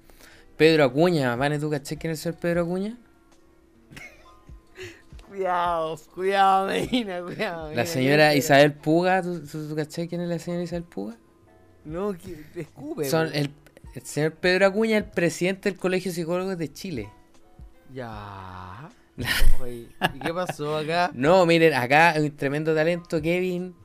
Pedro 0.57 0.85
Acuña. 0.85 1.35
¿Vane, 1.35 1.59
tú 1.59 1.69
caché 1.69 1.97
quién 1.97 2.11
es 2.13 2.19
el 2.19 2.23
señor 2.33 2.39
Pedro 2.41 2.61
Acuña? 2.63 2.97
Cuidado, 5.27 5.97
cuidado, 6.13 6.67
Medina, 6.67 7.21
cuidado. 7.21 7.73
La 7.73 7.85
señora. 7.85 8.35
Isabel 8.35 8.73
Puga, 8.73 9.21
¿tú, 9.21 9.45
tú, 9.45 9.69
tú 9.69 9.75
cachai 9.75 10.07
quién 10.07 10.21
es 10.21 10.29
la 10.29 10.39
señora 10.39 10.63
Isabel 10.63 10.83
Puga? 10.83 11.17
No, 11.85 12.15
escupe. 12.55 13.05
Son 13.05 13.29
el, 13.33 13.49
el 13.95 14.01
señor 14.03 14.33
Pedro 14.33 14.67
Acuña, 14.67 14.97
el 14.97 15.05
presidente 15.05 15.69
del 15.69 15.77
Colegio 15.77 16.11
de 16.11 16.15
Psicólogos 16.15 16.57
de 16.57 16.71
Chile. 16.71 17.09
Ya. 17.93 18.89
¿Y 19.15 20.19
qué 20.19 20.33
pasó 20.33 20.77
acá? 20.77 21.11
No, 21.13 21.45
miren, 21.45 21.73
acá 21.73 22.11
hay 22.11 22.23
un 22.23 22.35
tremendo 22.35 22.73
talento, 22.73 23.21
Kevin. 23.21 23.75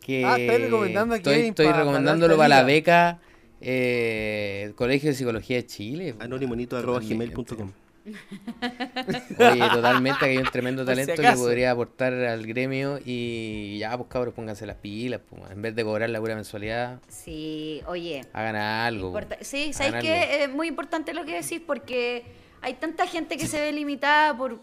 Que 0.00 0.24
Ah, 0.24 0.38
estáis 0.38 0.62
recomendando 0.62 1.14
a 1.14 1.18
estoy, 1.18 1.34
Kevin 1.34 1.48
Estoy 1.50 1.72
recomendándolo 1.72 2.36
para 2.36 2.48
la 2.48 2.62
beca 2.62 3.20
eh, 3.60 4.62
el 4.66 4.74
Colegio 4.74 5.10
de 5.10 5.14
Psicología 5.16 5.56
de 5.56 5.66
Chile. 5.66 6.14
anonimonito.gmail.com 6.18 7.72
Oye, 9.38 9.68
totalmente, 9.72 10.18
que 10.20 10.26
hay 10.26 10.38
un 10.38 10.44
tremendo 10.50 10.82
si 10.82 10.86
talento 10.86 11.20
que 11.22 11.32
podría 11.32 11.70
aportar 11.72 12.12
al 12.12 12.46
gremio 12.46 12.98
y 13.04 13.78
ya, 13.78 13.96
pues 13.96 14.08
cabros, 14.08 14.34
pónganse 14.34 14.66
las 14.66 14.76
pilas, 14.76 15.20
pues, 15.28 15.50
en 15.50 15.62
vez 15.62 15.74
de 15.74 15.84
cobrar 15.84 16.10
la 16.10 16.20
pura 16.20 16.34
mensualidad, 16.34 17.00
Sí, 17.08 17.82
oye. 17.86 18.22
hagan 18.32 18.56
algo. 18.56 19.08
Importa- 19.08 19.38
sí, 19.42 19.62
Hagan 19.64 19.72
¿sabes 19.74 19.94
algo. 19.94 20.02
qué? 20.02 20.44
Es 20.44 20.50
muy 20.50 20.68
importante 20.68 21.14
lo 21.14 21.24
que 21.24 21.34
decís 21.40 21.60
porque 21.66 22.24
hay 22.60 22.74
tanta 22.74 23.06
gente 23.06 23.36
que 23.36 23.46
se 23.46 23.60
ve 23.60 23.72
limitada 23.72 24.36
por... 24.36 24.58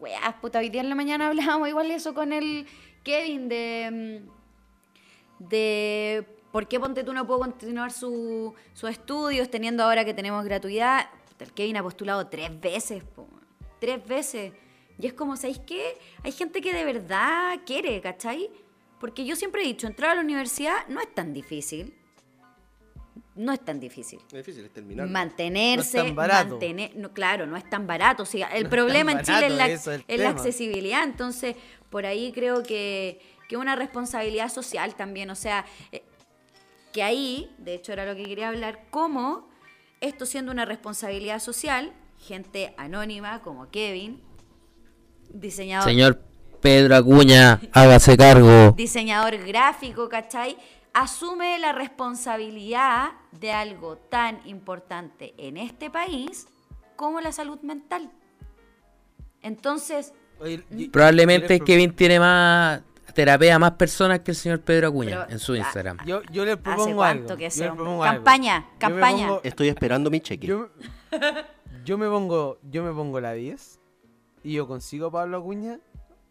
Weas, 0.00 0.34
puta, 0.40 0.58
hoy 0.58 0.68
día 0.68 0.82
en 0.82 0.88
la 0.90 0.94
mañana 0.94 1.26
hablábamos 1.28 1.68
igual 1.68 1.90
eso 1.90 2.14
con 2.14 2.32
el 2.32 2.66
Kevin 3.02 3.48
de... 3.48 4.20
mm, 5.40 5.46
De 5.48 6.26
por 6.52 6.66
qué 6.68 6.80
Ponte 6.80 7.04
tú 7.04 7.12
no 7.12 7.26
puedo 7.26 7.40
continuar 7.40 7.92
su- 7.92 8.54
sus 8.72 8.88
estudios 8.90 9.50
teniendo 9.50 9.82
ahora 9.84 10.04
que 10.06 10.14
tenemos 10.14 10.42
gratuidad. 10.44 11.06
Puta, 11.36 11.44
el 11.44 11.52
Kevin 11.52 11.76
ha 11.76 11.82
postulado 11.82 12.26
tres 12.28 12.58
veces, 12.60 13.02
po, 13.04 13.28
tres 13.78 14.06
veces. 14.06 14.52
Y 14.98 15.06
es 15.06 15.12
como, 15.12 15.36
¿sabéis 15.36 15.58
qué? 15.66 15.98
Hay 16.22 16.32
gente 16.32 16.62
que 16.62 16.72
de 16.72 16.84
verdad 16.84 17.60
quiere, 17.66 18.00
¿cachai? 18.00 18.50
Porque 18.98 19.26
yo 19.26 19.36
siempre 19.36 19.62
he 19.62 19.66
dicho, 19.66 19.86
entrar 19.86 20.12
a 20.12 20.14
la 20.14 20.20
universidad 20.22 20.86
no 20.88 21.00
es 21.00 21.14
tan 21.14 21.34
difícil. 21.34 21.94
No 23.34 23.52
es 23.52 23.62
tan 23.62 23.78
difícil. 23.78 24.18
Es 24.28 24.32
difícil 24.32 24.64
es 24.64 24.72
terminar. 24.72 25.06
Mantenerse, 25.08 25.98
No 25.98 26.02
es 26.04 26.08
tan 26.08 26.16
barato. 26.16 26.50
mantener, 26.52 26.96
no, 26.96 27.12
claro, 27.12 27.46
no 27.46 27.58
es 27.58 27.68
tan 27.68 27.86
barato. 27.86 28.22
O 28.22 28.26
sea, 28.26 28.46
el 28.48 28.64
No 28.64 28.70
problema 28.70 29.12
en 29.12 29.20
Chile 29.22 29.46
es 29.48 29.52
la, 29.52 29.68
es 29.68 29.86
es 30.08 30.20
accesibilidad. 30.22 31.04
Entonces, 31.04 31.54
por 31.90 32.06
ahí 32.06 32.32
creo 32.32 32.62
que, 32.62 33.20
que 33.46 33.58
una 33.58 33.76
responsabilidad 33.76 34.48
social 34.48 34.94
también. 34.94 35.28
O 35.28 35.34
sea, 35.34 35.66
eh, 35.92 36.02
que 36.94 37.02
ahí, 37.02 37.54
de 37.58 37.74
hecho 37.74 37.92
era 37.92 38.06
lo 38.06 38.16
que 38.16 38.22
quería 38.24 38.48
hablar, 38.48 38.86
cómo 38.88 39.50
esto 40.06 40.26
siendo 40.26 40.52
una 40.52 40.64
responsabilidad 40.64 41.40
social, 41.40 41.92
gente 42.18 42.74
anónima 42.78 43.42
como 43.42 43.70
Kevin, 43.70 44.22
diseñador, 45.30 45.88
Señor 45.88 46.22
Pedro 46.60 46.96
Acuña, 46.96 47.60
hágase 47.72 48.16
cargo. 48.16 48.72
diseñador 48.76 49.36
gráfico, 49.46 50.08
¿cachai? 50.08 50.56
Asume 50.94 51.58
la 51.58 51.72
responsabilidad 51.72 53.10
de 53.32 53.52
algo 53.52 53.96
tan 53.96 54.40
importante 54.46 55.34
en 55.36 55.58
este 55.58 55.90
país 55.90 56.46
como 56.96 57.20
la 57.20 57.32
salud 57.32 57.60
mental. 57.60 58.10
Entonces, 59.42 60.12
Oye, 60.40 60.64
y- 60.70 60.88
Probablemente 60.88 61.60
Kevin 61.60 61.94
tiene 61.94 62.18
más 62.20 62.80
terapia 63.16 63.56
a 63.56 63.58
más 63.58 63.72
personas 63.72 64.20
que 64.20 64.30
el 64.30 64.36
señor 64.36 64.60
Pedro 64.60 64.88
Acuña 64.88 65.22
Pero- 65.24 65.30
en 65.32 65.38
su 65.40 65.56
Instagram. 65.56 65.98
Yo, 66.06 66.22
yo 66.30 66.44
le 66.44 66.56
propongo 66.56 66.94
cuánto 66.96 67.32
algo. 67.32 67.36
que 67.38 67.50
yo 67.50 67.64
le 67.64 67.72
propongo. 67.72 68.02
Campaña, 68.02 68.66
campaña. 68.78 69.26
pongo- 69.28 69.40
Estoy 69.42 69.68
esperando 69.68 70.10
mi 70.10 70.20
cheque. 70.20 70.46
Yo, 70.46 70.68
yo 71.84 71.98
me 71.98 72.06
pongo, 72.08 72.58
yo 72.70 72.84
me 72.84 72.92
pongo 72.92 73.20
la 73.20 73.32
10 73.32 73.80
y 74.44 74.52
yo 74.52 74.68
consigo 74.68 75.08
a 75.08 75.10
Pablo 75.10 75.38
Acuña 75.38 75.80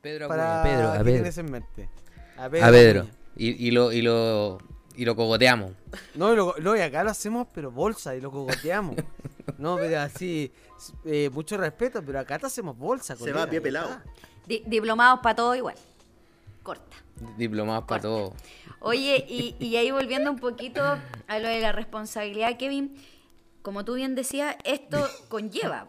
Pedro 0.01 0.27
para 0.27 0.61
Acuña, 0.61 0.75
Pedro, 0.75 0.89
a 0.89 0.97
¿qué 0.99 1.03
Pedro. 1.03 1.13
tienes 1.15 1.37
en 1.39 1.51
mente? 1.51 1.89
A 2.37 2.45
A 2.45 2.49
Pedro. 2.49 3.07
Y, 3.35 3.67
y 3.67 3.71
lo, 3.71 3.91
y, 3.91 4.01
lo, 4.01 4.59
y 4.95 5.03
lo 5.05 5.15
cogoteamos. 5.15 5.71
No, 6.13 6.31
y, 6.31 6.35
lo- 6.35 6.55
no, 6.61 6.75
y 6.77 6.81
acá 6.81 7.03
lo 7.03 7.09
hacemos 7.09 7.47
pero 7.53 7.71
bolsa 7.71 8.15
y 8.15 8.21
lo 8.21 8.31
cogoteamos. 8.31 8.95
no, 9.57 9.75
pero 9.77 9.99
así, 10.01 10.51
eh, 11.05 11.29
mucho 11.33 11.57
respeto, 11.57 12.01
pero 12.05 12.19
acá 12.19 12.37
te 12.37 12.45
hacemos 12.45 12.77
bolsa. 12.77 13.15
Se 13.15 13.19
colega, 13.19 13.37
va 13.39 13.43
a 13.45 13.49
pie 13.49 13.59
pelado. 13.61 13.89
di- 14.45 14.63
diplomados 14.67 15.19
para 15.21 15.35
todo 15.35 15.55
igual. 15.55 15.75
Corta. 16.65 16.97
Diplomados 17.37 17.85
para 17.85 18.01
todo. 18.01 18.33
Oye, 18.79 19.23
y, 19.29 19.55
y 19.63 19.75
ahí 19.75 19.91
volviendo 19.91 20.31
un 20.31 20.39
poquito 20.39 20.81
a 20.81 21.39
lo 21.39 21.47
de 21.47 21.61
la 21.61 21.71
responsabilidad, 21.71 22.57
Kevin, 22.57 22.95
como 23.61 23.85
tú 23.85 23.93
bien 23.93 24.15
decías, 24.15 24.57
esto 24.63 24.97
conlleva, 25.29 25.87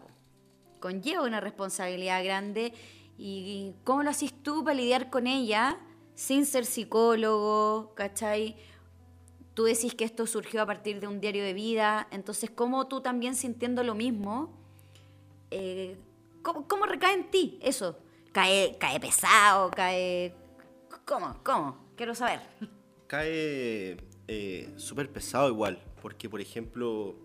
conlleva 0.79 1.23
una 1.23 1.41
responsabilidad 1.41 2.23
grande. 2.23 2.73
¿Y 3.17 3.73
cómo 3.83 4.03
lo 4.03 4.11
haces 4.11 4.31
tú 4.43 4.63
para 4.63 4.75
lidiar 4.75 5.09
con 5.09 5.25
ella 5.25 5.79
sin 6.13 6.45
ser 6.45 6.65
psicólogo, 6.65 7.95
¿cachai? 7.95 8.55
Tú 9.55 9.63
decís 9.63 9.95
que 9.95 10.05
esto 10.05 10.27
surgió 10.27 10.61
a 10.61 10.67
partir 10.67 10.99
de 10.99 11.07
un 11.07 11.19
diario 11.19 11.43
de 11.43 11.53
vida, 11.53 12.07
entonces, 12.11 12.51
¿cómo 12.51 12.87
tú 12.87 13.01
también 13.01 13.33
sintiendo 13.33 13.81
lo 13.81 13.95
mismo, 13.95 14.55
eh, 15.49 15.97
¿cómo, 16.43 16.67
cómo 16.67 16.85
recae 16.85 17.15
en 17.15 17.31
ti 17.31 17.57
eso? 17.63 17.97
¿Cae, 18.31 18.77
cae 18.79 18.99
pesado? 18.99 19.71
¿Cae...? 19.71 20.46
¿Cómo? 21.05 21.41
¿Cómo? 21.43 21.91
Quiero 21.95 22.13
saber. 22.15 22.41
cae 23.07 23.97
eh, 24.27 24.69
súper 24.75 25.09
pesado 25.09 25.49
igual, 25.49 25.79
porque 26.01 26.29
por 26.29 26.41
ejemplo, 26.41 27.15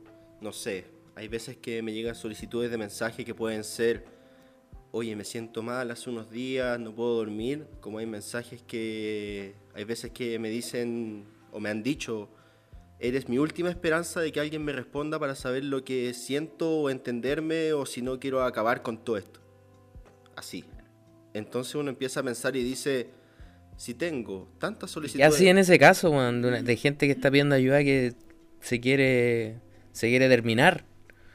no 0.41 0.53
sé, 0.53 0.87
hay 1.15 1.29
veces 1.29 1.57
que 1.57 1.83
me 1.83 1.93
llegan 1.93 2.15
solicitudes 2.15 2.71
de 2.71 2.79
mensaje 2.79 3.25
que 3.25 3.35
pueden 3.35 3.65
ser, 3.65 4.05
oye, 4.93 5.15
me 5.17 5.25
siento 5.25 5.63
mal 5.63 5.91
hace 5.91 6.11
unos 6.11 6.31
días, 6.31 6.79
no 6.79 6.95
puedo 6.95 7.17
dormir, 7.17 7.67
como 7.81 7.99
hay 7.99 8.07
mensajes 8.07 8.63
que 8.63 9.55
hay 9.75 9.85
veces 9.85 10.13
que 10.13 10.39
me 10.39 10.49
dicen 10.49 11.27
o 11.51 11.61
me 11.61 11.69
han 11.69 11.83
dicho, 11.83 12.29
eres 12.99 13.29
mi 13.29 13.39
última 13.39 13.69
esperanza 13.69 14.21
de 14.21 14.31
que 14.31 14.41
alguien 14.41 14.65
me 14.65 14.73
responda 14.73 15.19
para 15.19 15.35
saber 15.35 15.65
lo 15.65 15.85
que 15.85 16.15
siento 16.15 16.71
o 16.71 16.91
entenderme 16.91 17.73
o 17.73 17.85
si 17.85 18.01
no 18.01 18.21
quiero 18.21 18.43
acabar 18.43 18.83
con 18.83 18.97
todo 18.97 19.17
esto. 19.17 19.41
Así. 20.37 20.65
Entonces 21.35 21.75
uno 21.75 21.91
empieza 21.91 22.21
a 22.21 22.23
pensar 22.23 22.55
y 22.57 22.63
dice, 22.63 23.11
si 23.83 23.95
tengo 23.95 24.49
tantas 24.61 24.91
¿Qué 24.91 24.95
solicitudes... 24.95 25.35
así 25.35 25.49
en 25.49 25.59
ese 25.59 25.77
caso? 25.77 26.13
De, 26.13 26.17
una- 26.17 26.63
de 26.63 26.77
gente 26.77 27.07
que 27.07 27.13
está 27.13 27.33
pidiendo 27.33 27.57
ayuda 27.57 27.83
que 27.83 28.15
se 28.61 28.79
quiere, 28.81 29.59
se 29.91 30.09
quiere 30.09 30.29
terminar? 30.29 30.85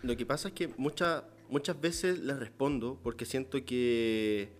Lo 0.02 0.16
que 0.16 0.26
pasa 0.26 0.48
es 0.48 0.54
que 0.54 0.70
muchas 0.78 1.24
muchas 1.50 1.82
veces 1.82 2.20
les 2.20 2.40
respondo 2.40 3.02
porque 3.04 3.26
siento 3.26 3.66
que, 3.66 4.54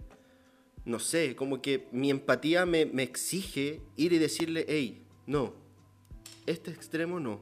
no 0.84 1.00
sé, 1.00 1.38
como 1.38 1.62
que 1.62 1.88
mi 1.94 2.10
empatía 2.10 2.66
me, 2.66 2.86
me 2.86 3.04
exige 3.04 3.82
ir 3.96 4.12
y 4.12 4.18
decirle, 4.18 4.66
hey, 4.68 5.06
no, 5.26 5.54
este 6.46 6.72
extremo 6.72 7.22
no. 7.22 7.42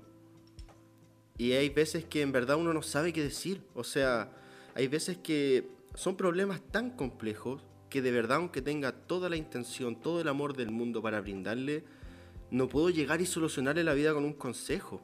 Y 1.39 1.53
hay 1.53 1.69
veces 1.69 2.05
que 2.05 2.21
en 2.21 2.31
verdad 2.31 2.57
uno 2.57 2.71
no 2.71 2.83
sabe 2.83 3.13
qué 3.13 3.23
decir. 3.23 3.63
O 3.73 3.83
sea, 3.83 4.31
hay 4.75 4.87
veces 4.87 5.17
que 5.17 5.67
son 5.95 6.15
problemas 6.15 6.61
tan 6.71 6.91
complejos 6.91 7.63
que 7.95 8.01
de 8.01 8.11
verdad, 8.11 8.39
aunque 8.39 8.61
tenga 8.61 8.91
toda 8.91 9.29
la 9.29 9.37
intención, 9.37 9.95
todo 9.95 10.19
el 10.19 10.27
amor 10.27 10.53
del 10.53 10.69
mundo 10.69 11.01
para 11.01 11.21
brindarle, 11.21 11.85
no 12.51 12.67
puedo 12.67 12.89
llegar 12.89 13.21
y 13.21 13.25
solucionarle 13.25 13.85
la 13.85 13.93
vida 13.93 14.13
con 14.13 14.25
un 14.25 14.33
consejo. 14.33 15.01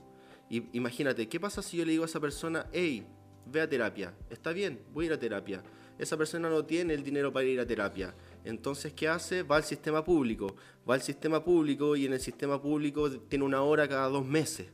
Y, 0.50 0.64
imagínate, 0.74 1.30
¿qué 1.30 1.40
pasa 1.40 1.62
si 1.62 1.78
yo 1.78 1.86
le 1.86 1.92
digo 1.92 2.04
a 2.04 2.08
esa 2.08 2.20
persona, 2.20 2.68
hey, 2.74 3.06
ve 3.46 3.62
a 3.62 3.70
terapia? 3.70 4.14
Está 4.30 4.52
bien, 4.52 4.82
voy 4.94 5.06
a 5.06 5.08
ir 5.08 5.14
a 5.14 5.18
terapia. 5.18 5.64
Esa 5.98 6.18
persona 6.18 6.50
no 6.50 6.66
tiene 6.66 6.94
el 6.94 7.02
dinero 7.02 7.32
para 7.32 7.46
ir 7.46 7.62
a 7.62 7.66
terapia. 7.66 8.14
Entonces, 8.44 8.92
¿qué 8.92 9.08
hace? 9.08 9.44
Va 9.44 9.56
al 9.56 9.64
sistema 9.64 10.04
público. 10.04 10.54
Va 10.90 10.96
al 10.96 11.02
sistema 11.02 11.42
público 11.42 11.96
y 11.96 12.06
en 12.06 12.12
el 12.12 12.20
sistema 12.20 12.62
público 12.62 13.10
tiene 13.10 13.46
una 13.46 13.62
hora 13.62 13.88
cada 13.88 14.10
dos 14.10 14.26
meses. 14.26 14.68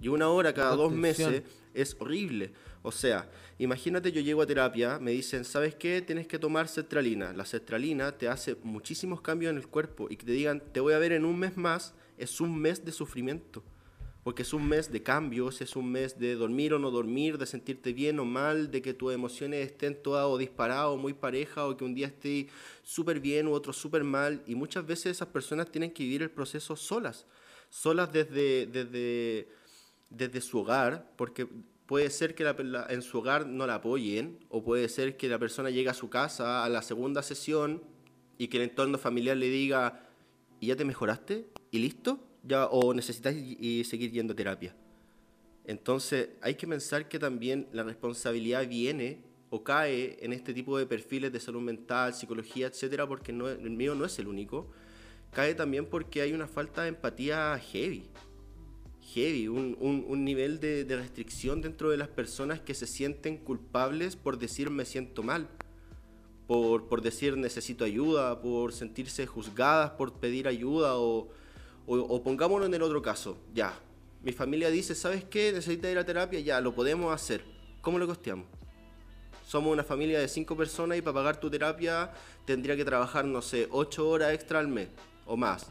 Y 0.00 0.08
una 0.08 0.28
hora 0.28 0.52
cada 0.52 0.76
dos 0.76 0.92
meses 0.92 1.42
es 1.74 1.96
horrible. 1.98 2.52
O 2.82 2.92
sea, 2.92 3.28
imagínate 3.58 4.12
yo 4.12 4.20
llego 4.20 4.42
a 4.42 4.46
terapia, 4.46 4.98
me 4.98 5.10
dicen, 5.10 5.44
¿sabes 5.44 5.74
qué? 5.74 6.02
Tienes 6.02 6.26
que 6.26 6.38
tomar 6.38 6.68
sertralina. 6.68 7.32
La 7.32 7.44
sertralina 7.44 8.12
te 8.12 8.28
hace 8.28 8.56
muchísimos 8.62 9.20
cambios 9.20 9.50
en 9.50 9.56
el 9.56 9.66
cuerpo 9.66 10.06
y 10.08 10.16
que 10.16 10.26
te 10.26 10.32
digan, 10.32 10.62
te 10.72 10.80
voy 10.80 10.92
a 10.92 10.98
ver 10.98 11.12
en 11.12 11.24
un 11.24 11.38
mes 11.38 11.56
más, 11.56 11.94
es 12.16 12.40
un 12.40 12.58
mes 12.58 12.84
de 12.84 12.92
sufrimiento. 12.92 13.62
Porque 14.22 14.42
es 14.42 14.52
un 14.52 14.68
mes 14.68 14.90
de 14.90 15.04
cambios, 15.04 15.60
es 15.60 15.76
un 15.76 15.90
mes 15.90 16.18
de 16.18 16.34
dormir 16.34 16.74
o 16.74 16.80
no 16.80 16.90
dormir, 16.90 17.38
de 17.38 17.46
sentirte 17.46 17.92
bien 17.92 18.18
o 18.18 18.24
mal, 18.24 18.72
de 18.72 18.82
que 18.82 18.92
tus 18.92 19.14
emociones 19.14 19.64
estén 19.64 20.02
todas 20.02 20.26
o 20.26 20.36
disparadas 20.36 20.86
o 20.86 20.96
muy 20.96 21.12
parejas, 21.12 21.64
o 21.64 21.76
que 21.76 21.84
un 21.84 21.94
día 21.94 22.08
estés 22.08 22.46
súper 22.82 23.20
bien 23.20 23.46
u 23.46 23.52
otro 23.52 23.72
súper 23.72 24.02
mal. 24.02 24.42
Y 24.44 24.56
muchas 24.56 24.84
veces 24.84 25.12
esas 25.12 25.28
personas 25.28 25.70
tienen 25.70 25.92
que 25.92 26.02
vivir 26.02 26.22
el 26.22 26.30
proceso 26.30 26.74
solas, 26.74 27.24
solas 27.70 28.12
desde, 28.12 28.66
desde, 28.66 29.48
desde 30.10 30.40
su 30.40 30.58
hogar, 30.60 31.12
porque 31.16 31.46
puede 31.86 32.10
ser 32.10 32.34
que 32.34 32.44
la- 32.44 32.52
la- 32.54 32.86
en 32.88 33.02
su 33.02 33.18
hogar 33.18 33.46
no 33.46 33.66
la 33.66 33.76
apoyen, 33.76 34.38
o 34.48 34.62
puede 34.62 34.88
ser 34.88 35.16
que 35.16 35.28
la 35.28 35.38
persona 35.38 35.70
llegue 35.70 35.88
a 35.88 35.94
su 35.94 36.08
casa 36.10 36.64
a 36.64 36.68
la 36.68 36.82
segunda 36.82 37.22
sesión 37.22 37.82
y 38.38 38.48
que 38.48 38.56
el 38.58 38.64
entorno 38.64 38.98
familiar 38.98 39.36
le 39.36 39.48
diga, 39.48 40.08
¿y 40.60 40.66
ya 40.68 40.76
te 40.76 40.84
mejoraste? 40.84 41.46
¿Y 41.70 41.78
listo? 41.78 42.20
¿Ya, 42.42 42.66
¿O 42.66 42.92
necesitas 42.94 43.34
seguir 43.34 44.10
yendo 44.12 44.32
a 44.32 44.36
terapia? 44.36 44.74
Entonces 45.64 46.28
hay 46.42 46.54
que 46.54 46.66
pensar 46.66 47.08
que 47.08 47.18
también 47.18 47.68
la 47.72 47.82
responsabilidad 47.82 48.66
viene 48.68 49.22
o 49.50 49.62
cae 49.64 50.16
en 50.24 50.32
este 50.32 50.52
tipo 50.54 50.78
de 50.78 50.86
perfiles 50.86 51.32
de 51.32 51.40
salud 51.40 51.60
mental, 51.60 52.14
psicología, 52.14 52.68
etcétera, 52.68 53.06
porque 53.06 53.32
el 53.32 53.70
mío 53.70 53.94
no 53.94 54.04
es 54.04 54.18
el 54.18 54.28
único, 54.28 54.68
cae 55.32 55.54
también 55.54 55.86
porque 55.86 56.20
hay 56.22 56.32
una 56.32 56.46
falta 56.46 56.82
de 56.82 56.88
empatía 56.88 57.58
heavy. 57.58 58.08
Heavy, 59.16 59.48
un, 59.48 59.78
un- 59.80 60.04
un 60.06 60.24
nivel 60.26 60.60
de, 60.60 60.84
de 60.84 60.94
restricción 60.94 61.62
dentro 61.62 61.88
de 61.88 61.96
las 61.96 62.08
personas 62.08 62.60
que 62.60 62.74
se 62.74 62.86
sienten 62.86 63.38
culpables 63.38 64.14
por 64.14 64.38
decir 64.38 64.68
me 64.68 64.84
siento 64.84 65.22
mal, 65.22 65.48
por, 66.46 66.86
por 66.86 67.00
decir 67.00 67.34
necesito 67.38 67.86
ayuda, 67.86 68.42
por 68.42 68.74
sentirse 68.74 69.26
juzgadas 69.26 69.92
por 69.92 70.12
pedir 70.20 70.46
ayuda 70.46 70.96
o, 70.98 71.28
o, 71.86 71.96
o 71.96 72.22
pongámonos 72.22 72.68
en 72.68 72.74
el 72.74 72.82
otro 72.82 73.00
caso, 73.00 73.38
ya, 73.54 73.72
mi 74.22 74.32
familia 74.32 74.68
dice, 74.68 74.94
¿sabes 74.94 75.24
qué? 75.24 75.50
Necesitas 75.50 75.90
ir 75.92 75.96
a 75.98 76.04
terapia, 76.04 76.40
ya, 76.40 76.60
lo 76.60 76.74
podemos 76.74 77.14
hacer. 77.14 77.42
¿Cómo 77.80 77.98
lo 77.98 78.06
costeamos? 78.06 78.46
Somos 79.46 79.72
una 79.72 79.84
familia 79.84 80.18
de 80.18 80.28
cinco 80.28 80.56
personas 80.58 80.98
y 80.98 81.02
para 81.02 81.14
pagar 81.14 81.40
tu 81.40 81.48
terapia 81.48 82.12
tendría 82.44 82.76
que 82.76 82.84
trabajar, 82.84 83.24
no 83.24 83.40
sé, 83.40 83.66
ocho 83.70 84.08
horas 84.10 84.34
extra 84.34 84.58
al 84.58 84.68
mes 84.68 84.88
o 85.24 85.38
más. 85.38 85.68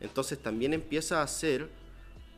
Entonces 0.00 0.38
también 0.38 0.72
empieza 0.74 1.22
a 1.22 1.26
ser 1.28 1.68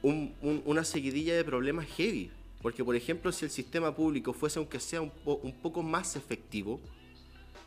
un- 0.04 0.34
un- 0.42 0.62
una 0.66 0.84
seguidilla 0.84 1.34
de 1.34 1.44
problemas 1.44 1.86
heavy. 1.86 2.30
Porque, 2.62 2.84
por 2.84 2.94
ejemplo, 2.94 3.32
si 3.32 3.44
el 3.46 3.50
sistema 3.50 3.94
público 3.94 4.32
fuese, 4.32 4.58
aunque 4.58 4.78
sea 4.80 5.00
un, 5.00 5.10
po- 5.10 5.40
un 5.42 5.52
poco 5.52 5.82
más 5.82 6.14
efectivo 6.16 6.80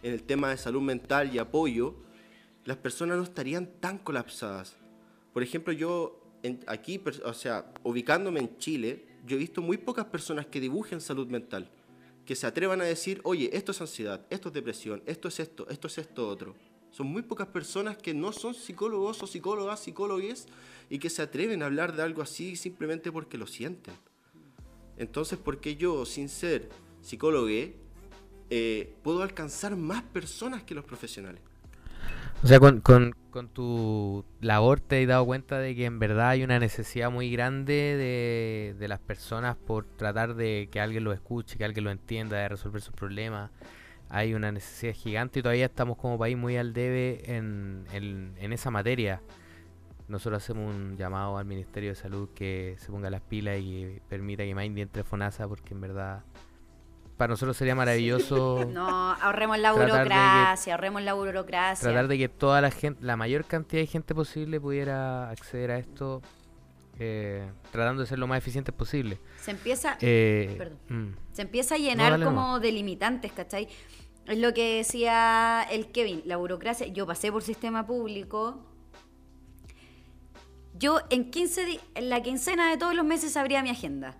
en 0.03 0.13
el 0.13 0.21
tema 0.23 0.49
de 0.51 0.57
salud 0.57 0.81
mental 0.81 1.33
y 1.33 1.39
apoyo, 1.39 1.95
las 2.65 2.77
personas 2.77 3.17
no 3.17 3.23
estarían 3.23 3.67
tan 3.79 3.97
colapsadas. 3.97 4.75
Por 5.33 5.41
ejemplo, 5.43 5.73
yo 5.73 6.21
aquí, 6.67 7.01
o 7.25 7.33
sea, 7.33 7.71
ubicándome 7.83 8.39
en 8.39 8.57
Chile, 8.57 9.05
yo 9.25 9.35
he 9.35 9.39
visto 9.39 9.61
muy 9.61 9.77
pocas 9.77 10.05
personas 10.05 10.45
que 10.45 10.59
dibujen 10.59 11.01
salud 11.01 11.27
mental, 11.27 11.69
que 12.25 12.35
se 12.35 12.45
atrevan 12.47 12.81
a 12.81 12.85
decir, 12.85 13.19
oye, 13.23 13.49
esto 13.53 13.71
es 13.71 13.81
ansiedad, 13.81 14.25
esto 14.29 14.49
es 14.49 14.53
depresión, 14.53 15.01
esto 15.05 15.27
es 15.27 15.39
esto, 15.39 15.67
esto 15.69 15.87
es 15.87 15.97
esto 15.97 16.27
otro. 16.27 16.55
Son 16.91 17.07
muy 17.07 17.21
pocas 17.21 17.47
personas 17.47 17.97
que 17.97 18.13
no 18.13 18.31
son 18.31 18.53
psicólogos 18.53 19.21
o 19.21 19.27
psicólogas, 19.27 19.79
psicólogues, 19.81 20.47
y 20.89 20.99
que 20.99 21.09
se 21.09 21.21
atreven 21.21 21.61
a 21.63 21.65
hablar 21.65 21.95
de 21.95 22.03
algo 22.03 22.21
así 22.21 22.55
simplemente 22.55 23.11
porque 23.11 23.37
lo 23.37 23.47
sienten. 23.47 23.93
Entonces, 24.97 25.37
¿por 25.37 25.59
qué 25.59 25.75
yo, 25.75 26.05
sin 26.05 26.29
ser 26.29 26.69
psicólogo, 27.01 27.47
eh, 28.49 28.95
puedo 29.03 29.21
alcanzar 29.21 29.75
más 29.75 30.01
personas 30.03 30.63
que 30.63 30.73
los 30.73 30.85
profesionales? 30.85 31.41
O 32.43 32.47
sea, 32.47 32.59
con, 32.59 32.81
con, 32.81 33.15
con 33.31 33.49
tu 33.49 34.23
labor 34.41 34.79
te 34.79 35.01
has 35.01 35.07
dado 35.07 35.25
cuenta 35.25 35.59
de 35.59 35.75
que 35.75 35.85
en 35.85 35.97
verdad 35.97 36.29
hay 36.29 36.43
una 36.43 36.59
necesidad 36.59 37.09
muy 37.09 37.31
grande 37.31 37.73
de, 37.73 38.75
de 38.77 38.87
las 38.87 38.99
personas 38.99 39.57
por 39.57 39.85
tratar 39.85 40.35
de 40.35 40.69
que 40.71 40.79
alguien 40.79 41.03
lo 41.03 41.13
escuche, 41.13 41.57
que 41.57 41.65
alguien 41.65 41.83
lo 41.83 41.91
entienda, 41.91 42.37
de 42.37 42.47
resolver 42.49 42.81
sus 42.81 42.93
problemas. 42.93 43.49
Hay 44.09 44.33
una 44.33 44.51
necesidad 44.51 44.93
gigante 44.93 45.39
y 45.39 45.41
todavía 45.43 45.65
estamos 45.65 45.97
como 45.97 46.17
país 46.17 46.37
muy 46.37 46.55
al 46.57 46.73
debe 46.73 47.35
en, 47.35 47.85
en, 47.91 48.33
en 48.39 48.53
esa 48.53 48.71
materia. 48.71 49.21
Nosotros 50.07 50.41
hacemos 50.41 50.73
un 50.73 50.95
llamado 50.95 51.37
al 51.37 51.45
Ministerio 51.45 51.89
de 51.89 51.95
Salud 51.95 52.29
que 52.33 52.75
se 52.79 52.89
ponga 52.91 53.09
las 53.09 53.21
pilas 53.21 53.57
y 53.59 53.99
permita 54.07 54.43
que 54.43 54.55
Mindy 54.55 54.81
entre 54.81 55.03
FONASA 55.03 55.47
porque 55.49 55.73
en 55.73 55.81
verdad 55.81 56.23
para 57.17 57.31
nosotros 57.31 57.57
sería 57.57 57.75
maravilloso 57.75 58.63
No, 58.71 58.87
ahorremos 59.15 59.57
la 59.59 59.73
que- 59.73 59.79
burocracia, 59.81 60.75
ahorremos 60.75 61.01
la 61.01 61.13
burocracia. 61.13 61.89
tratar 61.89 62.07
de 62.07 62.17
que 62.19 62.29
toda 62.29 62.61
la 62.61 62.71
gente, 62.71 63.03
la 63.03 63.17
mayor 63.17 63.43
cantidad 63.43 63.81
de 63.81 63.87
gente 63.87 64.15
posible 64.15 64.61
pudiera 64.61 65.29
acceder 65.29 65.71
a 65.71 65.79
esto, 65.79 66.21
eh, 66.99 67.49
tratando 67.71 68.01
de 68.01 68.07
ser 68.07 68.19
lo 68.19 68.27
más 68.27 68.37
eficiente 68.39 68.71
posible. 68.71 69.19
Se 69.39 69.51
empieza, 69.51 69.97
Eh, 70.01 70.55
Perdón. 70.57 70.79
mm. 70.89 71.15
se 71.33 71.41
empieza 71.43 71.75
a 71.75 71.77
llenar 71.77 72.23
como 72.23 72.59
de 72.59 72.71
limitantes, 72.71 73.31
¿cachai? 73.31 73.67
Es 74.25 74.37
lo 74.39 74.53
que 74.53 74.77
decía 74.77 75.65
el 75.71 75.91
Kevin, 75.91 76.21
la 76.25 76.37
burocracia. 76.37 76.87
Yo 76.87 77.05
pasé 77.07 77.31
por 77.31 77.43
sistema 77.43 77.85
público. 77.87 78.65
Yo 80.73 80.99
en 81.09 81.31
15 81.31 81.65
di- 81.65 81.79
en 81.95 82.09
la 82.09 82.21
quincena 82.21 82.69
de 82.69 82.77
todos 82.77 82.93
los 82.93 83.05
meses 83.05 83.35
abría 83.37 83.63
mi 83.63 83.69
agenda. 83.69 84.17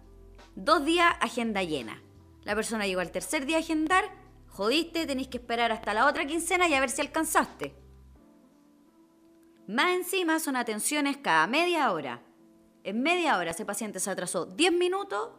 Dos 0.56 0.86
días, 0.86 1.14
agenda 1.22 1.62
llena. 1.64 2.02
La 2.46 2.56
persona 2.56 2.88
llegó 2.88 3.02
al 3.02 3.12
tercer 3.12 3.46
día 3.46 3.58
a 3.58 3.60
agendar, 3.60 4.06
jodiste, 4.48 5.06
tenéis 5.06 5.28
que 5.28 5.38
esperar 5.38 5.72
hasta 5.72 5.94
la 5.94 6.08
otra 6.08 6.26
quincena 6.26 6.68
y 6.68 6.74
a 6.74 6.80
ver 6.80 6.90
si 6.90 7.02
alcanzaste. 7.02 7.76
Más 9.68 9.92
encima 9.96 10.40
son 10.40 10.56
atenciones 10.56 11.18
cada 11.18 11.46
media 11.46 11.92
hora. 11.92 12.22
En 12.88 13.02
media 13.04 13.38
hora 13.38 13.52
ese 13.52 13.66
paciente 13.66 14.00
se 14.00 14.10
atrasó 14.10 14.46
10 14.46 14.72
minutos, 14.72 15.32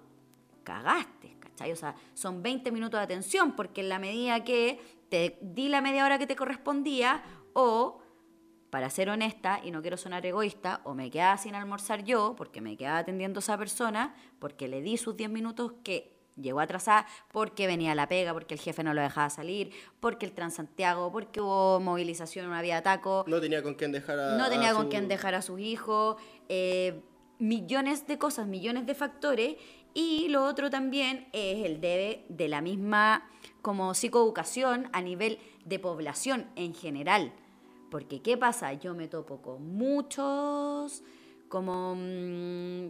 cagaste, 0.64 1.34
¿cachai? 1.40 1.72
O 1.72 1.76
sea, 1.76 1.94
son 2.12 2.42
20 2.42 2.70
minutos 2.70 3.00
de 3.00 3.04
atención 3.04 3.56
porque 3.56 3.80
en 3.80 3.88
la 3.88 3.98
medida 3.98 4.44
que 4.44 4.78
te 5.08 5.38
di 5.40 5.70
la 5.70 5.80
media 5.80 6.04
hora 6.04 6.18
que 6.18 6.26
te 6.26 6.36
correspondía 6.36 7.22
o, 7.54 8.00
para 8.68 8.90
ser 8.90 9.08
honesta 9.08 9.60
y 9.64 9.70
no 9.70 9.80
quiero 9.80 9.96
sonar 9.96 10.26
egoísta, 10.26 10.82
o 10.84 10.92
me 10.92 11.10
quedaba 11.10 11.38
sin 11.38 11.54
almorzar 11.54 12.04
yo 12.04 12.34
porque 12.36 12.60
me 12.60 12.76
quedaba 12.76 12.98
atendiendo 12.98 13.38
a 13.38 13.40
esa 13.40 13.56
persona, 13.56 14.14
porque 14.38 14.68
le 14.68 14.82
di 14.82 14.98
sus 14.98 15.16
10 15.16 15.30
minutos 15.30 15.72
que 15.82 16.18
llegó 16.36 16.60
atrasada, 16.60 17.06
porque 17.32 17.66
venía 17.66 17.94
la 17.94 18.06
pega, 18.08 18.34
porque 18.34 18.52
el 18.54 18.60
jefe 18.60 18.84
no 18.84 18.92
lo 18.92 19.00
dejaba 19.00 19.30
salir, 19.30 19.72
porque 20.00 20.26
el 20.26 20.32
Transantiago, 20.32 21.10
porque 21.10 21.40
hubo 21.40 21.80
movilización, 21.80 22.46
una 22.46 22.60
vía 22.60 22.82
taco, 22.82 23.24
No 23.26 23.40
tenía 23.40 23.62
con 23.62 23.72
quién 23.74 23.90
dejar 23.90 24.18
a 24.20 24.36
no 24.36 24.50
tenía 24.50 24.70
a 24.70 24.74
con 24.74 24.82
su- 24.84 24.88
quién 24.90 25.08
dejar 25.08 25.34
a 25.34 25.40
sus 25.40 25.58
hijos, 25.58 26.16
eh, 26.50 27.02
millones 27.38 28.06
de 28.06 28.18
cosas, 28.18 28.46
millones 28.46 28.86
de 28.86 28.94
factores. 28.94 29.56
Y 29.94 30.28
lo 30.28 30.44
otro 30.44 30.70
también 30.70 31.28
es 31.32 31.64
el 31.64 31.80
debe 31.80 32.24
de 32.28 32.48
la 32.48 32.60
misma 32.60 33.28
como 33.62 33.94
psicoeducación 33.94 34.88
a 34.92 35.00
nivel 35.00 35.38
de 35.64 35.78
población 35.78 36.46
en 36.56 36.74
general. 36.74 37.32
Porque 37.90 38.20
¿qué 38.20 38.36
pasa? 38.36 38.72
Yo 38.74 38.94
me 38.94 39.08
topo 39.08 39.40
con 39.40 39.76
muchos 39.76 41.02
como, 41.48 41.94
mm, 41.94 42.88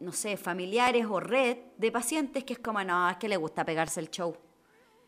no 0.00 0.12
sé, 0.12 0.36
familiares 0.36 1.06
o 1.08 1.20
red 1.20 1.58
de 1.76 1.90
pacientes 1.90 2.44
que 2.44 2.54
es 2.54 2.58
como, 2.60 2.82
no, 2.84 3.10
es 3.10 3.16
que 3.16 3.28
le 3.28 3.36
gusta 3.36 3.64
pegarse 3.64 4.00
el 4.00 4.10
show. 4.10 4.36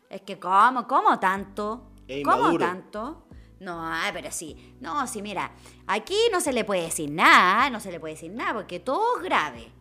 Es 0.09 0.21
que, 0.21 0.37
¿cómo? 0.37 0.87
¿Cómo 0.87 1.19
tanto? 1.19 1.91
¿Cómo 2.23 2.57
tanto? 2.57 3.24
No, 3.65 3.91
pero 4.13 4.31
sí. 4.31 4.75
No, 4.79 5.07
sí, 5.07 5.23
mira, 5.23 5.51
aquí 5.87 6.15
no 6.31 6.39
se 6.39 6.53
le 6.53 6.63
puede 6.63 6.83
decir 6.83 7.09
nada, 7.09 7.71
no 7.71 7.79
se 7.79 7.91
le 7.91 7.99
puede 7.99 8.13
decir 8.13 8.31
nada, 8.31 8.53
porque 8.53 8.79
todo 8.79 9.17
es 9.17 9.23
grave. 9.23 9.71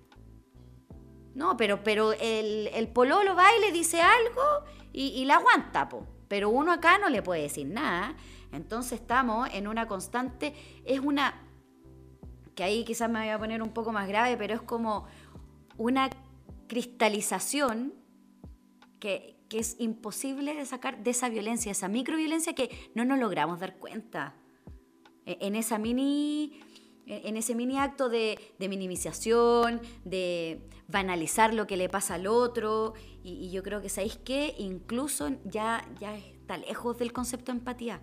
No, 1.34 1.58
pero, 1.58 1.84
pero 1.84 2.14
el, 2.14 2.70
el 2.72 2.88
pololo 2.88 3.36
va 3.36 3.54
y 3.54 3.60
le 3.60 3.72
dice 3.72 4.00
algo 4.00 4.42
y, 4.90 5.08
y 5.08 5.26
la 5.26 5.36
aguanta, 5.36 5.86
po. 5.90 6.06
Pero 6.28 6.48
uno 6.48 6.72
acá 6.72 6.96
no 6.96 7.10
le 7.10 7.20
puede 7.20 7.42
decir 7.42 7.66
nada. 7.66 8.16
Entonces 8.52 9.00
estamos 9.00 9.50
en 9.52 9.68
una 9.68 9.86
constante, 9.86 10.54
es 10.86 11.00
una, 11.00 11.42
que 12.54 12.64
ahí 12.64 12.84
quizás 12.84 13.10
me 13.10 13.18
voy 13.18 13.28
a 13.28 13.38
poner 13.38 13.62
un 13.62 13.74
poco 13.74 13.92
más 13.92 14.08
grave, 14.08 14.38
pero 14.38 14.54
es 14.54 14.62
como 14.62 15.06
una 15.76 16.08
cristalización 16.68 17.92
que, 18.98 19.33
que 19.54 19.60
es 19.60 19.76
imposible 19.78 20.66
sacar 20.66 21.04
de 21.04 21.12
esa 21.12 21.28
violencia, 21.28 21.70
esa 21.70 21.86
microviolencia 21.86 22.56
que 22.56 22.90
no 22.96 23.04
nos 23.04 23.20
logramos 23.20 23.60
dar 23.60 23.76
cuenta. 23.76 24.34
E- 25.26 25.38
En 25.42 25.54
esa 25.54 25.78
mini. 25.78 26.60
En 27.06 27.36
ese 27.36 27.54
mini 27.54 27.78
acto 27.78 28.08
de, 28.08 28.36
minimización, 28.58 29.80
de 30.04 30.66
banalizar 30.88 31.54
lo 31.54 31.68
que 31.68 31.76
le 31.76 31.88
pasa 31.88 32.14
al 32.14 32.26
otro. 32.26 32.94
Y, 33.22 33.50
yo 33.52 33.62
creo 33.62 33.80
que, 33.80 33.88
¿sabéis 33.90 34.18
qué? 34.24 34.56
Incluso 34.58 35.30
ya, 35.44 35.86
ya 36.00 36.16
está 36.16 36.56
lejos 36.56 36.98
del 36.98 37.12
concepto 37.12 37.52
de 37.52 37.58
empatía. 37.58 38.00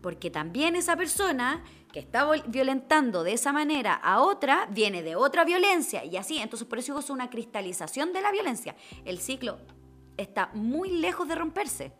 Porque 0.00 0.30
también 0.30 0.76
esa 0.76 0.96
persona 0.96 1.62
que 1.92 1.98
está 1.98 2.26
violentando 2.46 3.22
de 3.22 3.34
esa 3.34 3.52
manera 3.52 3.92
a 3.92 4.22
otra 4.22 4.66
viene 4.72 5.02
de 5.02 5.14
otra 5.14 5.44
violencia 5.44 6.06
y 6.06 6.16
así. 6.16 6.38
Entonces, 6.38 6.66
por 6.66 6.78
eso 6.78 6.98
es 6.98 7.10
una 7.10 7.28
cristalización 7.28 8.14
de 8.14 8.22
la 8.22 8.32
violencia. 8.32 8.76
El 9.04 9.18
ciclo 9.18 9.58
está 10.20 10.50
muy 10.54 10.90
lejos 10.90 11.28
de 11.28 11.34
romperse. 11.34 11.92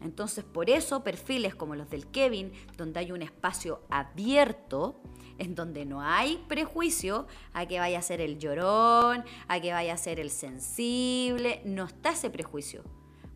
Entonces, 0.00 0.44
por 0.44 0.70
eso 0.70 1.02
perfiles 1.02 1.54
como 1.54 1.74
los 1.74 1.88
del 1.88 2.06
Kevin, 2.08 2.52
donde 2.76 3.00
hay 3.00 3.12
un 3.12 3.22
espacio 3.22 3.82
abierto, 3.90 5.00
en 5.38 5.54
donde 5.54 5.84
no 5.84 6.02
hay 6.02 6.42
prejuicio 6.48 7.26
a 7.52 7.66
que 7.66 7.78
vaya 7.78 7.98
a 7.98 8.02
ser 8.02 8.20
el 8.20 8.38
llorón, 8.38 9.24
a 9.48 9.60
que 9.60 9.72
vaya 9.72 9.94
a 9.94 9.96
ser 9.96 10.20
el 10.20 10.30
sensible, 10.30 11.60
no 11.64 11.84
está 11.84 12.10
ese 12.10 12.30
prejuicio. 12.30 12.84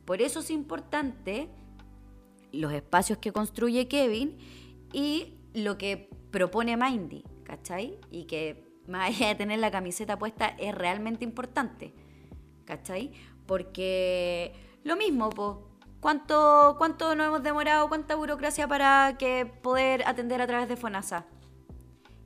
Por 0.05 0.23
eso 0.23 0.40
es 0.40 0.51
importante 0.51 1.49
los 2.53 2.73
espacios 2.73 3.18
que 3.18 3.33
construye 3.33 3.88
Kevin 3.88 4.37
y 4.92 5.35
lo 5.55 5.79
que 5.79 6.11
propone 6.31 6.77
Mindy, 6.77 7.25
¿cachai? 7.44 7.99
Y 8.11 8.25
que 8.25 8.64
más 8.87 9.09
allá 9.09 9.29
de 9.29 9.35
tener 9.37 9.59
la 9.59 9.70
camiseta 9.70 10.18
puesta 10.18 10.49
es 10.59 10.75
realmente 10.75 11.25
importante, 11.25 11.94
¿cachai? 12.64 13.12
Porque 13.50 14.52
lo 14.84 14.94
mismo, 14.96 15.28
po. 15.30 15.66
¿Cuánto, 15.98 16.76
¿Cuánto 16.78 17.16
nos 17.16 17.26
hemos 17.26 17.42
demorado? 17.42 17.88
¿Cuánta 17.88 18.14
burocracia 18.14 18.68
para 18.68 19.16
que 19.18 19.44
poder 19.44 20.04
atender 20.06 20.40
a 20.40 20.46
través 20.46 20.68
de 20.68 20.76
FONASA? 20.76 21.26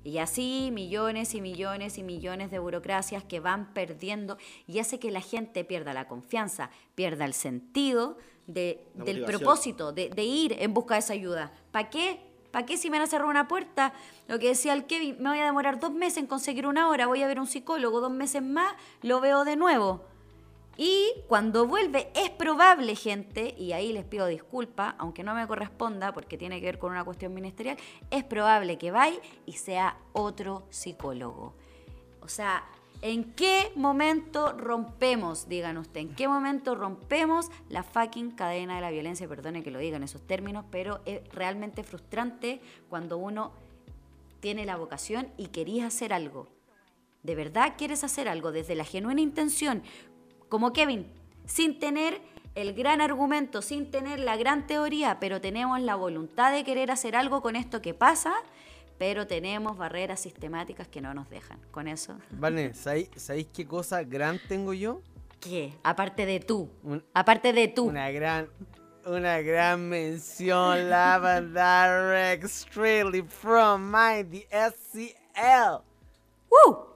Y 0.04 0.18
así 0.18 0.68
millones 0.70 1.34
y 1.34 1.40
millones 1.40 1.96
y 1.96 2.02
millones 2.02 2.50
de 2.50 2.58
burocracias 2.58 3.24
que 3.24 3.40
van 3.40 3.72
perdiendo 3.72 4.36
y 4.66 4.80
hace 4.80 4.98
que 5.00 5.10
la 5.10 5.22
gente 5.22 5.64
pierda 5.64 5.94
la 5.94 6.06
confianza, 6.08 6.68
pierda 6.94 7.24
el 7.24 7.32
sentido 7.32 8.18
de- 8.46 8.86
del 8.94 9.16
propósito, 9.24 9.92
de, 9.94 10.10
de 10.10 10.24
ir 10.24 10.54
en 10.58 10.74
busca 10.74 10.92
de 10.96 11.00
esa 11.00 11.14
ayuda. 11.14 11.52
¿Para 11.72 11.88
qué? 11.88 12.20
¿Para 12.50 12.66
qué 12.66 12.76
si 12.76 12.90
me 12.90 12.98
van 12.98 13.06
a 13.06 13.10
cerrar 13.10 13.26
una 13.28 13.48
puerta? 13.48 13.94
Lo 14.28 14.38
que 14.38 14.48
decía 14.48 14.74
el 14.74 14.84
Kevin, 14.84 15.16
me 15.20 15.30
voy 15.30 15.38
a 15.38 15.46
demorar 15.46 15.80
dos 15.80 15.90
meses 15.92 16.18
en 16.18 16.26
conseguir 16.26 16.66
una 16.66 16.88
hora, 16.90 17.06
voy 17.06 17.22
a 17.22 17.26
ver 17.26 17.38
a 17.38 17.40
un 17.40 17.46
psicólogo, 17.48 18.00
dos 18.02 18.12
meses 18.12 18.42
más, 18.42 18.74
lo 19.00 19.20
veo 19.22 19.44
de 19.44 19.56
nuevo. 19.56 20.04
Y 20.76 21.22
cuando 21.28 21.66
vuelve, 21.66 22.10
es 22.14 22.30
probable, 22.30 22.96
gente, 22.96 23.54
y 23.56 23.72
ahí 23.72 23.92
les 23.92 24.04
pido 24.04 24.26
disculpas, 24.26 24.94
aunque 24.98 25.22
no 25.22 25.34
me 25.34 25.46
corresponda 25.46 26.12
porque 26.12 26.36
tiene 26.36 26.60
que 26.60 26.66
ver 26.66 26.78
con 26.78 26.92
una 26.92 27.04
cuestión 27.04 27.32
ministerial, 27.32 27.76
es 28.10 28.24
probable 28.24 28.78
que 28.78 28.90
vaya 28.90 29.18
y 29.46 29.52
sea 29.52 29.98
otro 30.12 30.66
psicólogo. 30.70 31.54
O 32.20 32.28
sea, 32.28 32.64
¿en 33.02 33.34
qué 33.34 33.70
momento 33.76 34.52
rompemos, 34.52 35.48
digan 35.48 35.76
usted, 35.76 36.00
en 36.00 36.14
qué 36.14 36.26
momento 36.26 36.74
rompemos 36.74 37.50
la 37.68 37.82
fucking 37.82 38.32
cadena 38.32 38.76
de 38.76 38.80
la 38.80 38.90
violencia? 38.90 39.28
Perdone 39.28 39.62
que 39.62 39.70
lo 39.70 39.78
diga 39.78 39.96
en 39.96 40.02
esos 40.02 40.26
términos, 40.26 40.64
pero 40.70 41.00
es 41.04 41.20
realmente 41.28 41.84
frustrante 41.84 42.60
cuando 42.88 43.18
uno 43.18 43.52
tiene 44.40 44.64
la 44.64 44.76
vocación 44.76 45.28
y 45.36 45.48
querías 45.48 45.86
hacer 45.86 46.12
algo. 46.12 46.48
De 47.22 47.34
verdad 47.34 47.74
quieres 47.78 48.04
hacer 48.04 48.28
algo 48.28 48.52
desde 48.52 48.74
la 48.74 48.84
genuina 48.84 49.20
intención, 49.22 49.82
como 50.48 50.72
Kevin, 50.72 51.06
sin 51.46 51.78
tener 51.78 52.20
el 52.54 52.72
gran 52.74 53.00
argumento, 53.00 53.62
sin 53.62 53.90
tener 53.90 54.20
la 54.20 54.36
gran 54.36 54.66
teoría, 54.66 55.18
pero 55.20 55.40
tenemos 55.40 55.80
la 55.80 55.96
voluntad 55.96 56.52
de 56.52 56.62
querer 56.64 56.90
hacer 56.90 57.16
algo 57.16 57.42
con 57.42 57.56
esto 57.56 57.82
que 57.82 57.94
pasa, 57.94 58.32
pero 58.98 59.26
tenemos 59.26 59.76
barreras 59.76 60.20
sistemáticas 60.20 60.86
que 60.86 61.00
no 61.00 61.12
nos 61.14 61.28
dejan. 61.28 61.58
Con 61.72 61.88
eso, 61.88 62.16
Vale, 62.30 62.72
¿sabéis, 62.74 63.10
sabéis 63.16 63.48
qué 63.52 63.66
cosa 63.66 64.02
gran 64.04 64.38
tengo 64.48 64.72
yo? 64.72 65.00
¿qué? 65.40 65.74
Aparte 65.82 66.24
de 66.26 66.40
tú, 66.40 66.70
Un- 66.84 67.04
aparte 67.12 67.52
de 67.52 67.68
tú. 67.68 67.86
Una 67.86 68.10
gran, 68.12 68.48
una 69.04 69.40
gran 69.40 69.88
mención, 69.88 70.88
Lavender 70.88 72.32
Extremely 72.32 73.22
from 73.22 73.82
Mighty 73.90 74.46
SCL. 74.50 75.82
¡Woo! 76.50 76.93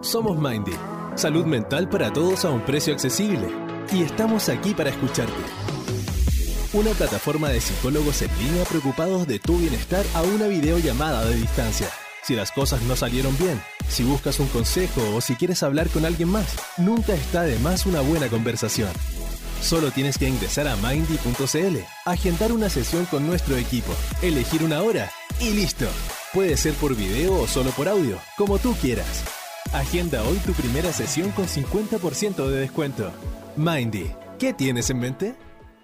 Somos 0.00 0.36
Mindy, 0.36 0.72
salud 1.14 1.44
mental 1.44 1.88
para 1.88 2.12
todos 2.12 2.44
a 2.44 2.50
un 2.50 2.60
precio 2.62 2.92
accesible. 2.92 3.48
Y 3.92 4.02
estamos 4.02 4.48
aquí 4.48 4.74
para 4.74 4.90
escucharte. 4.90 5.32
Una 6.72 6.90
plataforma 6.90 7.50
de 7.50 7.60
psicólogos 7.60 8.20
en 8.22 8.30
línea 8.38 8.64
preocupados 8.64 9.28
de 9.28 9.38
tu 9.38 9.58
bienestar 9.58 10.04
a 10.14 10.22
una 10.22 10.48
videollamada 10.48 11.24
de 11.24 11.36
distancia. 11.36 11.88
Si 12.24 12.34
las 12.34 12.50
cosas 12.50 12.82
no 12.82 12.96
salieron 12.96 13.36
bien, 13.38 13.62
si 13.88 14.02
buscas 14.02 14.40
un 14.40 14.48
consejo 14.48 15.02
o 15.14 15.20
si 15.20 15.36
quieres 15.36 15.62
hablar 15.62 15.88
con 15.88 16.04
alguien 16.04 16.30
más, 16.30 16.56
nunca 16.78 17.14
está 17.14 17.42
de 17.42 17.58
más 17.60 17.86
una 17.86 18.00
buena 18.00 18.28
conversación. 18.28 18.90
Solo 19.60 19.92
tienes 19.92 20.18
que 20.18 20.28
ingresar 20.28 20.66
a 20.66 20.74
mindy.cl, 20.76 21.78
agendar 22.06 22.50
una 22.50 22.70
sesión 22.70 23.04
con 23.06 23.24
nuestro 23.24 23.56
equipo, 23.56 23.92
elegir 24.20 24.64
una 24.64 24.82
hora 24.82 25.12
y 25.38 25.50
listo. 25.50 25.86
Puede 26.32 26.56
ser 26.56 26.74
por 26.74 26.96
video 26.96 27.42
o 27.42 27.46
solo 27.46 27.70
por 27.70 27.88
audio, 27.88 28.18
como 28.36 28.58
tú 28.58 28.74
quieras. 28.80 29.41
Agenda 29.72 30.22
hoy 30.28 30.36
tu 30.44 30.52
primera 30.52 30.92
sesión 30.92 31.30
con 31.30 31.46
50% 31.46 32.46
de 32.46 32.60
descuento. 32.60 33.10
Mindy, 33.56 34.12
¿qué 34.38 34.52
tienes 34.52 34.90
en 34.90 34.98
mente? 34.98 35.34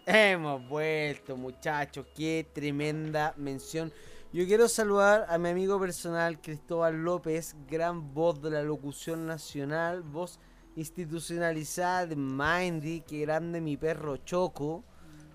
Hemos 0.05 0.69
vuelto, 0.69 1.39
muchachos. 1.39 2.05
Qué 2.15 2.47
tremenda 2.53 3.33
mención. 3.39 3.91
Yo 4.31 4.45
quiero 4.47 4.69
saludar 4.69 5.25
a 5.31 5.39
mi 5.39 5.49
amigo 5.49 5.81
personal 5.81 6.39
Cristóbal 6.39 7.03
López, 7.03 7.57
gran 7.67 8.13
voz 8.13 8.43
de 8.43 8.51
la 8.51 8.63
locución 8.63 9.27
nacional, 9.27 10.03
voz 10.03 10.39
institucionalizada 10.77 12.09
de 12.09 12.17
Mindy, 12.17 13.01
que 13.01 13.21
grande 13.21 13.63
mi 13.63 13.79
perro 13.79 14.19
Choco. 14.19 14.85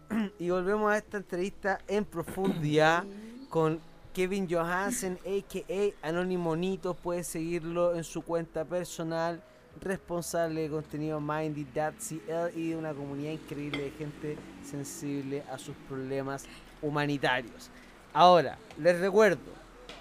Y 0.38 0.52
volvemos 0.52 0.92
a 0.92 0.98
esta 0.98 1.18
entrevista 1.18 1.80
en 1.88 2.06
profundidad 2.06 3.04
con 3.50 3.80
Kevin 4.14 4.48
Johansen, 4.48 5.18
a.k.a. 5.26 6.08
Anónimo 6.08 6.56
Nito. 6.56 6.94
Puedes 6.94 7.28
seguirlo 7.28 7.96
en 7.96 8.04
su 8.04 8.22
cuenta 8.22 8.64
personal, 8.64 9.42
responsable 9.82 10.62
de 10.62 10.70
contenido 10.70 11.20
Mindy.cl 11.20 12.56
y 12.56 12.70
de 12.70 12.76
una 12.76 12.94
comunidad 12.94 13.32
increíble 13.32 13.84
de 13.86 13.92
gente 13.92 14.38
sensible 14.64 15.44
a 15.52 15.58
sus 15.58 15.76
problemas 15.90 16.46
humanitarios. 16.82 17.72
Ahora, 18.14 18.60
les 18.78 19.00
recuerdo, 19.00 19.42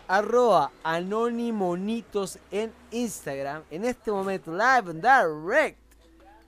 arroba 0.07 0.71
anónimonitos 0.83 2.39
en 2.51 2.71
Instagram. 2.91 3.63
En 3.71 3.87
este 3.87 4.13
momento, 4.13 4.53
live 4.53 4.91
and 4.91 5.01
direct, 5.01 5.79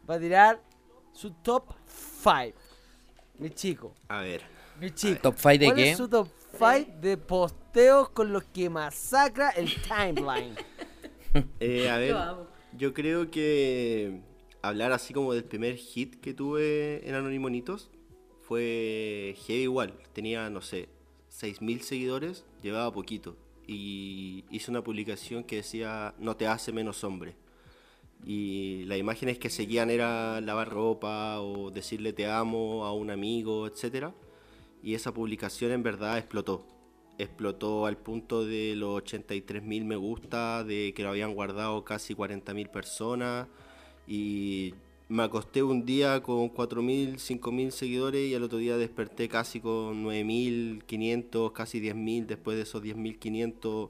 va 0.08 0.16
a 0.16 0.18
tirar 0.18 0.60
su 1.14 1.30
top 1.30 1.64
5. 2.22 2.58
Mi 3.38 3.48
chico, 3.50 3.94
A 4.08 4.20
ver. 4.20 4.42
mi 4.78 4.90
chico. 4.90 5.18
¿Top 5.22 5.36
5 5.38 5.48
de 5.48 5.64
¿Cuál 5.64 5.76
qué? 5.76 5.90
es 5.92 5.96
su 5.96 6.08
top 6.08 6.28
5 6.58 7.00
de 7.00 7.16
posteos 7.16 8.08
con 8.10 8.32
los 8.32 8.44
que 8.44 8.70
masacra 8.70 9.50
el 9.50 9.70
timeline? 9.82 10.56
Eh, 11.58 11.90
a 11.90 11.98
ver, 11.98 12.16
yo 12.78 12.94
creo 12.94 13.28
que 13.28 14.20
hablar 14.62 14.92
así 14.92 15.12
como 15.12 15.34
del 15.34 15.42
primer 15.42 15.76
hit 15.76 16.20
que 16.20 16.32
tuve 16.32 17.02
en 17.08 17.16
Anonimonitos 17.16 17.90
fue 18.42 19.34
heavy 19.46 19.62
igual. 19.62 19.94
Tenía, 20.12 20.48
no 20.48 20.60
sé, 20.60 20.88
6.000 21.32 21.80
seguidores, 21.80 22.44
llevaba 22.62 22.92
poquito. 22.92 23.36
Y 23.66 24.44
hice 24.50 24.70
una 24.70 24.84
publicación 24.84 25.42
que 25.42 25.56
decía, 25.56 26.14
no 26.18 26.36
te 26.36 26.46
hace 26.46 26.72
menos 26.72 27.02
hombre. 27.02 27.34
Y 28.24 28.84
las 28.84 28.98
imágenes 28.98 29.38
que 29.38 29.50
seguían 29.50 29.90
era 29.90 30.40
lavar 30.40 30.70
ropa 30.70 31.40
o 31.40 31.70
decirle 31.70 32.12
te 32.12 32.26
amo 32.26 32.84
a 32.84 32.92
un 32.92 33.10
amigo, 33.10 33.66
etc. 33.66 34.12
Y 34.84 34.94
esa 34.94 35.14
publicación 35.14 35.72
en 35.72 35.82
verdad 35.82 36.18
explotó. 36.18 36.66
Explotó 37.16 37.86
al 37.86 37.96
punto 37.96 38.44
de 38.44 38.76
los 38.76 39.02
83.000 39.02 39.84
me 39.84 39.96
gusta, 39.96 40.62
de 40.62 40.92
que 40.94 41.02
lo 41.02 41.08
habían 41.08 41.34
guardado 41.34 41.84
casi 41.84 42.14
40.000 42.14 42.70
personas. 42.70 43.48
Y 44.06 44.74
me 45.08 45.22
acosté 45.22 45.62
un 45.62 45.86
día 45.86 46.22
con 46.22 46.52
4.000, 46.52 47.14
5.000 47.14 47.70
seguidores 47.70 48.28
y 48.28 48.34
al 48.34 48.42
otro 48.42 48.58
día 48.58 48.76
desperté 48.76 49.26
casi 49.28 49.58
con 49.58 50.04
9.500, 50.04 51.52
casi 51.52 51.80
10.000. 51.80 52.26
Después 52.26 52.58
de 52.58 52.64
esos 52.64 52.82
10.500 52.82 53.88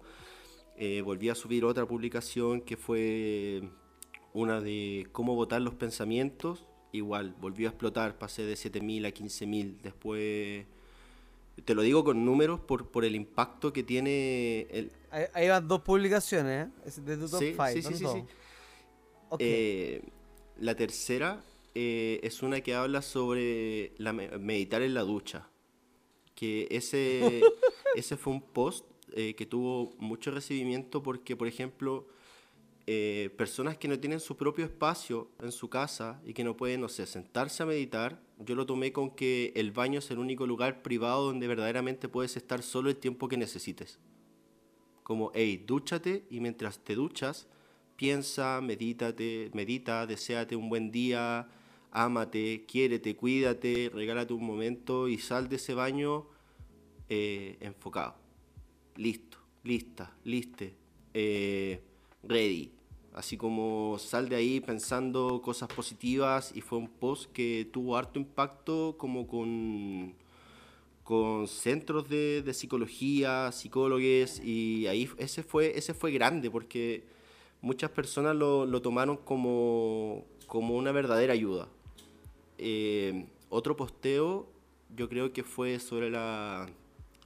eh, 0.77 1.03
volví 1.03 1.29
a 1.29 1.35
subir 1.35 1.65
otra 1.65 1.87
publicación 1.87 2.61
que 2.61 2.77
fue 2.77 3.69
una 4.33 4.61
de 4.61 5.09
cómo 5.11 5.35
votar 5.35 5.61
los 5.61 5.75
pensamientos. 5.75 6.67
Igual, 6.93 7.35
volvió 7.41 7.67
a 7.67 7.71
explotar, 7.71 8.17
pasé 8.17 8.45
de 8.45 8.55
7.000 8.55 9.07
a 9.07 9.11
15.000. 9.11 9.81
Después, 9.83 10.67
te 11.65 11.75
lo 11.75 11.83
digo 11.83 12.05
con 12.05 12.25
números 12.25 12.61
por, 12.61 12.89
por 12.91 13.05
el 13.05 13.15
impacto 13.15 13.73
que 13.73 13.83
tiene 13.83 14.63
el, 14.71 14.91
Ahí, 15.11 15.25
ahí 15.35 15.49
van 15.49 15.69
dos 15.69 15.81
publicaciones, 15.83 16.69
¿eh? 16.69 17.01
De 17.01 17.17
tu 17.17 17.29
top 17.29 17.41
Sí, 17.41 17.51
5. 17.53 17.67
sí, 17.73 17.83
sí, 17.83 17.95
sí, 17.95 18.07
sí. 18.07 18.25
Eh, 19.39 20.03
la 20.59 20.75
tercera 20.77 21.43
eh, 21.75 22.21
es 22.23 22.43
una 22.43 22.61
que 22.61 22.75
habla 22.75 23.03
sobre 23.03 23.93
la 23.99 24.13
me- 24.13 24.39
meditar 24.39 24.83
en 24.83 24.95
la 24.95 25.03
ducha. 25.03 25.49
Que 26.35 26.67
ese, 26.71 27.43
ese 27.97 28.17
fue 28.17 28.33
un 28.33 28.43
post 28.43 28.87
eh, 29.15 29.35
que 29.35 29.47
tuvo 29.47 29.95
mucho 29.99 30.31
recibimiento 30.31 31.03
porque, 31.03 31.37
por 31.37 31.49
ejemplo, 31.49 32.07
eh, 32.87 33.35
personas 33.37 33.77
que 33.79 33.89
no 33.89 33.99
tienen 33.99 34.21
su 34.21 34.37
propio 34.37 34.65
espacio 34.65 35.31
en 35.41 35.53
su 35.53 35.69
casa 35.69 36.21
y 36.25 36.35
que 36.35 36.45
no 36.45 36.57
pueden, 36.57 36.81
no 36.81 36.89
sé, 36.89 37.07
sentarse 37.07 37.63
a 37.63 37.67
meditar, 37.67 38.21
yo 38.39 38.55
lo 38.55 38.67
tomé 38.67 38.93
con 38.93 39.11
que 39.11 39.53
el 39.57 39.73
baño 39.73 40.01
es 40.01 40.11
el 40.11 40.19
único 40.19 40.47
lugar 40.47 40.83
privado 40.83 41.27
donde 41.27 41.47
verdaderamente 41.47 42.09
puedes 42.09 42.37
estar 42.37 42.63
solo 42.63 42.91
el 42.91 42.97
tiempo 42.97 43.29
que 43.29 43.37
necesites 43.37 43.99
como, 45.05 45.31
hey, 45.35 45.63
dúchate 45.65 46.25
y 46.31 46.41
mientras 46.41 46.83
te 46.83 46.97
duchas, 46.97 47.47
piensa, 47.95 48.61
medítate, 48.61 49.51
medita, 49.53 50.07
deséate 50.07 50.57
un 50.57 50.69
buen 50.69 50.91
día, 50.91 51.47
ámate, 51.93 52.65
quiérete, 52.67 53.15
cuídate, 53.15 53.91
regálate 53.95 54.33
un 54.33 54.45
momento 54.45 55.07
y 55.07 55.19
sal 55.19 55.49
de 55.49 55.57
ese 55.57 55.75
baño 55.75 56.27
eh, 57.09 57.59
enfocado. 57.61 58.17
Listo, 58.97 59.39
lista, 59.63 60.17
liste, 60.25 60.75
eh, 61.13 61.81
ready. 62.23 62.74
Así 63.15 63.37
como 63.37 63.97
sal 63.99 64.29
de 64.29 64.37
ahí 64.37 64.61
pensando 64.61 65.41
cosas 65.41 65.69
positivas 65.69 66.53
y 66.55 66.61
fue 66.61 66.79
un 66.79 66.89
post 66.89 67.33
que 67.33 67.69
tuvo 67.73 67.97
harto 67.97 68.19
impacto 68.19 68.97
como 68.99 69.27
con 69.27 70.15
con 71.05 71.47
centros 71.47 72.09
de, 72.09 72.43
de 72.43 72.55
psicología, 72.55 73.53
psicólogos, 73.53 74.41
y 74.43 74.87
ahí 74.87 75.09
ese 75.19 75.43
fue, 75.43 75.77
ese 75.79 75.93
fue 75.93 76.11
grande 76.11 76.51
porque 76.51 77.05
muchas 77.61 77.91
personas 77.91 78.35
lo, 78.35 78.65
lo 78.65 78.81
tomaron 78.81 79.19
como, 79.19 80.25
como 80.47 80.75
una 80.77 80.93
verdadera 80.93 81.35
ayuda. 81.35 81.69
Eh, 82.57 83.27
otro 83.51 83.77
posteo 83.77 84.49
yo 84.97 85.09
creo 85.09 85.33
que 85.33 85.45
fue 85.45 85.79
sobre 85.79 86.11
la, 86.11 86.67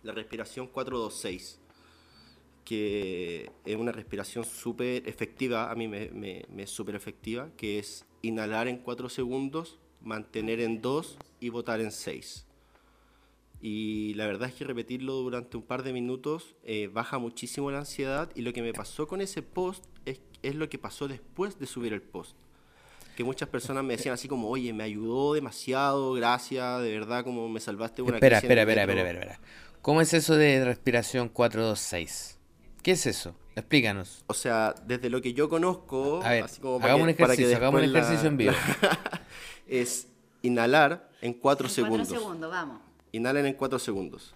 la 0.03 0.13
respiración 0.13 0.67
426, 0.67 1.61
que 2.69 3.51
es 3.65 3.77
una 3.77 3.93
respiración 3.93 4.45
súper 4.45 5.09
efectiva, 5.09 5.71
a 5.71 5.75
mí 5.75 5.89
me, 5.89 6.11
me, 6.11 6.45
me 6.51 6.65
es 6.65 6.71
súper 6.71 6.97
efectiva, 6.97 7.49
que 7.57 7.79
es 7.79 8.05
inhalar 8.21 8.69
en 8.69 8.77
4 8.77 9.09
segundos, 9.09 9.79
mantener 10.03 10.61
en 10.61 10.83
2 10.83 11.17
y 11.41 11.49
botar 11.49 11.81
en 11.81 11.91
6. 11.91 12.45
Y 13.63 14.13
la 14.15 14.27
verdad 14.27 14.51
es 14.51 14.55
que 14.55 14.65
repetirlo 14.65 15.15
durante 15.15 15.57
un 15.57 15.63
par 15.63 15.83
de 15.83 15.95
minutos 15.95 16.57
eh, 16.63 16.91
baja 16.93 17.17
muchísimo 17.17 17.71
la 17.71 17.79
ansiedad 17.79 18.31
y 18.35 18.43
lo 18.43 18.53
que 18.53 18.61
me 18.61 18.75
pasó 18.75 19.09
con 19.09 19.23
ese 19.23 19.41
post 19.41 19.87
es, 20.05 20.21
es 20.43 20.55
lo 20.55 20.69
que 20.69 20.79
pasó 20.79 21.09
después 21.09 21.59
de 21.59 21.67
subir 21.67 21.95
el 21.95 22.03
post. 22.03 22.37
Que 23.17 23.25
muchas 23.25 23.49
personas 23.49 23.83
me 23.83 23.97
decían 23.97 24.13
así 24.13 24.29
como, 24.29 24.51
oye, 24.51 24.75
me 24.75 24.85
ayudó 24.85 25.33
demasiado, 25.33 26.13
gracias, 26.13 26.83
de 26.83 26.93
verdad, 26.93 27.25
como 27.25 27.49
me 27.49 27.61
salvaste 27.61 28.03
una 28.03 28.17
Espera, 28.17 28.37
espera, 28.37 28.61
espera, 28.61 28.87
metro". 28.87 29.01
espera, 29.01 29.25
espera. 29.25 29.41
¿Cómo 29.81 30.03
es 30.03 30.13
eso 30.13 30.37
de 30.37 30.63
respiración 30.67 31.31
426? 31.31 32.38
¿Qué 32.89 32.93
es 32.93 33.05
eso? 33.05 33.35
Explícanos. 33.55 34.25
O 34.29 34.33
sea, 34.33 34.75
desde 34.87 35.11
lo 35.11 35.21
que 35.21 35.35
yo 35.35 35.47
conozco, 35.51 36.23
A 36.25 36.31
ver, 36.31 36.45
así 36.45 36.59
como 36.59 36.83
hagamos 36.83 37.07
un 37.07 37.15
para 37.17 37.37
que 37.37 37.55
hagamos 37.55 37.83
un 37.83 37.87
ejercicio 37.87 38.27
en 38.27 38.39
vivo. 38.39 38.55
es 39.69 40.09
inhalar 40.41 41.11
en 41.21 41.35
4 41.35 41.35
En 41.35 41.35
cuatro 41.35 41.69
segundos. 41.69 42.09
segundos, 42.09 42.51
vamos. 42.51 42.81
Inhalen 43.13 43.45
en 43.45 43.53
4 43.53 43.79
segundos. 43.79 44.35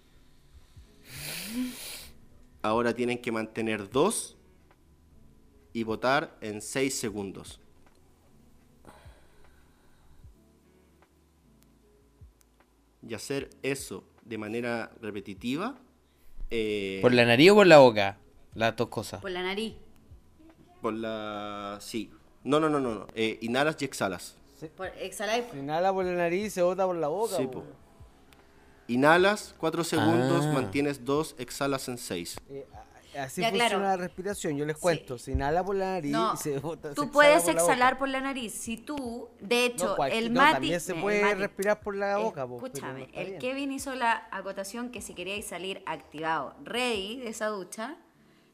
Ahora 2.60 2.92
tienen 2.92 3.22
que 3.22 3.32
mantener 3.32 3.88
2 3.88 4.36
y 5.72 5.82
botar 5.84 6.36
en 6.42 6.60
6 6.60 6.94
segundos. 6.94 7.58
Y 13.00 13.14
hacer 13.14 13.48
eso 13.62 14.04
de 14.26 14.36
manera 14.36 14.92
repetitiva. 15.00 15.78
eh, 16.50 16.98
¿Por 17.00 17.14
la 17.14 17.24
nariz 17.24 17.52
o 17.52 17.54
por 17.54 17.66
la 17.66 17.78
boca? 17.78 18.18
Las 18.54 18.76
dos 18.76 18.88
cosas. 18.88 19.20
Por 19.20 19.30
la 19.30 19.42
nariz. 19.42 19.74
por 20.80 20.92
la. 20.94 21.78
Sí. 21.80 22.10
No, 22.44 22.58
no, 22.58 22.68
no, 22.68 22.80
no. 22.80 22.94
no. 22.94 23.06
Eh, 23.14 23.38
inhalas 23.42 23.76
y 23.80 23.84
exhalas. 23.84 24.36
Por 24.76 24.88
exhalar 24.98 25.40
y- 25.40 25.50
Se 25.52 25.58
inhala 25.58 25.92
por 25.92 26.04
la 26.04 26.12
nariz 26.12 26.46
y 26.46 26.50
se 26.50 26.62
bota 26.62 26.84
por 26.86 26.96
la 26.96 27.08
boca. 27.08 27.36
Sí, 27.36 27.46
po. 27.46 27.64
Inhalas 28.88 29.54
4 29.58 29.84
segundos, 29.84 30.44
Ah. 30.46 30.52
mantienes 30.52 31.04
2, 31.04 31.34
exhalas 31.38 31.88
en 31.88 31.98
6. 31.98 32.36
Eh, 32.50 32.66
así 33.18 33.40
Ya, 33.42 33.48
funciona 33.50 33.50
claro. 33.68 33.80
la 33.80 33.96
respiración. 33.96 34.56
Yo 34.56 34.64
les 34.66 34.76
cuento. 34.76 35.18
Se 35.18 35.32
inhala 35.32 35.64
por 35.64 35.76
la 35.76 35.86
nariz 35.94 36.10
No, 36.12 36.34
y 36.34 36.36
se 36.36 36.58
bota. 36.58 36.88
se 36.90 36.94
tú 36.96 37.02
exhala 37.02 37.12
puedes 37.12 37.42
por 37.44 37.54
la 37.54 37.60
exhalar 37.60 37.92
boca. 37.94 37.98
por 38.00 38.08
la 38.08 38.20
nariz. 38.20 38.52
Si 38.52 38.76
tú, 38.76 39.28
de 39.40 39.66
hecho, 39.66 39.96
No, 39.96 40.04
el 40.06 40.32
no, 40.32 40.40
Mati... 40.40 40.52
también 40.54 40.80
se 40.80 40.94
puede 40.94 41.22
Mati- 41.22 41.38
respirar 41.38 41.80
por 41.80 41.94
la 41.96 42.18
boca, 42.18 42.42
Escúchame, 42.44 43.08
el 43.14 43.26
bien. 43.28 43.38
Kevin 43.38 43.72
hizo 43.72 43.94
la 43.94 44.26
acotación 44.32 44.90
que 44.90 45.00
si 45.00 45.14
queríais 45.14 45.46
salir 45.46 45.82
activado, 45.86 46.54
ready 46.64 47.20
de 47.20 47.28
esa 47.28 47.46
ducha, 47.46 47.96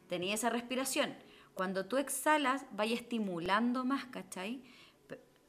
tenía 0.09 0.35
esa 0.35 0.51
respiración. 0.51 1.15
Cuando 1.55 1.87
tú 1.87 1.97
exhalas, 1.97 2.65
vaya 2.73 2.95
estimulando 2.95 3.85
más, 3.85 4.07
¿cachai? 4.07 4.63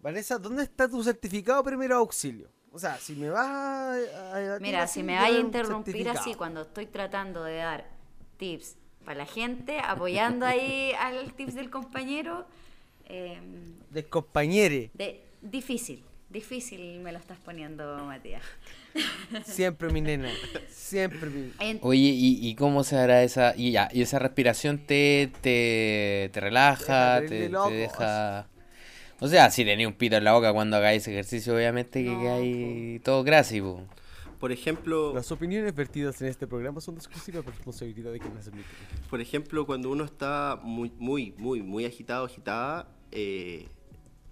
Vanessa, 0.02 0.38
¿dónde 0.38 0.64
está 0.64 0.88
tu 0.88 1.04
certificado 1.04 1.62
de 1.62 1.70
primero 1.70 1.98
auxilio? 1.98 2.50
O 2.72 2.80
sea, 2.80 2.98
si 2.98 3.16
me 3.16 3.30
vas 3.30 3.48
a. 3.48 4.58
Mira, 4.62 4.88
si 4.88 5.04
me 5.04 5.16
vaya 5.16 5.38
a 5.38 5.40
interrumpir 5.40 6.08
así 6.10 6.36
cuando 6.36 6.62
estoy 6.62 6.86
tratando 6.86 7.44
de 7.44 7.58
dar 7.58 7.90
tips 8.38 8.78
para 9.04 9.18
la 9.20 9.26
gente, 9.26 9.80
apoyando 9.80 10.46
ahí 10.46 10.92
al 11.00 11.34
tips 11.34 11.56
del 11.56 11.70
compañero, 11.70 12.46
eh, 13.06 13.42
De 13.90 14.08
compañere. 14.08 14.92
de, 14.94 15.26
difícil, 15.42 16.06
difícil 16.30 17.00
me 17.00 17.12
lo 17.12 17.18
estás 17.20 17.38
poniendo, 17.40 18.06
Matías. 18.06 18.44
Siempre 19.46 19.90
mi 19.92 20.02
nena. 20.02 20.30
Siempre 20.70 21.30
mi. 21.30 21.52
Oye, 21.82 22.00
¿y, 22.00 22.48
y 22.48 22.56
cómo 22.56 22.84
se 22.84 22.98
hará 22.98 23.24
esa... 23.24 23.56
Y 23.56 23.72
ya, 23.72 23.90
y 23.92 24.02
esa 24.02 24.20
respiración 24.20 24.80
te, 24.80 25.32
te, 25.42 26.30
te 26.34 26.40
relaja, 26.40 27.22
te, 27.22 27.50
te 27.50 27.74
deja... 27.74 28.48
O 29.22 29.28
sea, 29.28 29.52
si 29.52 29.66
tenés 29.66 29.86
un 29.86 29.94
pito 29.94 30.16
en 30.16 30.24
la 30.24 30.34
boca 30.34 30.54
cuando 30.54 30.78
hagáis 30.78 31.06
ejercicio, 31.08 31.54
obviamente 31.54 32.04
que 32.04 32.10
No, 32.10 32.22
quedáis 32.22 33.04
todo 33.04 33.24
grasi, 33.24 33.60
po. 33.60 33.84
Por 34.40 34.54
ejemplo, 34.54 35.14
Las 35.14 35.32
opiniones 35.34 35.76
vertidas 35.76 36.22
en 36.22 36.30
este 36.30 36.48
programa 36.48 36.80
son 36.80 36.96
de 36.96 37.00
exclusiva 37.00 37.42
responsabilidad 37.46 38.14
de 38.14 38.20
quien 38.20 38.34
las 38.34 38.48
emite. 38.48 38.70
por 39.10 39.20
ejemplo, 39.20 39.66
cuando 39.66 39.90
uno 39.90 40.06
está 40.06 40.58
muy, 40.64 40.94
muy, 40.98 41.34
muy, 41.38 41.62
muy 41.62 41.84
agitado, 41.84 42.26
agitada, 42.26 42.88
eh, 43.12 43.68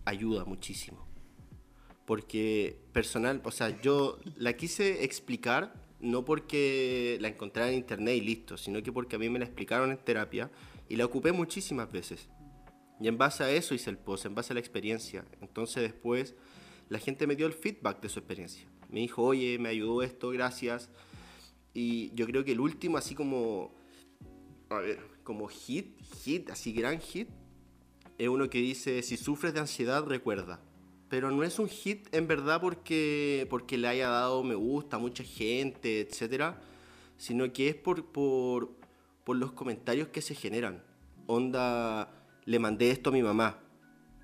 ayuda 0.05 0.45
muchísimo. 0.45 1.06
Porque 2.07 2.79
personal, 2.93 3.41
o 3.43 3.51
sea, 3.51 3.79
yo 3.81 4.17
la 4.37 4.53
quise 4.53 5.03
explicar 5.03 5.73
no 5.99 6.23
porque 6.23 7.17
la 7.19 7.27
encontré 7.27 7.67
en 7.67 7.73
internet 7.73 8.15
y 8.15 8.21
listo, 8.21 8.57
sino 8.57 8.81
que 8.81 8.91
porque 8.91 9.17
a 9.17 9.19
mí 9.19 9.29
me 9.29 9.39
la 9.39 9.45
explicaron 9.45 9.91
en 9.91 9.97
terapia 9.97 10.49
y 10.87 10.95
la 10.95 11.05
ocupé 11.05 11.33
muchísimas 11.33 11.91
veces. 11.91 12.29
Y 13.01 13.09
en 13.09 13.17
base 13.17 13.43
a 13.43 13.51
eso 13.51 13.75
hice 13.75 13.89
el 13.89 13.97
post, 13.97 14.25
en 14.25 14.35
base 14.35 14.53
a 14.53 14.55
la 14.55 14.61
experiencia. 14.61 15.25
Entonces 15.41 15.83
después 15.83 16.33
la 16.87 16.99
gente 16.99 17.27
me 17.27 17.35
dio 17.35 17.45
el 17.45 17.53
feedback 17.53 18.01
de 18.01 18.07
su 18.07 18.19
experiencia. 18.19 18.65
Me 18.89 19.01
dijo, 19.01 19.21
oye, 19.21 19.59
me 19.59 19.67
ayudó 19.67 20.01
esto, 20.01 20.29
gracias. 20.29 20.89
Y 21.73 22.13
yo 22.15 22.25
creo 22.25 22.45
que 22.45 22.53
el 22.53 22.61
último, 22.61 22.97
así 22.97 23.15
como, 23.15 23.75
a 24.69 24.79
ver, 24.79 24.99
como 25.23 25.47
hit, 25.49 26.01
hit, 26.23 26.49
así 26.49 26.71
gran 26.71 27.01
hit, 27.01 27.27
es 28.17 28.29
uno 28.29 28.49
que 28.49 28.59
dice, 28.59 29.03
si 29.03 29.17
sufres 29.17 29.53
de 29.53 29.59
ansiedad, 29.59 30.05
recuerda. 30.05 30.61
Pero 31.09 31.31
no 31.31 31.43
es 31.43 31.57
un 31.59 31.69
hit 31.69 32.13
en 32.13 32.27
verdad 32.27 32.59
porque, 32.59 33.47
porque 33.49 33.77
le 33.77 33.87
haya 33.87 34.09
dado 34.09 34.43
me 34.43 34.55
gusta 34.55 34.97
a 34.97 34.99
mucha 34.99 35.23
gente, 35.23 36.01
etcétera, 36.01 36.61
sino 37.17 37.51
que 37.53 37.69
es 37.69 37.75
por, 37.75 38.05
por, 38.05 38.71
por 39.23 39.37
los 39.37 39.53
comentarios 39.53 40.09
que 40.09 40.21
se 40.21 40.35
generan. 40.35 40.83
Onda, 41.25 42.11
le 42.45 42.59
mandé 42.59 42.91
esto 42.91 43.09
a 43.09 43.13
mi 43.13 43.23
mamá. 43.23 43.59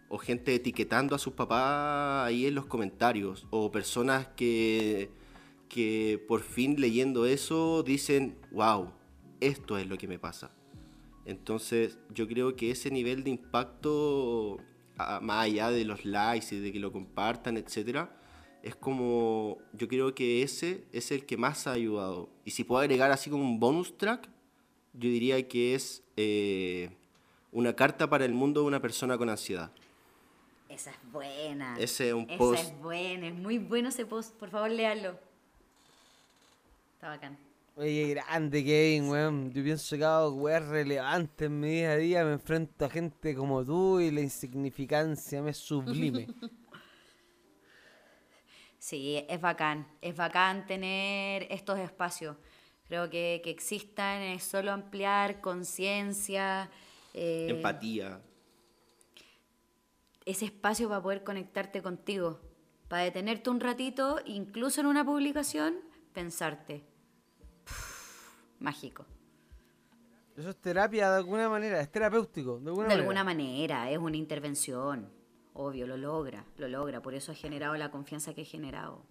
O 0.10 0.18
gente 0.18 0.54
etiquetando 0.54 1.16
a 1.16 1.20
sus 1.20 1.34
papás 1.34 2.28
ahí 2.28 2.46
en 2.46 2.56
los 2.56 2.66
comentarios. 2.66 3.48
O 3.50 3.72
personas 3.72 4.28
que, 4.36 5.10
que 5.70 6.24
por 6.28 6.42
fin 6.42 6.80
leyendo 6.80 7.26
eso 7.26 7.84
dicen, 7.84 8.38
wow, 8.52 8.92
esto 9.40 9.78
es 9.78 9.88
lo 9.88 9.98
que 9.98 10.08
me 10.08 10.20
pasa. 10.20 10.52
Entonces 11.26 11.98
yo 12.14 12.28
creo 12.28 12.56
que 12.56 12.72
ese 12.72 12.92
nivel 12.92 13.24
de 13.24 13.32
impacto, 13.32 14.58
más 14.98 15.46
allá 15.46 15.70
de 15.72 15.86
los 15.86 16.06
likes 16.06 16.56
y 16.56 16.60
de 16.60 16.72
que 16.72 16.80
lo 16.80 16.91
compartan, 16.91 17.58
etcétera, 17.58 18.16
es 18.62 18.76
como, 18.76 19.58
yo 19.74 19.88
creo 19.88 20.16
que 20.16 20.41
ese 20.41 20.86
es 20.94 21.12
el 21.12 21.26
que 21.26 21.36
más 21.38 21.68
ha 21.68 21.74
ayudado. 21.74 22.30
Y 22.46 22.52
si 22.52 22.64
puedo 22.64 22.82
agregar 22.82 23.12
así 23.12 23.30
como 23.30 23.44
un 23.44 23.60
bonus 23.60 23.98
track, 23.98 24.30
yo 24.94 25.10
diría 25.10 25.48
que 25.48 25.76
es 25.76 26.04
eh, 26.16 26.89
una 27.52 27.76
carta 27.76 28.10
para 28.10 28.26
el 28.26 28.34
mundo 28.34 28.62
de 28.62 28.68
una 28.68 28.82
persona 28.82 29.18
con 29.18 29.30
ansiedad. 29.30 29.72
Esa 30.70 30.91
es 30.91 30.98
buena. 31.12 31.76
Ese 31.78 32.10
es 32.10 32.14
un 32.14 32.30
Esa 32.30 32.38
post. 32.38 32.64
es 32.64 32.80
buena, 32.82 33.28
es 33.28 33.36
muy 33.36 33.58
bueno 33.58 33.89
ese 33.89 34.06
post. 34.06 34.34
Por 34.36 34.50
favor, 34.50 34.72
léalo. 34.72 35.20
Está 36.96 37.10
bacán. 37.10 37.38
Oye, 37.76 38.10
grande 38.14 38.64
Kevin, 38.64 39.10
weón. 39.10 39.52
Yo 39.52 39.64
pienso 39.64 39.98
que 39.98 40.04
hago 40.06 40.30
weas 40.36 40.66
relevantes 40.68 41.48
en 41.48 41.60
mi 41.60 41.70
día 41.72 41.92
a 41.92 41.96
día. 41.98 42.26
Me 42.26 42.34
enfrento 42.34 42.86
a 42.86 42.90
gente 42.90 43.36
como 43.36 43.66
tú 43.66 44.00
y 44.00 44.12
la 44.12 44.22
insignificancia 44.22 45.42
me 45.42 45.54
sublime. 45.54 46.28
Sí, 48.80 49.24
es 49.30 49.40
bacán. 49.40 49.88
Es 50.02 50.16
bacán 50.16 50.66
tener 50.68 51.48
estos 51.50 51.80
espacios. 51.80 52.36
Creo 52.88 53.10
que, 53.10 53.42
que 53.44 53.50
existan 53.50 54.22
es 54.22 54.44
solo 54.44 54.72
ampliar 54.72 55.40
conciencia. 55.42 56.70
eh, 57.14 57.48
Empatía. 57.50 58.22
ese 60.26 60.46
espacio 60.46 60.88
para 60.90 61.02
poder 61.02 61.24
conectarte 61.24 61.82
contigo, 61.82 62.40
para 62.88 63.04
detenerte 63.04 63.50
un 63.50 63.60
ratito, 63.60 64.20
incluso 64.26 64.82
en 64.82 64.88
una 64.88 65.04
publicación, 65.06 65.76
pensarte. 66.14 66.84
Mágico. 68.64 69.05
Eso 70.36 70.49
es 70.49 70.55
terapia 70.55 71.11
de 71.11 71.18
alguna 71.18 71.47
manera, 71.49 71.80
es 71.80 71.91
terapéutico. 71.91 72.59
De 72.59 72.70
alguna 72.70 72.84
De 72.88 72.95
manera. 72.95 73.01
alguna 73.01 73.24
manera, 73.24 73.91
es 73.91 73.97
una 73.99 74.18
intervención. 74.18 75.07
Obvio, 75.53 75.86
lo 75.86 75.97
logra, 75.97 76.43
lo 76.57 76.68
logra. 76.68 77.01
Por 77.01 77.14
eso 77.14 77.32
ha 77.32 77.36
generado 77.36 77.76
la 77.76 77.91
confianza 77.91 78.34
que 78.34 78.41
he 78.41 78.45
generado. 78.45 79.05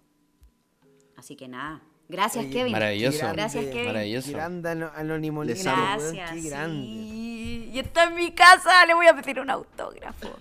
Así 1.15 1.37
que 1.37 1.47
nada. 1.47 1.81
Gracias, 2.09 2.43
Oye, 2.43 2.53
Kevin. 2.53 2.73
Maravilloso. 2.73 3.25
Gracias, 3.31 3.63
Kevin. 3.67 3.85
Maravilloso. 3.85 4.27
Qué 4.27 4.33
grande 4.33 4.69
ano- 4.71 4.91
anónimo 4.93 5.43
Les 5.45 5.59
Nina, 5.59 5.93
amo. 5.93 6.01
weón, 6.01 6.15
Gracias. 6.15 6.43
Qué 6.43 6.49
grande. 6.49 6.81
sí. 6.81 7.69
Y 7.73 7.79
está 7.79 8.03
en 8.05 8.15
mi 8.15 8.31
casa, 8.33 8.85
le 8.85 8.93
voy 8.93 9.07
a 9.07 9.15
pedir 9.15 9.39
un 9.39 9.49
autógrafo. 9.49 10.35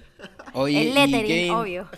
Oye, 0.54 0.80
El 0.82 0.88
y 0.88 0.92
lettering, 0.94 1.26
Kevin, 1.26 1.50
obvio. 1.52 1.88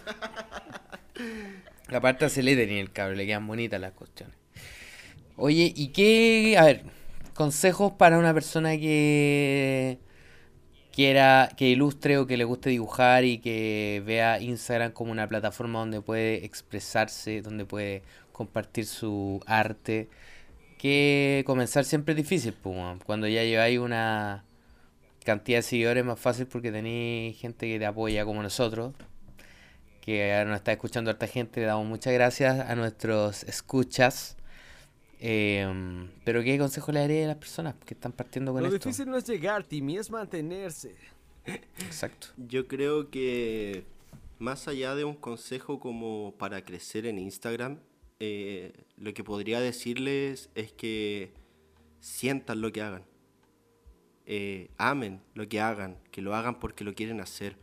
Aparte 1.89 2.25
hace 2.25 2.43
lettering 2.43 2.79
el 2.79 2.93
cabrón, 2.93 3.17
le 3.19 3.27
quedan 3.27 3.47
bonitas 3.47 3.81
las 3.81 3.93
cuestiones. 3.93 4.37
Oye, 5.37 5.73
¿y 5.75 5.89
qué? 5.89 6.57
A 6.59 6.65
ver, 6.65 6.85
consejos 7.35 7.93
para 7.93 8.19
una 8.19 8.33
persona 8.35 8.71
que 8.77 9.99
quiera, 10.93 11.51
que 11.57 11.69
ilustre 11.69 12.19
o 12.19 12.27
que 12.27 12.37
le 12.37 12.45
guste 12.45 12.71
dibujar 12.71 13.25
y 13.25 13.39
que 13.39 14.03
vea 14.07 14.41
Instagram 14.41 14.93
como 14.93 15.13
una 15.13 15.29
plataforma 15.29 15.81
donde 15.81 16.01
puede 16.01 16.45
expresarse, 16.45 17.43
donde 17.43 17.65
puede 17.67 18.03
compartir 18.33 18.87
su 18.87 19.41
arte. 19.47 20.09
que 20.79 21.45
comenzar 21.47 21.85
siempre 21.85 22.13
es 22.13 22.17
difícil, 22.19 22.55
weón. 22.65 23.01
cuando 23.07 23.27
ya 23.29 23.43
lleváis 23.45 23.79
una 23.79 24.45
cantidad 25.25 25.59
de 25.59 25.63
seguidores 25.63 26.03
es 26.03 26.07
más 26.07 26.21
fácil 26.21 26.47
porque 26.47 26.71
tenéis 26.73 27.39
gente 27.39 27.67
que 27.69 27.79
te 27.79 27.87
apoya 27.87 28.25
como 28.25 28.43
nosotros, 28.43 28.95
que 30.03 30.45
nos 30.47 30.57
está 30.57 30.73
escuchando 30.73 31.11
harta 31.11 31.27
gente, 31.27 31.61
le 31.61 31.67
damos 31.67 31.87
muchas 31.87 32.13
gracias 32.13 32.61
a 32.61 32.75
nuestros 32.77 33.45
escuchas. 33.45 34.37
Em, 35.27 36.11
pero 36.23 36.43
¿qué 36.43 36.59
consejo 36.59 36.93
le 36.93 37.01
daría 37.01 37.25
a 37.25 37.29
las 37.29 37.39
personas 37.39 37.77
que 37.87 37.95
están 37.95 38.13
partiendo 38.13 38.53
con 38.53 38.63
Lo 38.63 38.69
esto? 38.69 38.91
difícil 38.91 39.09
no 39.09 39.17
es 39.17 39.27
llegar, 39.27 39.65
Timmy, 39.65 39.97
es 39.97 40.11
mantenerse. 40.11 40.95
Exacto. 41.47 42.27
Yo 42.37 42.69
creo 42.69 43.09
que 43.09 43.87
más 44.39 44.69
allá 44.69 44.95
de 44.95 45.05
un 45.05 45.15
consejo 45.15 45.81
como 45.81 46.35
para 46.37 46.63
crecer 46.63 47.07
en 47.07 47.19
Instagram, 47.19 47.79
eh, 48.21 48.75
lo 48.99 49.15
que 49.15 49.25
podría 49.25 49.61
decirles 49.61 50.51
es 50.55 50.73
que 50.75 51.33
sientan 52.01 52.61
lo 52.61 52.71
que 52.71 52.83
hagan. 52.83 53.05
Eh, 54.27 54.69
amen 54.77 55.23
lo 55.33 55.49
que 55.49 55.59
hagan, 55.59 55.97
que 56.11 56.21
lo 56.21 56.35
hagan 56.35 56.61
porque 56.61 56.85
lo 56.85 56.95
quieren 56.95 57.23
hacer. 57.23 57.57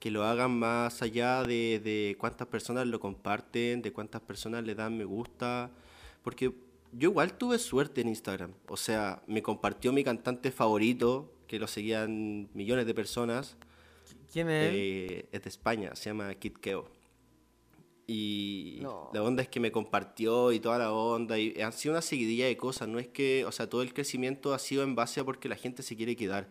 Que 0.00 0.10
lo 0.10 0.24
hagan 0.24 0.50
más 0.50 1.00
allá 1.00 1.44
de, 1.44 1.80
de 1.82 2.14
cuántas 2.18 2.48
personas 2.48 2.86
lo 2.86 3.00
comparten, 3.00 3.80
de 3.80 3.90
cuántas 3.90 4.20
personas 4.20 4.64
le 4.64 4.74
dan 4.74 4.98
me 4.98 5.04
gusta. 5.04 5.70
Porque 6.22 6.52
yo 6.92 7.10
igual 7.10 7.36
tuve 7.36 7.58
suerte 7.58 8.00
en 8.00 8.08
Instagram. 8.08 8.52
O 8.68 8.76
sea, 8.76 9.22
me 9.26 9.42
compartió 9.42 9.92
mi 9.92 10.04
cantante 10.04 10.50
favorito, 10.50 11.32
que 11.46 11.58
lo 11.58 11.66
seguían 11.66 12.48
millones 12.54 12.86
de 12.86 12.94
personas. 12.94 13.56
¿Quién 14.32 14.48
es? 14.50 14.72
Eh, 14.74 15.28
es 15.32 15.42
de 15.42 15.48
España, 15.48 15.94
se 15.94 16.10
llama 16.10 16.32
Kid 16.34 16.54
Keo. 16.54 16.88
Y 18.06 18.78
No. 18.82 19.10
la 19.12 19.22
onda 19.22 19.42
es 19.42 19.48
que 19.48 19.60
me 19.60 19.70
compartió 19.70 20.50
y 20.52 20.58
toda 20.60 20.78
la 20.78 20.92
onda. 20.92 21.38
Y 21.38 21.60
han 21.60 21.72
sido 21.72 21.94
una 21.94 22.02
seguidilla 22.02 22.46
de 22.46 22.56
cosas. 22.56 22.88
No 22.88 22.98
es 22.98 23.06
que, 23.08 23.44
o 23.44 23.52
sea, 23.52 23.68
todo 23.68 23.82
el 23.82 23.94
crecimiento 23.94 24.52
ha 24.52 24.58
sido 24.58 24.82
en 24.82 24.94
base 24.96 25.20
a 25.20 25.24
porque 25.24 25.48
la 25.48 25.56
gente 25.56 25.82
se 25.82 25.96
quiere 25.96 26.16
quedar. 26.16 26.48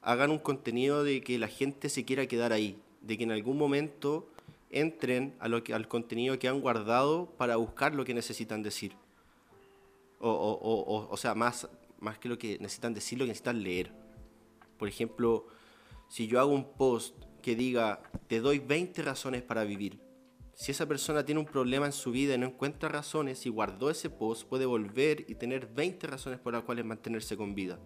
Hagan 0.00 0.30
un 0.30 0.38
contenido 0.38 1.04
de 1.04 1.20
que 1.22 1.38
la 1.38 1.48
gente 1.48 1.88
se 1.90 2.04
quiera 2.04 2.26
quedar 2.26 2.52
ahí. 2.52 2.78
De 3.02 3.18
que 3.18 3.24
en 3.24 3.32
algún 3.32 3.58
momento 3.58 4.30
entren 4.70 5.34
a 5.40 5.48
lo 5.48 5.62
que, 5.62 5.74
al 5.74 5.88
contenido 5.88 6.38
que 6.38 6.48
han 6.48 6.60
guardado 6.60 7.26
para 7.36 7.56
buscar 7.56 7.94
lo 7.94 8.04
que 8.04 8.14
necesitan 8.14 8.62
decir. 8.62 8.92
O, 10.20 10.30
o, 10.30 10.52
o, 10.52 11.08
o, 11.10 11.16
sea, 11.16 11.34
más, 11.34 11.68
más 12.00 12.18
que 12.18 12.28
lo 12.28 12.38
que 12.38 12.58
necesitan 12.58 12.94
decir, 12.94 13.18
lo 13.18 13.24
que 13.24 13.28
necesitan 13.28 13.62
leer. 13.62 13.92
Por 14.76 14.88
ejemplo, 14.88 15.46
si 16.08 16.26
yo 16.26 16.40
hago 16.40 16.52
un 16.52 16.72
post 16.72 17.14
que 17.42 17.54
diga, 17.54 18.02
te 18.26 18.40
doy 18.40 18.58
20 18.58 19.02
razones 19.02 19.42
para 19.42 19.64
vivir, 19.64 20.00
si 20.58 20.72
esa 20.72 20.86
persona 20.86 21.24
tiene 21.24 21.40
un 21.40 21.46
problema 21.46 21.86
en 21.86 21.92
su 21.92 22.10
vida 22.10 22.34
y 22.34 22.38
no 22.38 22.46
encuentra 22.46 22.88
razones 22.88 23.46
y 23.46 23.48
guardó 23.48 23.90
ese 23.90 24.10
post, 24.10 24.48
puede 24.48 24.66
volver 24.66 25.24
y 25.28 25.36
tener 25.36 25.68
20 25.68 26.08
razones 26.08 26.40
por 26.40 26.52
las 26.52 26.64
cuales 26.64 26.84
mantenerse 26.84 27.36
con 27.36 27.54
vida. 27.54 27.78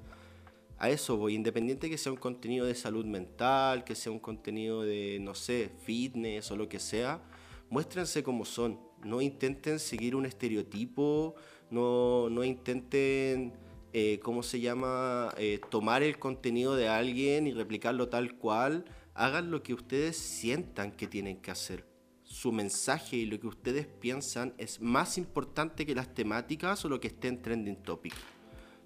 A 0.79 0.89
eso 0.89 1.19
voy, 1.19 1.35
independiente 1.35 1.91
que 1.91 1.99
sea 1.99 2.13
un 2.13 2.19
contenido 2.19 2.65
de 2.65 2.75
salud 2.75 3.05
mental, 3.05 3.85
que 3.85 3.95
sea 3.95 4.11
un 4.11 4.19
contenido 4.19 4.83
de, 4.83 5.19
no 5.21 5.35
sé, 5.35 5.71
fitness 5.85 6.51
o 6.51 6.57
lo 6.57 6.67
que 6.67 6.81
sea, 6.81 7.21
muéstrense 7.69 8.23
como 8.23 8.47
son. 8.47 8.81
No 9.05 9.21
intenten 9.21 9.79
seguir 9.79 10.17
un 10.17 10.25
estereotipo, 10.25 11.35
no, 11.73 12.29
no 12.31 12.45
intenten, 12.45 13.53
eh, 13.93 14.21
¿cómo 14.23 14.43
se 14.43 14.61
llama?, 14.61 15.35
Eh, 15.39 15.61
tomar 15.71 16.03
el 16.03 16.19
contenido 16.19 16.77
de 16.77 16.89
alguien 16.89 17.47
y 17.47 17.53
replicarlo 17.53 18.09
tal 18.09 18.37
cual. 18.37 18.85
Hagan 19.15 19.51
lo 19.51 19.63
que 19.63 19.75
ustedes 19.75 20.17
sientan 20.17 20.93
que 20.93 21.07
tienen 21.07 21.39
que 21.41 21.51
hacer. 21.51 21.85
Su 22.23 22.53
mensaje 22.53 23.17
y 23.17 23.27
lo 23.27 23.39
que 23.39 23.47
ustedes 23.47 23.87
piensan 23.87 24.55
es 24.57 24.81
más 24.81 25.19
importante 25.19 25.85
que 25.85 25.95
las 25.95 26.15
temáticas 26.15 26.85
o 26.85 26.89
lo 26.89 26.99
que 27.01 27.09
esté 27.09 27.29
en 27.29 27.43
trending 27.43 27.83
topic. 27.83 28.15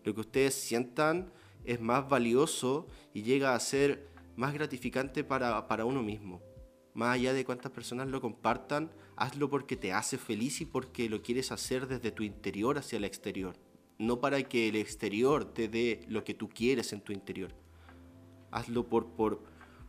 Lo 0.04 0.14
que 0.14 0.20
ustedes 0.20 0.54
sientan 0.54 1.30
es 1.64 1.80
más 1.80 2.08
valioso 2.08 2.86
y 3.12 3.22
llega 3.22 3.54
a 3.54 3.60
ser 3.60 4.08
más 4.36 4.52
gratificante 4.52 5.22
para, 5.24 5.66
para 5.68 5.84
uno 5.84 6.02
mismo. 6.02 6.40
Más 6.94 7.14
allá 7.14 7.32
de 7.32 7.44
cuántas 7.44 7.72
personas 7.72 8.08
lo 8.08 8.20
compartan, 8.20 8.90
hazlo 9.16 9.48
porque 9.48 9.76
te 9.76 9.92
hace 9.92 10.18
feliz 10.18 10.60
y 10.60 10.66
porque 10.66 11.08
lo 11.08 11.22
quieres 11.22 11.50
hacer 11.50 11.88
desde 11.88 12.10
tu 12.10 12.22
interior 12.22 12.78
hacia 12.78 12.98
el 12.98 13.04
exterior. 13.04 13.56
No 13.98 14.20
para 14.20 14.42
que 14.42 14.68
el 14.68 14.76
exterior 14.76 15.52
te 15.52 15.68
dé 15.68 16.04
lo 16.08 16.22
que 16.22 16.34
tú 16.34 16.48
quieres 16.48 16.92
en 16.92 17.00
tu 17.00 17.12
interior. 17.12 17.54
Hazlo 18.50 18.88
por, 18.88 19.06
por, 19.12 19.42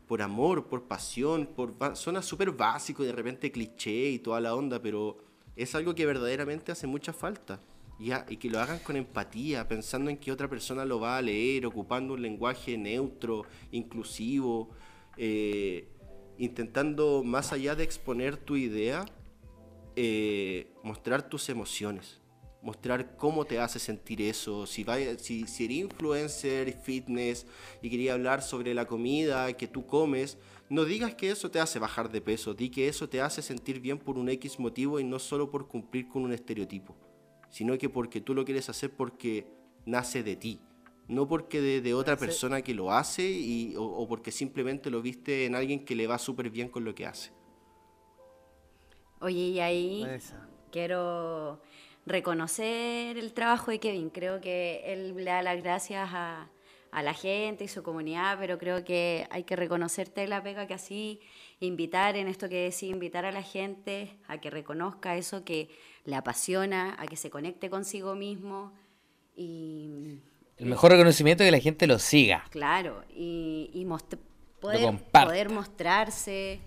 por 0.07 0.21
amor, 0.21 0.67
por 0.67 0.87
pasión, 0.87 1.45
por 1.45 1.75
suena 1.95 2.21
súper 2.21 2.51
básico 2.51 3.03
y 3.03 3.07
de 3.07 3.11
repente 3.11 3.51
cliché 3.51 4.11
y 4.11 4.19
toda 4.19 4.39
la 4.39 4.55
onda, 4.55 4.81
pero 4.81 5.17
es 5.57 5.75
algo 5.75 5.93
que 5.93 6.05
verdaderamente 6.05 6.71
hace 6.71 6.87
mucha 6.87 7.11
falta. 7.11 7.59
Ya, 7.99 8.27
y 8.29 8.37
que 8.37 8.49
lo 8.49 8.59
hagan 8.59 8.77
con 8.77 8.95
empatía, 8.95 9.67
pensando 9.67 10.11
en 10.11 10.17
que 10.17 10.31
otra 10.31 10.47
persona 10.47 10.85
lo 10.85 10.99
va 10.99 11.17
a 11.17 11.21
leer, 11.21 11.65
ocupando 11.65 12.13
un 12.13 12.21
lenguaje 12.21 12.77
neutro, 12.77 13.43
inclusivo, 13.71 14.69
eh, 15.17 15.87
intentando, 16.37 17.23
más 17.23 17.51
allá 17.53 17.75
de 17.75 17.83
exponer 17.83 18.37
tu 18.37 18.55
idea, 18.55 19.03
eh, 19.99 20.71
mostrar 20.83 21.27
tus 21.27 21.49
emociones, 21.49 22.21
mostrar 22.61 23.17
cómo 23.17 23.45
te 23.45 23.59
hace 23.59 23.79
sentir 23.79 24.21
eso. 24.21 24.65
Si, 24.67 24.83
vaya- 24.83 25.17
si, 25.17 25.47
si 25.47 25.65
eres 25.65 25.77
influencer, 25.77 26.71
fitness 26.83 27.47
y 27.81 27.89
quería 27.89 28.13
hablar 28.13 28.41
sobre 28.43 28.73
la 28.73 28.85
comida 28.85 29.51
que 29.57 29.67
tú 29.67 29.85
comes, 29.87 30.37
no 30.69 30.85
digas 30.85 31.15
que 31.15 31.31
eso 31.31 31.49
te 31.49 31.59
hace 31.59 31.79
bajar 31.79 32.11
de 32.11 32.21
peso, 32.21 32.53
di 32.53 32.69
que 32.69 32.87
eso 32.87 33.09
te 33.09 33.21
hace 33.21 33.41
sentir 33.41 33.79
bien 33.79 33.97
por 33.97 34.17
un 34.17 34.29
X 34.29 34.59
motivo 34.59 34.99
y 34.99 35.03
no 35.03 35.17
solo 35.19 35.49
por 35.49 35.67
cumplir 35.67 36.07
con 36.07 36.23
un 36.23 36.31
estereotipo, 36.33 36.95
sino 37.49 37.77
que 37.77 37.89
porque 37.89 38.21
tú 38.21 38.33
lo 38.35 38.45
quieres 38.45 38.69
hacer 38.69 38.91
porque 38.91 39.47
nace 39.85 40.23
de 40.23 40.35
ti. 40.35 40.59
No 41.07 41.25
porque 41.25 41.61
de, 41.61 41.79
de 41.79 41.93
otra 41.93 42.15
persona 42.27 42.61
que 42.61 42.73
lo 42.73 42.91
hace 42.91 43.23
y, 43.31 43.75
o, 43.77 43.83
o 43.83 44.07
porque 44.09 44.29
simplemente 44.31 44.91
lo 44.91 45.01
viste 45.01 45.45
en 45.45 45.55
alguien 45.55 45.85
que 45.85 45.95
le 45.95 46.05
va 46.05 46.17
súper 46.19 46.49
bien 46.49 46.67
con 46.67 46.83
lo 46.83 46.93
que 46.93 47.05
hace. 47.05 47.31
Oye, 49.19 49.39
y 49.39 49.59
ahí 49.59 50.05
Esa. 50.09 50.47
quiero 50.71 51.61
reconocer 52.05 53.17
el 53.17 53.33
trabajo 53.33 53.71
de 53.71 53.79
Kevin. 53.79 54.09
Creo 54.09 54.39
que 54.41 54.81
él 54.85 55.15
le 55.15 55.23
da 55.25 55.41
las 55.41 55.61
gracias 55.61 56.09
a, 56.13 56.47
a 56.91 57.03
la 57.03 57.13
gente 57.13 57.63
y 57.63 57.67
su 57.67 57.83
comunidad, 57.83 58.37
pero 58.39 58.57
creo 58.57 58.83
que 58.83 59.27
hay 59.29 59.43
que 59.43 59.55
reconocerte 59.55 60.27
la 60.27 60.41
pega 60.43 60.67
que 60.67 60.73
así, 60.73 61.19
invitar 61.59 62.15
en 62.15 62.27
esto 62.27 62.47
que 62.49 62.63
decía, 62.63 62.89
invitar 62.89 63.25
a 63.25 63.31
la 63.31 63.41
gente 63.43 64.15
a 64.27 64.39
que 64.39 64.49
reconozca 64.49 65.15
eso 65.17 65.43
que 65.43 65.69
le 66.05 66.15
apasiona, 66.15 66.95
a 66.99 67.05
que 67.07 67.15
se 67.17 67.29
conecte 67.29 67.69
consigo 67.69 68.15
mismo 68.15 68.71
y 69.35 70.19
El 70.57 70.65
mejor 70.67 70.91
reconocimiento 70.91 71.43
es 71.43 71.47
que 71.47 71.51
la 71.51 71.59
gente 71.59 71.87
lo 71.87 71.99
siga. 71.99 72.45
Claro, 72.49 73.03
y, 73.09 73.69
y 73.73 73.85
most- 73.85 74.17
poder, 74.59 74.81
comparta. 74.83 75.25
poder 75.25 75.49
mostrarse. 75.49 76.59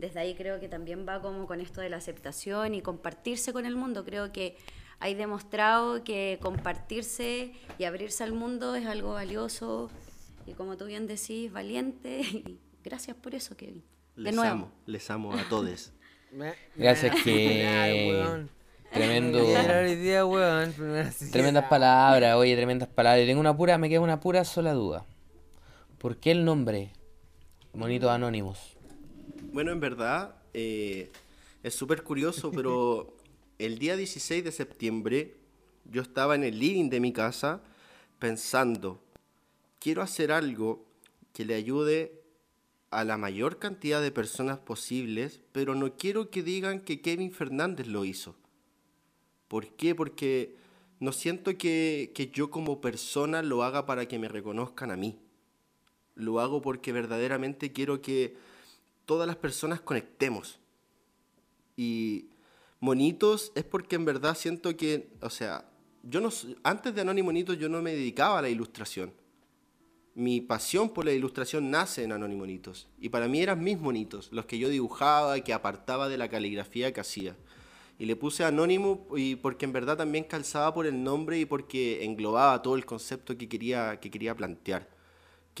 Desde 0.00 0.20
ahí 0.20 0.34
creo 0.34 0.58
que 0.58 0.68
también 0.68 1.06
va 1.06 1.20
como 1.20 1.46
con 1.46 1.60
esto 1.60 1.82
de 1.82 1.90
la 1.90 1.98
aceptación 1.98 2.74
y 2.74 2.80
compartirse 2.80 3.52
con 3.52 3.66
el 3.66 3.76
mundo. 3.76 4.02
Creo 4.04 4.32
que 4.32 4.56
hay 4.98 5.14
demostrado 5.14 6.02
que 6.04 6.38
compartirse 6.40 7.52
y 7.78 7.84
abrirse 7.84 8.24
al 8.24 8.32
mundo 8.32 8.74
es 8.74 8.86
algo 8.86 9.12
valioso 9.12 9.90
y 10.46 10.52
como 10.52 10.76
tú 10.78 10.86
bien 10.86 11.06
decís, 11.06 11.52
valiente. 11.52 12.22
Y 12.82 12.88
gracias 12.88 13.14
por 13.14 13.34
eso, 13.34 13.56
Kevin. 13.58 13.84
De 14.16 14.22
Les 14.22 14.34
nuevo. 14.34 14.50
amo, 14.50 14.72
les 14.86 15.10
amo 15.10 15.34
a 15.34 15.46
todos. 15.50 15.92
Gracias 16.76 17.14
que-. 17.22 18.46
Tremendo. 18.90 19.44
Tremendas 21.30 21.64
palabras, 21.68 22.36
oye, 22.36 22.56
tremendas 22.56 22.88
palabras. 22.88 23.24
Y 23.24 23.26
tengo 23.26 23.40
una 23.40 23.54
pura, 23.54 23.76
me 23.76 23.90
queda 23.90 24.00
una 24.00 24.18
pura 24.20 24.44
sola 24.44 24.72
duda. 24.72 25.04
¿Por 25.98 26.16
qué 26.16 26.30
el 26.30 26.44
nombre? 26.46 26.92
Monitos 27.74 28.10
Anónimos. 28.10 28.78
Bueno, 29.52 29.72
en 29.72 29.80
verdad 29.80 30.36
eh, 30.54 31.10
es 31.64 31.74
súper 31.74 32.04
curioso, 32.04 32.52
pero 32.54 33.16
el 33.58 33.78
día 33.80 33.96
16 33.96 34.44
de 34.44 34.52
septiembre 34.52 35.36
yo 35.84 36.02
estaba 36.02 36.36
en 36.36 36.44
el 36.44 36.58
living 36.58 36.88
de 36.88 37.00
mi 37.00 37.12
casa 37.12 37.60
pensando, 38.20 39.02
quiero 39.80 40.02
hacer 40.02 40.30
algo 40.30 40.84
que 41.32 41.44
le 41.44 41.54
ayude 41.54 42.22
a 42.90 43.02
la 43.02 43.16
mayor 43.16 43.58
cantidad 43.58 44.00
de 44.00 44.12
personas 44.12 44.58
posibles, 44.58 45.40
pero 45.50 45.74
no 45.74 45.96
quiero 45.96 46.30
que 46.30 46.44
digan 46.44 46.80
que 46.80 47.00
Kevin 47.00 47.32
Fernández 47.32 47.88
lo 47.88 48.04
hizo. 48.04 48.36
¿Por 49.48 49.74
qué? 49.74 49.96
Porque 49.96 50.54
no 51.00 51.10
siento 51.10 51.56
que, 51.58 52.12
que 52.14 52.28
yo 52.28 52.50
como 52.50 52.80
persona 52.80 53.42
lo 53.42 53.64
haga 53.64 53.84
para 53.84 54.06
que 54.06 54.18
me 54.20 54.28
reconozcan 54.28 54.92
a 54.92 54.96
mí. 54.96 55.18
Lo 56.14 56.38
hago 56.38 56.62
porque 56.62 56.92
verdaderamente 56.92 57.72
quiero 57.72 58.00
que 58.00 58.36
todas 59.10 59.26
las 59.26 59.34
personas 59.34 59.80
conectemos. 59.80 60.60
Y 61.76 62.26
Monitos 62.78 63.50
es 63.56 63.64
porque 63.64 63.96
en 63.96 64.04
verdad 64.04 64.36
siento 64.36 64.76
que, 64.76 65.08
o 65.20 65.30
sea, 65.30 65.68
yo 66.04 66.20
no 66.20 66.30
antes 66.62 66.94
de 66.94 67.00
Anónimo 67.00 67.26
Monitos 67.26 67.58
yo 67.58 67.68
no 67.68 67.82
me 67.82 67.90
dedicaba 67.90 68.38
a 68.38 68.42
la 68.42 68.50
ilustración. 68.50 69.12
Mi 70.14 70.40
pasión 70.40 70.90
por 70.90 71.06
la 71.06 71.10
ilustración 71.10 71.72
nace 71.72 72.04
en 72.04 72.12
Anónimo 72.12 72.42
Monitos. 72.42 72.86
Y 73.00 73.08
para 73.08 73.26
mí 73.26 73.42
eran 73.42 73.64
mis 73.64 73.80
monitos, 73.80 74.28
los 74.30 74.46
que 74.46 74.60
yo 74.60 74.68
dibujaba, 74.68 75.40
que 75.40 75.52
apartaba 75.52 76.08
de 76.08 76.16
la 76.16 76.28
caligrafía 76.28 76.92
que 76.92 77.00
hacía. 77.00 77.34
Y 77.98 78.06
le 78.06 78.14
puse 78.14 78.44
anónimo 78.44 79.08
y 79.16 79.34
porque 79.34 79.64
en 79.64 79.72
verdad 79.72 79.96
también 79.96 80.22
calzaba 80.22 80.72
por 80.72 80.86
el 80.86 81.02
nombre 81.02 81.36
y 81.36 81.46
porque 81.46 82.04
englobaba 82.04 82.62
todo 82.62 82.76
el 82.76 82.86
concepto 82.86 83.36
que 83.36 83.48
quería, 83.48 83.98
que 83.98 84.08
quería 84.08 84.36
plantear. 84.36 84.99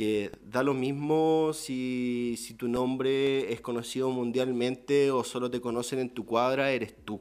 Que 0.00 0.32
da 0.42 0.62
lo 0.62 0.72
mismo 0.72 1.52
si, 1.52 2.34
si 2.38 2.54
tu 2.54 2.68
nombre 2.68 3.52
es 3.52 3.60
conocido 3.60 4.08
mundialmente 4.08 5.10
o 5.10 5.22
solo 5.24 5.50
te 5.50 5.60
conocen 5.60 5.98
en 5.98 6.08
tu 6.08 6.24
cuadra, 6.24 6.70
eres 6.70 6.94
tú. 7.04 7.20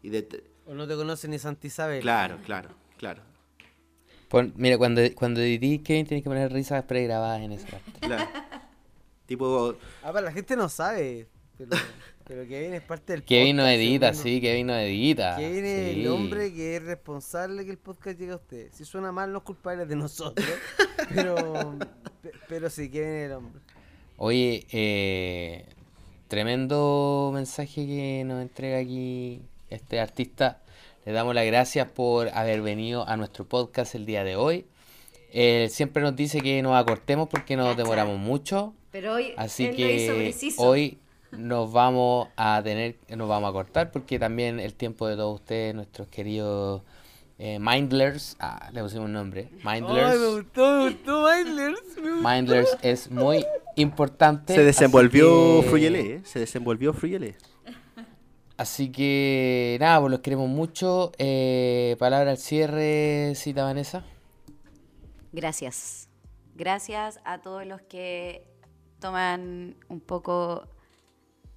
Y 0.00 0.10
de- 0.10 0.44
O 0.64 0.74
no 0.74 0.86
te 0.86 0.94
conoce 0.94 1.26
ni 1.26 1.40
Santa 1.40 1.66
Isabel. 1.66 2.00
claro, 2.02 2.38
claro, 2.44 2.68
claro. 2.98 3.20
Pon- 4.28 4.52
mira, 4.56 4.78
cuando, 4.78 5.00
cuando 5.16 5.40
edití 5.40 5.80
Kevin 5.80 6.06
tienes 6.06 6.22
que 6.22 6.30
poner 6.30 6.52
risas 6.52 6.84
pregrabadas 6.84 7.42
en 7.42 7.50
esa 7.50 7.66
parte. 7.66 7.90
claro. 8.00 8.30
tipo, 9.26 9.74
Ah, 10.04 10.12
pero 10.12 10.26
la 10.26 10.30
gente 10.32 10.54
no 10.54 10.68
sabe. 10.68 11.26
Pero, 11.56 11.70
pero 12.26 12.48
Kevin 12.48 12.74
es 12.74 12.82
parte 12.82 13.12
del 13.12 13.22
Kevin 13.22 13.56
no 13.56 13.62
podcast, 13.62 13.78
edita, 13.78 14.06
segundo. 14.12 14.22
sí, 14.30 14.40
Kevin 14.40 14.66
no 14.66 14.76
edita. 14.76 15.36
Kevin 15.36 15.64
es 15.64 15.96
el 15.96 16.08
hombre 16.08 16.52
que 16.52 16.76
es 16.76 16.82
responsable 16.82 17.64
que 17.64 17.70
el 17.70 17.78
podcast 17.78 18.18
llegue 18.18 18.32
a 18.32 18.36
usted. 18.36 18.68
Si 18.72 18.84
suena 18.84 19.12
mal, 19.12 19.30
no 19.32 19.38
es 19.38 19.44
culpable 19.44 19.86
de 19.86 19.94
nosotros. 19.96 20.46
pero, 21.14 21.78
pe- 22.22 22.32
pero 22.48 22.70
sí, 22.70 22.90
Kevin 22.90 23.08
es 23.08 23.26
el 23.26 23.32
hombre. 23.32 23.60
Oye, 24.16 24.66
eh, 24.72 25.64
tremendo 26.28 27.30
mensaje 27.32 27.86
que 27.86 28.22
nos 28.26 28.42
entrega 28.42 28.78
aquí 28.78 29.42
este 29.70 30.00
artista. 30.00 30.60
Le 31.04 31.12
damos 31.12 31.34
las 31.34 31.44
gracias 31.46 31.88
por 31.88 32.28
haber 32.30 32.62
venido 32.62 33.06
a 33.08 33.16
nuestro 33.16 33.44
podcast 33.46 33.94
el 33.94 34.06
día 34.06 34.24
de 34.24 34.36
hoy. 34.36 34.66
Él 35.32 35.68
siempre 35.70 36.02
nos 36.02 36.16
dice 36.16 36.40
que 36.40 36.62
nos 36.62 36.74
acortemos 36.76 37.28
porque 37.28 37.56
nos 37.56 37.76
demoramos 37.76 38.18
mucho. 38.18 38.74
Pero 38.90 39.14
hoy 39.14 39.34
Así 39.36 39.66
él 39.66 39.76
lo 39.80 39.90
hizo 39.90 40.12
que 40.14 40.18
preciso. 40.20 40.62
hoy 40.62 40.98
nos 41.38 41.72
vamos 41.72 42.28
a 42.36 42.60
tener, 42.62 42.96
nos 43.16 43.28
vamos 43.28 43.50
a 43.50 43.52
cortar 43.52 43.90
porque 43.90 44.18
también 44.18 44.60
el 44.60 44.74
tiempo 44.74 45.06
de 45.08 45.16
todos 45.16 45.40
ustedes, 45.40 45.74
nuestros 45.74 46.08
queridos 46.08 46.82
eh, 47.38 47.58
Mindlers, 47.60 48.36
ah, 48.38 48.70
le 48.72 48.82
pusimos 48.82 49.06
un 49.06 49.12
nombre, 49.12 49.50
Mindlers. 49.64 50.12
Ay, 50.12 50.18
me 50.18 50.26
gustó, 50.36 50.76
me 50.78 50.90
gustó 50.90 51.26
Mindlers. 51.28 51.82
me 52.00 52.10
gustó. 52.12 52.28
Mindlers 52.28 52.78
es 52.82 53.10
muy 53.10 53.44
importante. 53.76 54.54
se 54.54 54.62
desenvolvió 54.64 55.60
que- 55.62 55.68
Fruyelé, 55.68 56.00
¿eh? 56.16 56.20
Se 56.24 56.38
desenvolvió 56.38 56.92
Fruyelé. 56.92 57.36
Así 58.56 58.92
que 58.92 59.76
nada, 59.80 59.98
pues 60.00 60.12
los 60.12 60.20
queremos 60.20 60.48
mucho. 60.48 61.10
Eh, 61.18 61.96
palabra 61.98 62.30
al 62.30 62.38
cierre, 62.38 63.32
cita 63.34 63.64
Vanessa. 63.64 64.04
Gracias. 65.32 66.08
Gracias 66.54 67.18
a 67.24 67.38
todos 67.42 67.66
los 67.66 67.82
que 67.82 68.46
toman 69.00 69.74
un 69.88 70.00
poco 70.00 70.68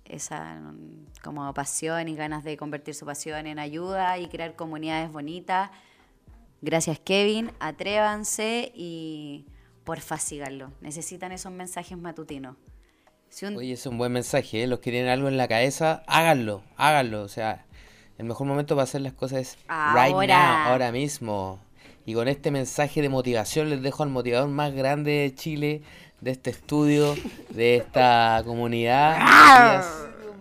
esa 0.10 0.55
mm, 0.55 1.05
como 1.24 1.53
pasión 1.53 2.08
y 2.08 2.16
ganas 2.16 2.43
de 2.43 2.58
convertir 2.58 2.95
su 2.95 3.05
pasión 3.05 3.47
en 3.47 3.60
ayuda 3.60 4.18
y 4.18 4.28
crear 4.28 4.55
comunidades 4.55 5.12
bonitas. 5.12 5.72
Gracias 6.62 6.99
Kevin, 6.99 7.51
atrévanse 7.60 8.72
y 8.76 9.45
porfa 9.84 10.18
síganlo. 10.18 10.72
Necesitan 10.82 11.32
esos 11.32 11.51
mensajes 11.51 11.97
matutinos. 11.97 12.55
Si 13.30 13.45
un- 13.45 13.58
Oye, 13.58 13.74
es 13.74 13.86
un 13.86 13.97
buen 13.97 14.12
mensaje, 14.12 14.64
¿eh? 14.64 14.68
Los 14.68 14.80
que 14.80 14.91
tienen 14.91 15.10
algo 15.12 15.28
en 15.28 15.38
la 15.38 15.47
cabeza, 15.47 16.03
háganlo, 16.08 16.64
háganlo. 16.78 17.22
O 17.24 17.28
sea, 17.28 17.66
el 18.18 18.26
mejor 18.26 18.47
momento 18.47 18.76
para 18.76 18.84
hacer 18.84 19.01
las 19.01 19.14
cosas 19.14 19.39
es 19.39 19.55
right 19.93 20.14
Ahora. 20.14 20.64
now, 20.64 20.72
ahora 20.72 20.91
mismo. 20.91 21.60
Y 22.08 22.14
con 22.14 22.30
este 22.30 22.51
mensaje 22.51 23.01
de 23.01 23.10
motivación 23.10 23.70
les 23.70 23.82
dejo 23.82 24.01
al 24.01 24.08
motivador 24.08 24.47
más 24.47 24.74
grande 24.74 25.12
de 25.12 25.36
Chile, 25.36 25.82
de 26.22 26.32
este 26.32 26.51
estudio, 26.51 27.16
de 27.49 27.76
esta 27.76 28.41
comunidad. 28.45 29.84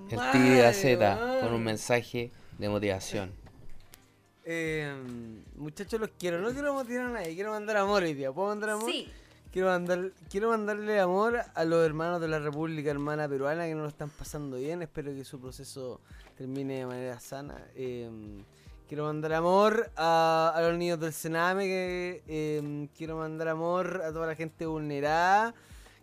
El 0.09 0.21
Tigre 0.31 0.63
Gaceta, 0.63 1.41
con 1.41 1.53
un 1.53 1.65
mensaje 1.65 2.31
de 2.57 2.69
motivación. 2.69 3.33
Eh, 4.45 4.95
muchachos, 5.57 5.99
los 5.99 6.11
quiero. 6.17 6.41
No 6.41 6.53
quiero 6.53 6.73
motivar 6.73 7.07
a 7.07 7.11
nadie. 7.11 7.35
Quiero 7.35 7.51
mandar 7.51 7.79
amor 7.79 8.05
hoy 8.05 8.15
día. 8.15 8.31
¿Puedo 8.31 8.47
mandar 8.47 8.71
amor? 8.71 8.89
Sí. 8.89 9.09
Quiero, 9.51 9.67
mandar, 9.67 10.13
quiero 10.31 10.51
mandarle 10.51 11.01
amor 11.01 11.41
a 11.53 11.65
los 11.65 11.85
hermanos 11.85 12.21
de 12.21 12.29
la 12.29 12.39
República 12.39 12.91
Hermana 12.91 13.29
Peruana 13.29 13.67
que 13.67 13.75
no 13.75 13.83
lo 13.83 13.89
están 13.89 14.11
pasando 14.11 14.57
bien. 14.57 14.83
Espero 14.83 15.13
que 15.13 15.25
su 15.25 15.41
proceso 15.41 16.01
termine 16.39 16.75
de 16.75 16.87
manera 16.87 17.19
sana. 17.19 17.61
Eh, 17.75 18.09
quiero 18.89 19.05
mandar 19.05 19.33
amor 19.33 19.91
a, 19.97 20.53
a 20.55 20.61
los 20.63 20.79
niños 20.79 21.01
del 21.01 21.13
Sename. 21.13 21.65
Que, 21.65 22.23
eh, 22.29 22.89
quiero 22.97 23.17
mandar 23.17 23.49
amor 23.49 24.03
a 24.05 24.13
toda 24.13 24.27
la 24.27 24.35
gente 24.35 24.67
vulnerada. 24.67 25.55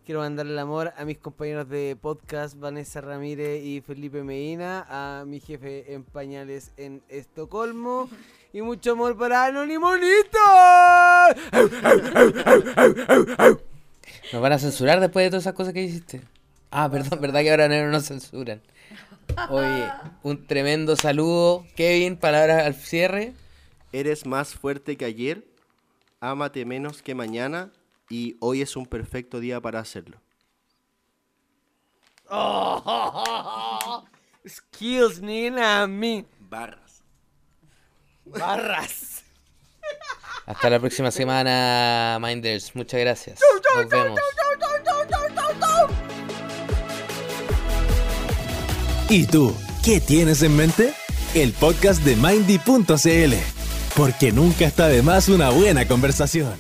Quiero 0.06 0.20
mandarle 0.20 0.60
amor 0.60 0.94
a 0.98 1.06
mis 1.06 1.18
compañeros 1.18 1.70
de 1.70 1.98
podcast, 2.00 2.60
Vanessa 2.60 3.00
Ramírez 3.00 3.64
y 3.64 3.80
Felipe 3.80 4.22
Medina, 4.22 4.86
a 4.90 5.24
mi 5.26 5.40
jefe 5.40 5.94
en 5.94 6.04
pañales 6.04 6.74
en 6.76 7.02
Estocolmo. 7.08 8.10
Y 8.52 8.62
mucho 8.62 8.92
amor 8.92 9.18
para 9.18 9.46
Anonimonito. 9.46 10.40
¿Nos 14.34 14.42
van 14.42 14.52
a 14.52 14.60
censurar 14.60 15.00
después 15.00 15.26
de 15.26 15.30
todas 15.30 15.44
esas 15.44 15.54
cosas 15.54 15.74
que 15.74 15.84
hiciste? 15.84 16.22
Ah, 16.70 16.90
perdón, 16.92 17.20
verdad 17.22 17.42
que 17.42 17.52
ahora 17.52 17.70
no 17.70 17.90
nos 17.90 18.06
censuran. 18.06 18.62
Oye, 19.50 19.92
un 20.24 20.46
tremendo 20.46 20.96
saludo. 20.96 21.66
Kevin, 21.76 22.18
palabras 22.18 22.66
al 22.66 22.76
cierre. 22.76 23.34
Eres 23.92 24.26
más 24.26 24.56
fuerte 24.56 24.98
que 24.98 25.06
ayer, 25.06 25.46
ámate 26.20 26.66
menos 26.66 27.04
que 27.04 27.14
mañana 27.14 27.72
y 28.10 28.38
hoy 28.40 28.62
es 28.62 28.76
un 28.76 28.88
perfecto 28.88 29.40
día 29.40 29.62
para 29.62 29.80
hacerlo. 29.80 30.20
Skills, 34.48 35.22
nina, 35.22 35.86
me. 35.88 36.26
Barras. 36.40 37.04
Barras. 38.26 39.24
Hasta 40.46 40.70
la 40.70 40.80
próxima 40.80 41.12
semana, 41.12 42.18
Minders. 42.22 42.76
Muchas 42.76 43.00
gracias. 43.00 43.40
Nos 43.76 43.90
vemos. 43.90 44.20
¿Y 49.10 49.26
tú? 49.26 49.54
¿Qué 49.84 50.00
tienes 50.00 50.42
en 50.44 50.56
mente? 50.56 50.94
El 51.36 51.52
podcast 51.52 52.04
de 52.04 52.16
Mindy.cl. 52.16 53.34
Porque 53.96 54.32
nunca 54.32 54.66
está 54.66 54.88
de 54.88 55.02
más 55.02 55.30
una 55.30 55.50
buena 55.50 55.88
conversación. 55.88 56.54